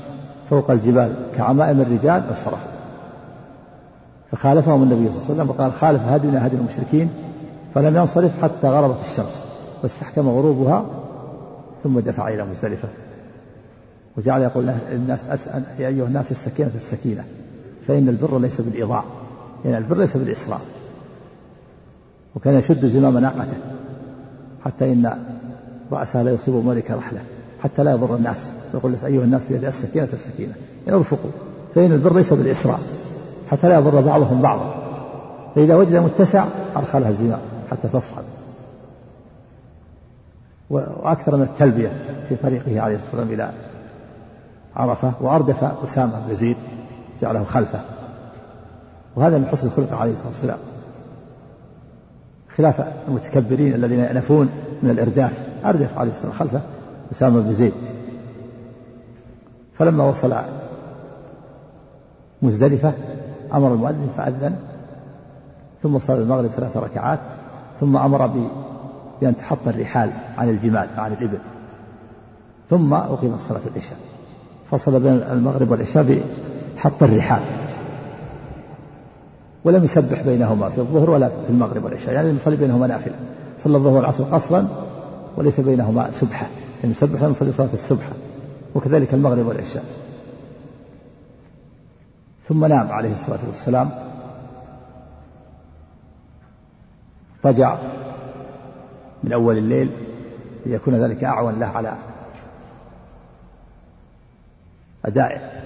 فوق 0.50 0.72
الجبال 0.72 1.16
كعمائم 1.38 1.82
الرجال 1.82 2.28
انصرفوا 2.30 2.80
فخالفهم 4.32 4.84
النبي 4.84 4.96
صلى 4.96 5.08
الله 5.08 5.24
عليه 5.24 5.34
وسلم 5.34 5.50
وقال 5.50 5.72
خالف 5.74 6.02
هدينا 6.02 6.48
هدي 6.48 6.56
المشركين 6.56 7.10
فلم 7.76 7.96
ينصرف 7.96 8.44
حتى 8.44 8.68
غربت 8.68 8.98
الشمس 9.12 9.42
واستحكم 9.84 10.30
غروبها 10.30 10.86
ثم 11.84 12.00
دفع 12.00 12.28
إلى 12.28 12.46
مزدلفة. 12.46 12.88
وجعل 14.18 14.42
يقول 14.42 14.70
أسأل 15.10 15.64
يا 15.80 15.88
أيها 15.88 16.06
الناس 16.06 16.32
السكينة 16.32 16.72
السكينة 16.76 17.24
فإن 17.88 18.10
البر 18.10 18.40
ليس 18.40 18.62
بالإضاء 18.62 19.04
يعني 19.66 19.78
البر 19.78 19.98
ليس 19.98 20.18
بالإسراف 20.18 20.62
وكان 22.36 22.54
يشد 22.54 22.86
زمام 22.86 23.18
ناقته 23.18 23.58
حتى 24.66 24.94
إن 24.94 25.18
رأسها 25.92 26.24
لا 26.24 26.32
يصيب 26.32 26.54
ملك 26.54 26.92
رحلة 26.92 27.20
حتى 27.64 27.84
لا 27.84 27.92
يضر 27.92 28.16
الناس. 28.16 28.50
يقول 28.74 28.96
أيها 29.06 29.24
الناس 29.24 29.46
بيد 29.46 29.66
السكينة 29.66 30.08
السكينة 30.14 30.54
يعني 30.88 30.98
ارفقوا 30.98 31.32
فإن 31.76 31.92
البر 31.92 32.16
ليس 32.16 32.34
بالإسراء 32.34 32.80
حتى 33.52 33.70
لا 33.70 33.76
يضر 33.76 34.02
بعضهم 34.02 34.42
بعضا. 34.42 34.76
فإذا 35.56 35.76
وجد 35.76 35.96
متسع 35.96 36.46
أرخى 36.78 37.00
لها 37.00 37.10
الزمام 37.10 37.40
حتى 37.72 37.88
تصعد. 37.88 38.24
وأكثر 40.70 41.36
من 41.36 41.44
التلبية 41.44 41.92
في 42.30 42.36
طريقه 42.36 42.82
عليه 42.82 42.96
الصلاة 42.96 43.22
والسلام 43.22 43.34
إلى 43.34 43.52
عرفة 44.76 45.14
وأردف 45.22 45.64
أسامة 45.64 46.28
بن 46.28 46.36
زيد 46.36 46.58
جعله 47.22 47.44
خلفه. 47.44 47.82
وهذا 49.16 49.38
من 49.38 49.46
حسن 49.46 49.68
الخلق 49.68 49.94
عليه 49.94 50.14
الصلاة 50.14 50.28
والسلام. 50.28 50.60
خلاف 52.56 52.82
المتكبرين 53.08 53.74
الذين 53.74 54.00
يأنفون 54.00 54.50
من 54.84 54.90
الإرداف 54.90 55.34
أردف 55.66 55.98
عليه 55.98 56.12
الصلاة 56.12 56.30
والسلام 56.30 56.50
خلفه 56.50 56.62
أسامة 57.12 57.42
بن 57.42 57.54
زيد 57.54 57.74
فلما 59.78 60.04
وصل 60.10 60.36
مزدلفة 62.42 62.94
أمر 63.54 63.74
المؤذن 63.74 64.10
فأذن 64.18 64.56
ثم 65.84 66.00
صلى 66.00 66.18
المغرب 66.18 66.48
ثلاث 66.48 66.78
ركعات. 66.78 67.20
ثم 67.80 67.98
أمر 67.98 68.28
بأن 69.22 69.36
تحط 69.38 69.68
الرحال 69.68 70.12
عن 70.38 70.50
الجمال 70.50 70.90
عن 70.98 71.14
الإبل. 71.14 71.40
ثم 72.70 72.94
أقيمت 72.94 73.40
صلاة 73.40 73.62
العشاء. 73.72 73.98
فصل 74.72 75.00
بين 75.00 75.14
المغرب 75.14 75.72
والعشاء 75.72 76.22
بحط 76.76 77.04
الرحال. 77.04 77.42
ولم 79.64 79.84
يسبح 79.84 80.22
بينهما 80.22 80.70
في 80.70 80.78
الظهر 80.78 81.10
ولا 81.10 81.30
في 81.30 81.50
المغرب 81.50 81.84
والعشاء. 81.84 82.14
يعني 82.14 82.30
يصلي 82.30 82.56
بينهما 82.56 82.88
نافلة. 82.88 83.16
صلى 83.64 83.78
الظهر 83.78 83.94
والعصر 83.94 84.24
قصرا 84.24 84.68
وليس 85.38 85.60
بينهما 85.60 86.12
سبحة. 86.12 86.48
يعني 86.84 86.92
يسبح 86.92 87.22
لم 87.22 87.32
يصلي 87.32 87.52
صلاة 87.52 87.74
السبحة 87.74 88.12
وكذلك 88.76 89.14
المغرب 89.14 89.48
والعشاء. 89.48 89.84
ثم 92.48 92.66
نام 92.66 92.92
عليه 92.92 93.14
الصلاة 93.14 93.40
والسلام. 93.48 94.09
رجع 97.46 97.78
من 99.24 99.34
أول 99.34 99.58
الليل 99.58 99.92
ليكون 100.66 100.96
ذلك 100.96 101.24
أعون 101.24 101.60
له 101.60 101.66
على 101.66 101.94
أداء 105.06 105.62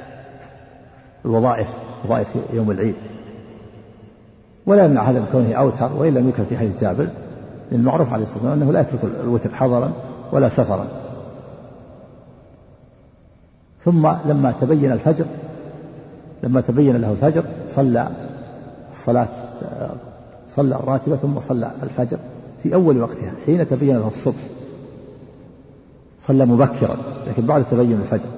الوظائف 1.26 1.67
وظائف 2.05 2.36
يوم 2.53 2.71
العيد. 2.71 2.95
ولا 4.65 4.86
يمنع 4.86 5.01
هذا 5.01 5.19
من 5.19 5.28
كونه 5.32 5.53
أوتر 5.53 5.93
وإن 5.93 6.13
لم 6.13 6.30
يكن 6.30 6.45
في 6.45 6.57
حديث 6.57 6.82
جابر 6.82 7.07
المعروف 7.71 8.13
عليه 8.13 8.24
الصلاة 8.24 8.43
والسلام 8.43 8.61
أنه 8.61 8.71
لا 8.71 8.82
يترك 8.82 9.03
الوتر 9.03 9.55
حضرا 9.55 9.91
ولا 10.32 10.49
سفرا. 10.49 10.88
ثم 13.86 14.07
لما 14.26 14.53
تبين 14.61 14.91
الفجر 14.91 15.26
لما 16.43 16.61
تبين 16.61 16.97
له 16.97 17.11
الفجر 17.11 17.43
صلى 17.67 18.07
الصلاة 18.91 19.28
صلى 20.48 20.76
الراتبة 20.76 21.16
ثم 21.16 21.39
صلى 21.39 21.72
الفجر 21.84 22.18
في 22.64 22.74
أول 22.74 23.02
وقتها 23.02 23.32
حين 23.46 23.68
تبين 23.68 23.96
له 23.96 24.08
الصبح. 24.08 24.48
صلى 26.20 26.46
مبكرا 26.46 26.98
لكن 27.28 27.46
بعد 27.46 27.66
تبين 27.72 28.00
الفجر. 28.02 28.30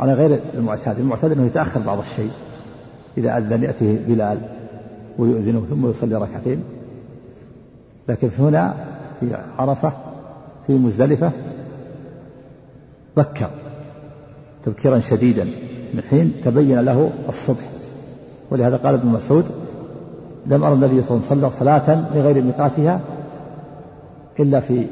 على 0.00 0.14
غير 0.14 0.40
المعتاد 0.54 0.98
المعتاد 0.98 1.32
أنه 1.32 1.46
يتأخر 1.46 1.80
بعض 1.80 1.98
الشيء. 1.98 2.30
إذا 3.18 3.38
أذن 3.38 3.62
يأتيه 3.62 3.98
بلال 4.08 4.38
ويؤذنه 5.18 5.66
ثم 5.70 5.90
يصلي 5.90 6.14
ركعتين. 6.14 6.62
لكن 8.08 8.30
هنا 8.38 8.74
في 9.20 9.36
عرفة 9.58 9.92
في 10.66 10.78
مزدلفة 10.78 11.32
بكر 13.16 13.50
تبكيرا 14.64 15.00
شديدا 15.00 15.44
من 15.94 16.02
حين 16.10 16.32
تبين 16.44 16.80
له 16.80 17.10
الصبح. 17.28 17.70
ولهذا 18.50 18.76
قال 18.76 18.94
ابن 18.94 19.08
مسعود 19.08 19.44
لم 20.46 20.64
أرى 20.64 20.74
النبي 20.74 21.02
صلى 21.02 21.16
الله 21.16 21.26
عليه 21.30 21.40
وسلم 21.40 21.50
صلاة 21.50 22.14
لغير 22.14 22.42
ميقاتها 22.42 23.00
إلا 24.40 24.60
في 24.60 24.86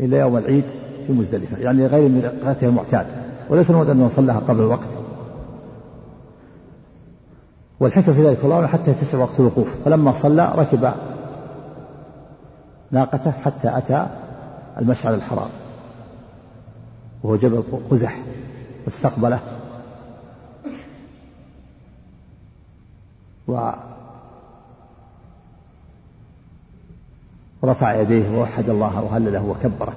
إلا 0.00 0.20
يوم 0.20 0.36
العيد 0.36 0.64
في 1.06 1.12
مزدلفة 1.12 1.58
يعني 1.58 1.86
غير 1.86 2.08
ميقاتها 2.08 2.68
المعتاد 2.68 3.06
وليس 3.50 3.70
المراد 3.70 3.90
أنه 3.90 4.08
صلىها 4.08 4.38
قبل 4.38 4.60
الوقت. 4.60 4.88
والحكمة 7.80 8.14
في 8.14 8.26
ذلك 8.26 8.38
والله 8.42 8.66
حتى 8.66 8.90
يتسع 8.90 9.18
وقت 9.18 9.40
الوقوف. 9.40 9.74
فلما 9.84 10.12
صلى 10.12 10.52
ركب 10.56 10.92
ناقته 12.90 13.30
حتى 13.30 13.78
أتى 13.78 14.06
المشعر 14.78 15.14
الحرام. 15.14 15.50
وهو 17.22 17.36
جبل 17.36 17.62
قزح 17.90 18.22
واستقبله. 18.86 19.40
ورفع 27.66 28.00
يديه 28.00 28.38
ووحد 28.38 28.70
الله 28.70 29.04
وهلله 29.04 29.44
وكبره 29.44 29.92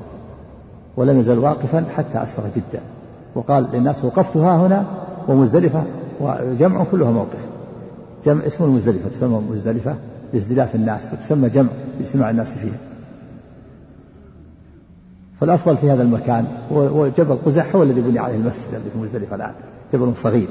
ولم 0.97 1.19
يزل 1.19 1.37
واقفا 1.37 1.85
حتى 1.95 2.23
أسفر 2.23 2.43
جدا. 2.55 2.81
وقال 3.35 3.67
للناس 3.73 4.05
وقفت 4.05 4.37
ها 4.37 4.67
هنا 4.67 4.85
ومزدلفة 5.27 5.83
وجمع 6.19 6.83
كلها 6.83 7.11
موقف. 7.11 7.47
جمع 8.25 8.45
اسمه 8.45 8.67
المزدلفة 8.67 9.09
تسمى 9.09 9.41
مزدلفة 9.51 9.95
لازدلاف 10.33 10.75
الناس 10.75 11.09
وتسمى 11.13 11.49
جمع 11.49 11.69
لاجتماع 11.99 12.29
الناس 12.29 12.53
فيها. 12.53 12.77
فالأفضل 15.39 15.77
في 15.77 15.91
هذا 15.91 16.01
المكان 16.01 16.45
هو 16.71 17.07
جبل 17.07 17.35
قزح 17.35 17.75
هو 17.75 17.83
الذي 17.83 18.01
بني 18.01 18.19
عليه 18.19 18.35
المسجد 18.35 18.73
الذي 18.73 18.89
في 18.93 18.99
مزدلفة 18.99 19.35
الآن 19.35 19.53
جبل 19.93 20.15
صغير. 20.15 20.47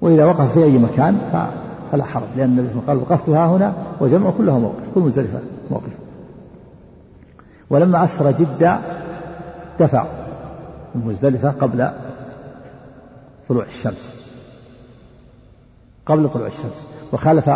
وإذا 0.00 0.24
وقف 0.24 0.52
في 0.52 0.64
أي 0.64 0.78
مكان 0.78 1.18
فلا 1.92 2.04
حرج 2.04 2.26
لأن 2.36 2.58
النبي 2.58 2.86
قال 2.86 2.96
وقفت 2.96 3.28
ها 3.28 3.46
هنا 3.46 3.72
وجمع 4.00 4.30
كلها 4.30 4.58
موقف 4.58 4.82
كل 4.94 5.00
مزدلفة 5.00 5.40
موقف. 5.70 5.92
ولما 7.70 8.04
أسفر 8.04 8.30
جدة 8.30 8.78
دفع 9.80 10.06
من 10.94 11.06
مزدلفة 11.06 11.50
قبل 11.50 11.90
طلوع 13.48 13.64
الشمس. 13.64 14.12
قبل 16.06 16.28
طلوع 16.28 16.46
الشمس. 16.46 16.86
وخالف 17.12 17.50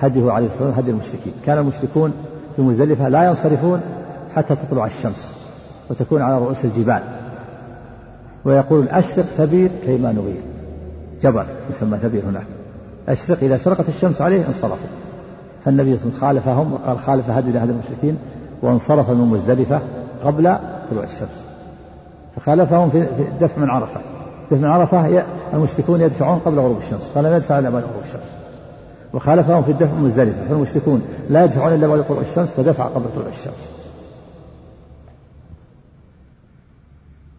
هديه 0.00 0.32
عليه 0.32 0.46
الصلاة 0.46 0.66
والسلام 0.66 0.72
هدي 0.72 0.90
المشركين. 0.90 1.32
كان 1.46 1.58
المشركون 1.58 2.12
في 2.56 2.62
مزدلفة 2.62 3.08
لا 3.08 3.24
ينصرفون 3.24 3.80
حتى 4.36 4.56
تطلع 4.56 4.86
الشمس 4.86 5.34
وتكون 5.90 6.22
على 6.22 6.38
رؤوس 6.38 6.64
الجبال. 6.64 7.02
ويقول 8.44 8.88
أشرق 8.88 9.24
ثبير 9.24 9.70
كيما 9.86 10.12
نغير. 10.12 10.42
جبل 11.20 11.46
يسمى 11.70 11.98
ثبير 11.98 12.22
هناك. 12.24 12.46
أشرق 13.08 13.38
إذا 13.42 13.56
شرقت 13.56 13.88
الشمس 13.88 14.20
عليه 14.20 14.46
انصرفوا. 14.48 14.86
فالنبي 15.64 15.98
صلى 15.98 16.04
الله 16.04 16.18
عليه 16.26 16.40
وسلم 16.40 16.44
خالفهم 16.44 16.72
وقال 16.72 16.98
خالف 16.98 17.30
هدي 17.30 17.50
هدي 17.50 17.70
المشركين 17.72 18.18
وانصرف 18.62 19.10
من 19.10 19.28
مزدلفة 19.28 19.80
قبل 20.24 20.56
طلوع 20.90 21.04
الشمس. 21.04 21.44
فخالفهم 22.36 22.90
في 22.90 23.06
دفع 23.40 23.60
من 23.60 23.70
عرفة. 23.70 24.00
دفع 24.50 24.60
من 24.60 24.64
عرفة 24.64 25.22
المشركون 25.54 26.00
يدفعون 26.00 26.38
قبل 26.38 26.58
غروب 26.58 26.78
الشمس 26.78 27.10
فلم 27.14 27.32
يدفع 27.32 27.58
إلا 27.58 27.70
بعد 27.70 27.82
غروب 27.82 28.02
الشمس. 28.04 28.32
وخالفهم 29.14 29.62
في 29.62 29.70
الدفع 29.70 29.92
مزدلفة 29.92 30.48
فالمشركون 30.48 31.02
لا 31.30 31.44
يدفعون 31.44 31.74
إلا 31.74 31.86
بعد 31.86 32.04
طلوع 32.08 32.20
الشمس 32.20 32.48
فدفع 32.48 32.84
قبل 32.84 33.06
طلوع 33.14 33.28
الشمس. 33.28 33.70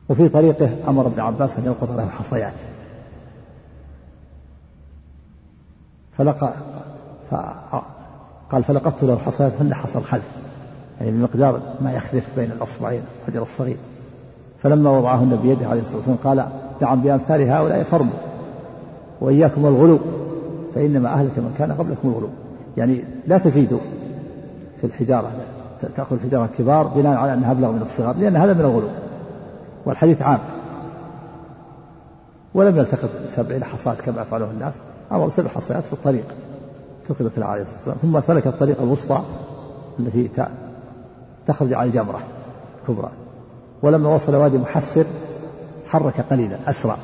وفي 0.10 0.30
طريقه 0.30 0.70
أمر 0.88 1.08
ابن 1.08 1.20
عباس 1.20 1.58
أن 1.58 1.66
يلقط 1.66 1.90
له 1.98 2.10
حصيات. 2.10 2.54
فلقى 6.18 6.54
قال 8.52 8.64
فلقطت 8.64 9.04
له 9.04 9.18
حصيات 9.18 9.52
هن 9.62 9.74
حصى 9.74 10.00
الخلف 10.00 10.32
يعني 11.02 11.12
بمقدار 11.12 11.60
ما 11.82 11.94
يخلف 11.94 12.30
بين 12.36 12.52
الأصبعين 12.52 13.02
الحجر 13.22 13.42
الصغير. 13.42 13.78
فلما 14.64 14.90
وضعهن 14.90 15.40
بيده 15.44 15.68
عليه 15.68 15.82
الصلاة 15.82 15.98
والسلام 15.98 16.18
قال 16.24 16.46
نعم 16.82 17.02
بأمثال 17.02 17.42
هؤلاء 17.42 17.84
فرموا 17.84 18.14
وإياكم 19.22 19.66
الغلو 19.66 20.00
فإنما 20.76 21.10
أهلك 21.10 21.38
من 21.38 21.56
كان 21.58 21.72
قبلكم 21.72 22.10
الغلو. 22.10 22.30
يعني 22.78 23.04
لا 23.28 23.38
تزيدوا 23.38 23.80
في 24.82 24.88
الحجارة 24.88 25.32
تأخذ 25.96 26.16
الحجارة 26.16 26.46
الكبار 26.46 26.88
بناء 26.88 27.18
على 27.18 27.34
أنها 27.34 27.52
أبلغ 27.52 27.72
من 27.72 27.82
الصغار 27.82 28.16
لأن 28.18 28.36
هذا 28.36 28.54
من 28.54 28.62
الغلو. 28.62 28.88
والحديث 29.86 30.22
عام. 30.22 30.40
ولم 32.54 32.78
يلتقط 32.78 33.10
سبعين 33.28 33.64
حصاة 33.64 33.94
كما 33.94 34.22
يفعله 34.22 34.52
الناس. 34.52 34.74
أمر 35.12 35.30
سبع 35.30 35.50
حصيات 35.50 35.84
في 35.84 35.94
الطريق. 35.94 36.26
له 37.38 37.46
عليه 37.46 37.62
الصلاة. 37.62 37.78
والسلام 37.78 37.98
ثم 38.02 38.22
سلك 38.22 38.48
الطريق 38.48 38.82
الوسطى 38.82 39.22
التي 40.00 40.30
تخرج 41.48 41.74
عن 41.74 41.88
الجمرة 41.88 42.20
الكبرى. 42.82 43.10
ولما 43.82 44.16
وصل 44.16 44.36
وادي 44.36 44.58
محسر 44.58 45.06
حرك 45.88 46.22
قليلا 46.30 46.70
أسرع. 46.70 46.98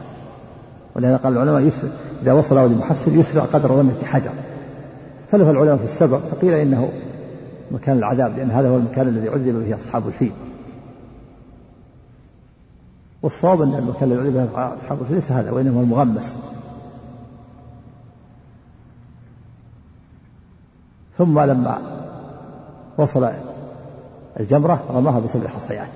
ولهذا 0.95 1.17
قال 1.17 1.33
العلماء 1.33 1.61
يسرع 1.61 1.89
إذا 2.23 2.33
وصل 2.33 2.57
وادي 2.57 2.75
محسر 2.75 3.11
يسرع 3.11 3.43
قدر 3.43 3.71
رمية 3.71 4.03
حجر. 4.03 4.31
اختلف 5.25 5.49
العلماء 5.49 5.77
في 5.77 5.83
السبب 5.83 6.19
فقيل 6.19 6.53
إنه 6.53 6.91
مكان 7.71 7.97
العذاب 7.97 8.37
لأن 8.37 8.51
هذا 8.51 8.69
هو 8.69 8.77
المكان 8.77 9.07
الذي 9.07 9.29
عذب 9.29 9.65
به 9.65 9.75
أصحاب 9.75 10.07
الفيل. 10.07 10.31
والصواب 13.23 13.61
أن 13.61 13.75
المكان 13.75 14.11
الذي 14.11 14.19
عذب 14.19 14.49
به 14.53 14.75
أصحاب 14.75 15.01
الفيل 15.01 15.15
ليس 15.15 15.31
هذا 15.31 15.51
وإنما 15.51 15.81
المغمس. 15.81 16.37
ثم 21.21 21.39
لما 21.39 21.81
وصل 22.97 23.29
الجمرة 24.39 24.79
رماها 24.89 25.19
بسبع 25.19 25.47
حصيات 25.47 25.87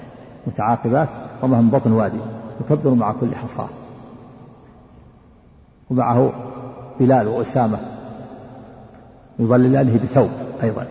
متعاقبات 0.47 1.09
رماها 1.43 1.61
من 1.61 1.69
بطن 1.69 1.91
وادي 1.91 2.17
يكبر 2.61 2.93
مع 2.93 3.11
كل 3.11 3.36
حصاة 3.36 3.67
ومعه 5.89 6.32
بلال 6.99 7.28
وأسامة 7.28 7.78
يظللانه 9.39 9.99
بثوب 10.03 10.30
أيضا. 10.63 10.88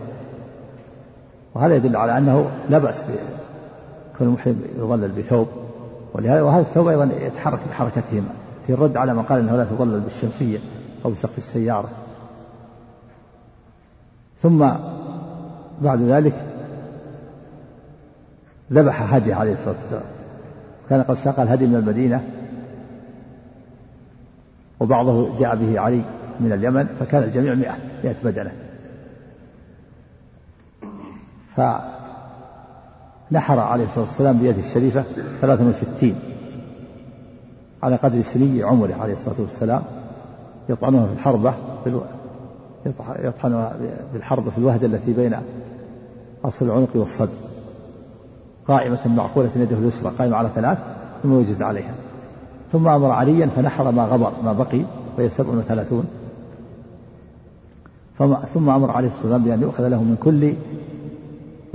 وهذا 1.55 1.75
يدل 1.75 1.97
على 1.97 2.19
أنه 2.19 2.51
لا 2.69 2.79
بأس 2.79 3.05
كون 4.19 4.27
المحرم 4.27 4.61
يظلل 4.79 5.13
بثوب. 5.13 5.49
ولهذا 6.15 6.43
وهذا 6.43 6.61
الثوب 6.61 6.89
أيضا 6.89 7.09
يتحرك 7.21 7.61
بحركتهما 7.71 8.29
في 8.67 8.73
الرد 8.73 8.97
على 8.97 9.15
من 9.15 9.23
قال 9.23 9.39
أنه 9.39 9.57
لا 9.57 9.65
تظلل 9.65 10.01
بالشمسية 10.01 10.59
أو 11.05 11.11
بسقف 11.11 11.39
السيارة. 11.39 11.89
ثم 14.39 14.59
بعد 15.83 16.01
ذلك 16.01 16.35
ذبح 18.73 19.15
هدي 19.15 19.33
عليه 19.33 19.53
الصلاة 19.53 19.75
والسلام. 19.83 20.03
كان 20.91 21.03
قد 21.03 21.15
ساق 21.15 21.41
الهدي 21.41 21.67
من 21.67 21.75
المدينة 21.75 22.25
وبعضه 24.81 25.39
جاء 25.39 25.57
به 25.57 25.81
علي 25.81 26.03
من 26.41 26.53
اليمن 26.53 26.87
فكان 27.01 27.23
الجميع 27.23 27.55
مئة 27.55 27.77
مئة 28.05 28.17
بدنة. 28.25 28.53
فنحر 31.57 33.59
عليه 33.59 33.85
الصلاة 33.85 34.05
والسلام 34.05 34.39
بيده 34.39 34.61
الشريفة 34.61 35.05
ثلاثة 35.41 35.69
وستين 35.69 36.15
على 37.83 37.97
قدر 37.97 38.23
سني 38.23 38.63
عمره 38.63 38.95
عليه 39.01 39.13
الصلاة 39.13 39.41
والسلام 39.41 39.83
يطعنها 40.69 41.07
في 41.07 41.13
الحربة 41.13 41.55
يطحنها 43.19 43.77
بالحربة 44.13 44.51
في 44.51 44.59
الوهدة 44.59 44.87
التي 44.87 45.13
بين 45.13 45.37
أصل 46.45 46.67
العنق 46.67 46.89
والصدر 46.95 47.33
قائمة 48.69 48.99
معقولة 49.07 49.51
يده 49.57 49.77
اليسرى 49.77 50.13
قائمة 50.19 50.37
على 50.37 50.51
ثلاث 50.55 50.79
ثم 51.23 51.33
يوجز 51.33 51.63
عليها. 51.63 51.95
ثم 52.73 52.89
أمر 52.89 53.11
عليا 53.11 53.47
فنحر 53.47 53.91
ما 53.91 54.05
غبر 54.05 54.33
ما 54.45 54.53
بقي 54.53 54.85
وهي 55.19 55.29
سبع 55.29 55.51
وثلاثون. 55.51 56.05
ثم 58.55 58.71
أمر 58.71 58.91
عليه 58.91 59.09
الصلاة 59.09 59.23
والسلام 59.23 59.45
بأن 59.45 59.63
يؤخذ 59.63 59.89
له 59.89 60.03
من 60.03 60.17
كل 60.25 60.55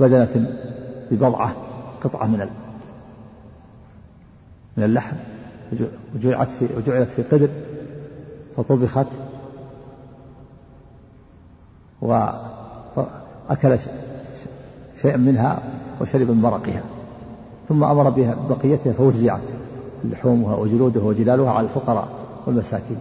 بدنة 0.00 0.56
ببضعة 1.10 1.56
قطعة 2.04 2.26
من 2.26 2.48
من 4.76 4.84
اللحم. 4.84 5.16
وجعلت 6.14 6.50
في 6.50 6.68
وجعلت 6.76 7.08
في 7.08 7.22
قدر 7.22 7.48
فطبخت 8.56 9.06
وأكل 12.02 13.78
شيئا 15.02 15.16
منها 15.16 15.58
وشرب 16.00 16.30
من 16.30 16.40
مرقها 16.42 16.82
ثم 17.68 17.84
أمر 17.84 18.10
بها 18.10 18.36
بقيتها 18.48 18.92
فوزعت 18.92 19.40
لحومها 20.04 20.56
وجلودها 20.56 21.02
وجلالها 21.02 21.50
على 21.50 21.64
الفقراء 21.66 22.08
والمساكين. 22.46 22.98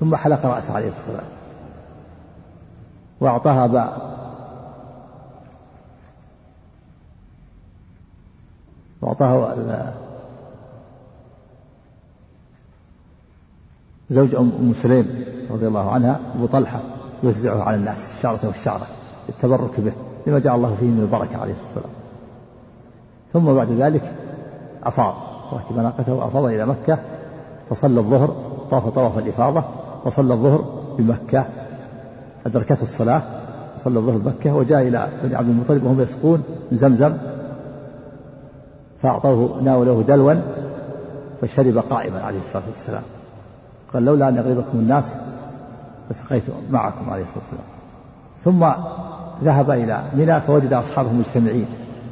ثم 0.00 0.16
حلق 0.16 0.46
رأسه 0.46 0.74
عليه 0.74 0.88
الصلاة 0.88 1.06
والسلام. 1.06 1.26
وأعطاها 3.20 3.66
باء. 3.66 4.10
وأعطاه 9.02 9.92
زوج 14.10 14.34
أم 14.34 14.74
سليم 14.82 15.24
رضي 15.50 15.66
الله 15.66 15.90
عنها 15.90 16.20
أبو 16.34 16.46
طلحة. 16.46 16.99
يوزعه 17.22 17.62
على 17.62 17.76
الناس 17.76 18.10
الشعرة 18.16 18.38
والشعرة 18.44 18.86
للتبرك 19.28 19.80
به 19.80 19.92
لما 20.26 20.38
جعل 20.38 20.56
الله 20.56 20.74
فيه 20.80 20.86
من 20.86 21.00
البركة 21.00 21.36
عليه 21.36 21.52
الصلاة 21.52 21.68
والسلام. 21.74 22.00
ثم 23.32 23.54
بعد 23.54 23.70
ذلك 23.70 24.12
أفاض 24.84 25.14
ركب 25.52 25.76
ناقته 25.76 26.14
وأفاض 26.14 26.44
إلى 26.44 26.66
مكة 26.66 26.98
فصلى 27.70 28.00
الظهر 28.00 28.36
طاف 28.70 28.88
طواف 28.88 29.18
الإفاضة 29.18 29.64
وصلى 30.04 30.34
الظهر 30.34 30.64
بمكة. 30.98 31.44
أدركته 32.46 32.82
الصلاة 32.82 33.22
صلى 33.76 33.98
الظهر 33.98 34.16
بمكة 34.16 34.54
وجاء 34.54 34.82
إلى 34.82 35.08
بني 35.22 35.34
عبد 35.34 35.48
المطلب 35.48 35.84
وهم 35.84 36.00
يسقون 36.00 36.42
من 36.72 36.78
زمزم 36.78 37.16
فأعطوه 39.02 39.62
ناوله 39.62 40.02
دلوا 40.02 40.34
فشرب 41.40 41.78
قائما 41.78 42.22
عليه 42.22 42.40
الصلاة 42.40 42.62
والسلام. 42.70 43.02
قال 43.94 44.04
لولا 44.04 44.28
أن 44.28 44.36
يغلبكم 44.36 44.78
الناس 44.78 45.16
لسقيت 46.10 46.42
معكم 46.70 47.10
عليه 47.10 47.22
الصلاة 47.22 47.38
والسلام. 47.38 47.64
ثم 48.44 48.82
ذهب 49.44 49.70
إلى 49.70 50.02
منى 50.14 50.40
فوجد 50.40 50.72
أصحابه 50.72 51.12
مجتمعين 51.12 51.66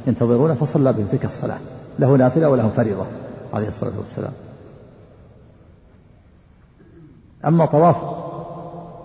ينتظرونه 0.07 0.53
فصلى 0.53 0.93
بهم 0.93 1.05
تلك 1.05 1.25
الصلاة. 1.25 1.57
له 1.99 2.15
نافلة 2.15 2.49
وله 2.49 2.69
فريضة 2.69 3.05
عليه 3.53 3.67
الصلاة 3.67 3.93
والسلام. 3.97 4.31
أما 7.45 7.65
طواف 7.65 7.95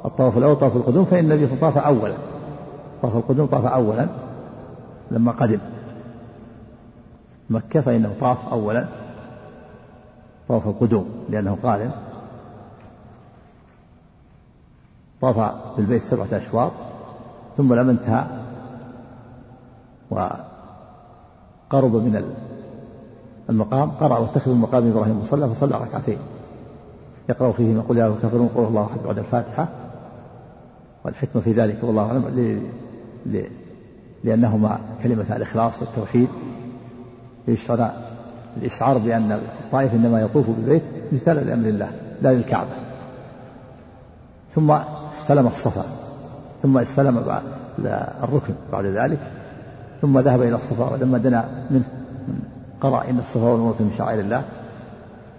الطواف 0.05 0.39
الأول 0.39 0.57
طواف 0.57 0.77
القدوم 0.77 1.05
فإن 1.05 1.25
النبي 1.25 1.47
صلى 1.47 1.57
الله 1.57 1.71
طاف 1.71 1.79
أولا. 1.79 2.15
طواف 3.03 3.17
القدوم 3.17 3.47
طاف 3.47 3.67
أولا 3.67 4.07
لما 5.11 5.33
قدم. 5.33 5.59
مكة 7.51 7.81
فإنه 7.81 8.15
طاف 8.21 8.39
أولا 8.53 8.87
طواف 10.49 10.67
القدوم 10.67 11.07
لأنه 11.31 11.59
قارن 11.63 11.91
طاف 15.25 15.55
بالبيت 15.77 16.03
سبعة 16.03 16.27
أشواط 16.33 16.73
ثم 17.57 17.75
لما 17.75 17.93
انتهى 17.93 18.25
وقرب 20.11 21.97
من 21.97 22.25
المقام 23.51 23.91
قرأ 23.91 24.19
واتخذ 24.19 24.51
المقام 24.51 24.91
إبراهيم 24.91 25.21
مصلى 25.21 25.49
فصلى 25.49 25.77
ركعتين. 25.77 26.19
يقرأ 27.29 27.53
فيهما 27.53 27.83
قل 27.89 27.97
يا 27.97 28.07
الكافرون 28.07 28.49
قل 28.49 28.63
الله 28.63 28.85
أحد 28.85 28.99
بعد 29.05 29.19
الفاتحة. 29.19 29.69
والحكمة 31.05 31.43
في 31.43 31.53
ذلك 31.53 31.79
والله 31.83 32.03
أعلم 32.03 32.61
لأنهما 34.25 34.79
كلمة 35.03 35.37
الإخلاص 35.37 35.83
والتوحيد. 35.83 36.29
يشعر 37.49 37.91
الإشعار 38.57 38.99
بأن 38.99 39.33
الطائف 39.33 39.95
إنما 39.95 40.21
يطوف 40.21 40.47
بالبيت 40.47 40.83
امتثالا 41.13 41.41
لأمر 41.41 41.69
الله 41.69 41.91
لا 42.23 42.35
للكعبة. 42.35 42.71
ثم 44.55 44.75
استلم 45.21 45.47
الصفا 45.47 45.85
ثم 46.63 46.79
استلم 46.79 47.23
بعد 47.27 47.43
الركن 48.23 48.55
بعد 48.73 48.85
ذلك 48.85 49.19
ثم 50.03 50.19
ذهب 50.19 50.43
إلى 50.43 50.57
الصفا 50.57 50.93
ولما 50.93 51.19
دنا 51.19 51.49
منه 51.71 51.85
قرأ 52.81 53.05
إن 53.11 53.19
الصفا 53.19 53.49
والمروة 53.49 53.75
من 53.81 53.95
شعائر 53.99 54.21
الله 54.21 54.43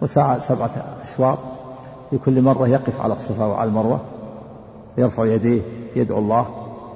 وسعى 0.01 0.39
سبعة 0.39 0.71
أشواط 1.03 1.38
في 2.09 2.17
كل 2.17 2.41
مرة 2.41 2.67
يقف 2.67 3.01
على 3.01 3.13
الصفا 3.13 3.45
وعلى 3.45 3.69
المروة 3.69 3.99
يرفع 4.97 5.26
يديه 5.26 5.61
يدعو 5.95 6.19
الله 6.19 6.45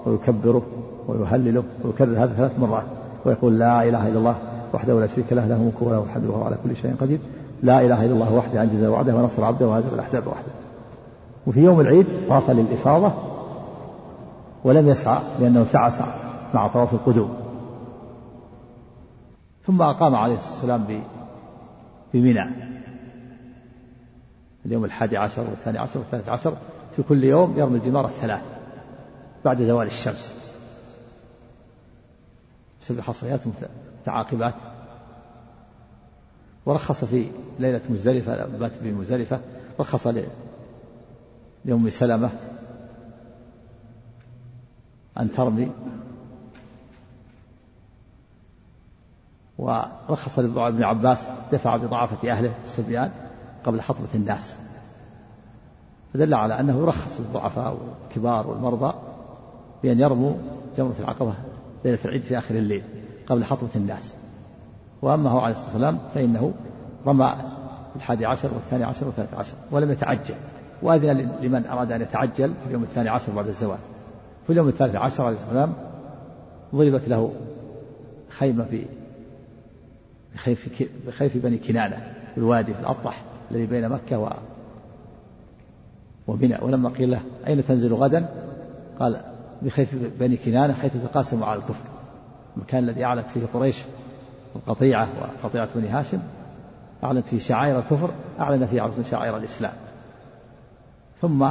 ويكبره 0.05 0.61
ويهلله 1.07 1.63
ويكرر 1.83 2.23
هذا 2.23 2.33
ثلاث 2.37 2.59
مرات 2.59 2.83
ويقول 3.25 3.59
لا 3.59 3.83
إله 3.83 4.07
إلا 4.07 4.19
الله 4.19 4.35
وحده 4.73 4.99
لا 4.99 5.07
شريك 5.07 5.33
له 5.33 5.47
له 5.47 5.55
الملك 5.55 5.81
وله 5.81 6.03
الحمد 6.03 6.25
وهو 6.25 6.43
على 6.43 6.55
كل 6.63 6.75
شيء 6.75 6.95
قدير 7.01 7.19
لا 7.63 7.81
إله 7.81 8.05
إلا 8.05 8.13
الله 8.13 8.33
وحده 8.33 8.63
أنجز 8.63 8.83
وعده 8.83 9.15
ونصر 9.15 9.45
عبده 9.45 9.67
وهزم 9.67 9.87
الأحزاب 9.93 10.27
وحده. 10.27 10.68
وفي 11.49 11.63
يوم 11.63 11.79
العيد 11.79 12.07
طاف 12.29 12.49
للإفاضة 12.49 13.13
ولم 14.63 14.87
يسعى 14.87 15.21
لأنه 15.39 15.65
سعى 15.65 15.91
سعى 15.91 16.19
مع 16.53 16.67
طواف 16.67 16.93
القدوم. 16.93 17.37
ثم 19.65 19.81
أقام 19.81 20.15
عليه 20.15 20.35
الصلاة 20.35 20.53
والسلام 20.53 21.03
بمنى 22.13 22.45
اليوم 24.65 24.85
الحادي 24.85 25.17
عشر 25.17 25.41
والثاني 25.41 25.77
عشر 25.77 25.99
والثالث 25.99 26.29
عشر 26.29 26.57
في 26.95 27.03
كل 27.03 27.23
يوم 27.23 27.57
يرمي 27.57 27.77
الجمار 27.77 28.05
الثلاث 28.05 28.43
بعد 29.45 29.61
زوال 29.61 29.87
الشمس. 29.87 30.35
سبع 32.81 33.01
حصريات 33.01 33.39
متعاقبات 34.01 34.55
ورخص 36.65 37.05
في 37.05 37.25
ليلة 37.59 37.81
مزدلفة 37.89 38.45
بات 38.45 38.71
بمزدلفة 38.81 39.39
رخص 39.79 40.07
لأم 41.65 41.89
سلمة 41.89 42.29
أن 45.19 45.31
ترمي 45.31 45.71
ورخص 49.57 50.39
لابن 50.39 50.83
عباس 50.83 51.27
دفع 51.51 51.77
بضعافة 51.77 52.31
أهله 52.31 52.53
الصبيان 52.63 53.11
قبل 53.63 53.81
حطبة 53.81 54.07
الناس. 54.15 54.55
فدل 56.13 56.33
على 56.33 56.59
أنه 56.59 56.79
يرخص 56.79 57.19
للضعفاء 57.19 57.77
والكبار 57.77 58.47
والمرضى 58.47 58.93
بأن 59.83 59.99
يرموا 59.99 60.33
جمرة 60.77 60.95
العقبة 60.99 61.33
ليلة 61.85 61.99
العيد 62.05 62.21
في 62.21 62.37
آخر 62.37 62.55
الليل 62.55 62.83
قبل 63.27 63.45
حطبة 63.45 63.69
الناس. 63.75 64.15
وأما 65.01 65.29
هو 65.29 65.39
عليه 65.39 65.53
الصلاة 65.53 65.71
والسلام 65.71 65.99
فإنه 66.13 66.53
رمى 67.07 67.35
الحادي 67.95 68.25
عشر 68.25 68.53
والثاني 68.53 68.83
عشر 68.83 69.05
والثالث 69.05 69.33
عشر 69.33 69.55
ولم 69.71 69.91
يتعجل. 69.91 70.35
وأذن 70.81 71.31
لمن 71.41 71.65
أراد 71.65 71.91
أن 71.91 72.01
يتعجل 72.01 72.53
في 72.53 72.67
اليوم 72.67 72.83
الثاني 72.83 73.09
عشر 73.09 73.31
بعد 73.31 73.47
الزوال. 73.47 73.77
في 74.47 74.53
اليوم 74.53 74.67
الثالث 74.67 74.95
عشر 74.95 75.23
عليه 75.23 75.37
والسلام 75.37 75.73
ضربت 76.75 77.07
له 77.07 77.33
خيمة 78.29 78.63
في 78.63 78.85
بخيف, 80.35 80.89
بخيف 81.07 81.37
بني 81.37 81.57
كنانة 81.57 82.13
في 82.33 82.37
الوادي 82.37 82.73
في 82.73 82.79
الأطح 82.79 83.21
الذي 83.51 83.65
بين 83.65 83.89
مكة 83.89 84.19
و 84.19 84.29
ومنى. 86.27 86.57
ولما 86.61 86.89
قيل 86.89 87.11
له 87.11 87.21
أين 87.47 87.65
تنزل 87.65 87.93
غدا؟ 87.93 88.29
قال 88.99 89.21
بخيف 89.61 89.95
بني 90.19 90.37
كنانة 90.37 90.73
حيث 90.73 90.93
تقاسموا 91.03 91.47
على 91.47 91.59
الكفر. 91.59 91.85
المكان 92.57 92.83
الذي 92.83 93.03
أعلت 93.03 93.29
فيه 93.29 93.41
قريش 93.53 93.83
القطيعة 94.55 95.07
وقطيعة 95.43 95.69
بني 95.75 95.87
هاشم 95.87 96.19
أعلنت 97.03 97.27
فيه 97.27 97.39
شعائر 97.39 97.79
الكفر 97.79 98.09
أعلن 98.39 98.65
فيه 98.65 98.81
عرض 98.81 99.05
شعائر 99.11 99.37
الإسلام. 99.37 99.73
ثم 101.21 101.49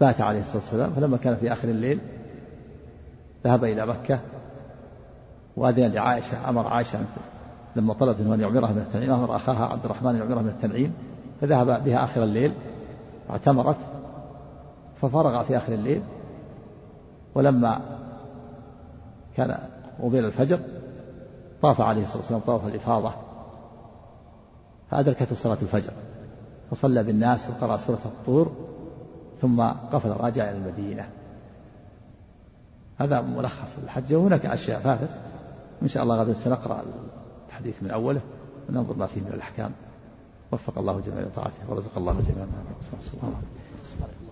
بات 0.00 0.20
عليه 0.20 0.40
الصلاة 0.40 0.56
والسلام 0.56 0.90
فلما 0.90 1.16
كان 1.16 1.36
في 1.36 1.52
آخر 1.52 1.68
الليل 1.68 2.00
ذهب 3.44 3.64
إلى 3.64 3.86
مكة 3.86 4.20
وأذن 5.56 5.86
لعائشة 5.86 6.48
أمر 6.48 6.66
عائشة 6.66 6.98
لما 7.76 7.94
طلبت 7.94 8.20
منه 8.20 8.34
أن 8.34 8.40
يعمرها 8.40 8.72
من 8.72 8.78
التنعيم 8.78 9.12
أمر 9.12 9.36
أخاها 9.36 9.66
عبد 9.66 9.84
الرحمن 9.84 10.10
أن 10.10 10.16
يعمرها 10.16 10.42
من 10.42 10.48
التنعيم 10.48 10.94
فذهب 11.40 11.84
بها 11.84 12.04
آخر 12.04 12.22
الليل 12.22 12.52
واعتمرت 13.28 13.76
ففرغ 15.02 15.42
في 15.42 15.56
آخر 15.56 15.72
الليل 15.72 16.02
ولما 17.34 17.80
كان 19.36 19.58
قبيل 20.02 20.24
الفجر 20.24 20.60
طاف 21.62 21.80
عليه 21.80 22.02
الصلاة 22.02 22.16
والسلام 22.16 22.40
طواف 22.40 22.66
الإفاضة 22.66 23.12
فأدركته 24.90 25.36
صلاة 25.36 25.58
الفجر. 25.62 25.92
فصلى 26.70 27.02
بالناس 27.04 27.50
وقرأ 27.50 27.76
سورة 27.76 28.00
الطور 28.04 28.52
ثم 29.40 29.62
قفل 29.62 30.10
راجع 30.10 30.50
إلى 30.50 30.58
المدينة. 30.58 31.08
هذا 32.98 33.20
ملخص 33.20 33.76
الحج. 33.84 34.14
وهناك 34.14 34.46
أشياء 34.46 34.80
فاتت. 34.80 35.10
إن 35.82 35.88
شاء 35.88 36.02
الله 36.02 36.16
غدا 36.16 36.34
سنقرأ 36.34 36.82
الحديث 37.48 37.82
من 37.82 37.90
أوله 37.90 38.20
وننظر 38.68 38.96
ما 38.96 39.06
فيه 39.06 39.20
من 39.20 39.30
الأحكام. 39.34 39.70
وفق 40.52 40.78
الله 40.78 41.00
جميع 41.00 41.26
طاعته 41.36 41.70
ورزق 41.70 41.98
الله 41.98 42.12
جميعا. 42.12 42.48
سبحانه 43.84 44.25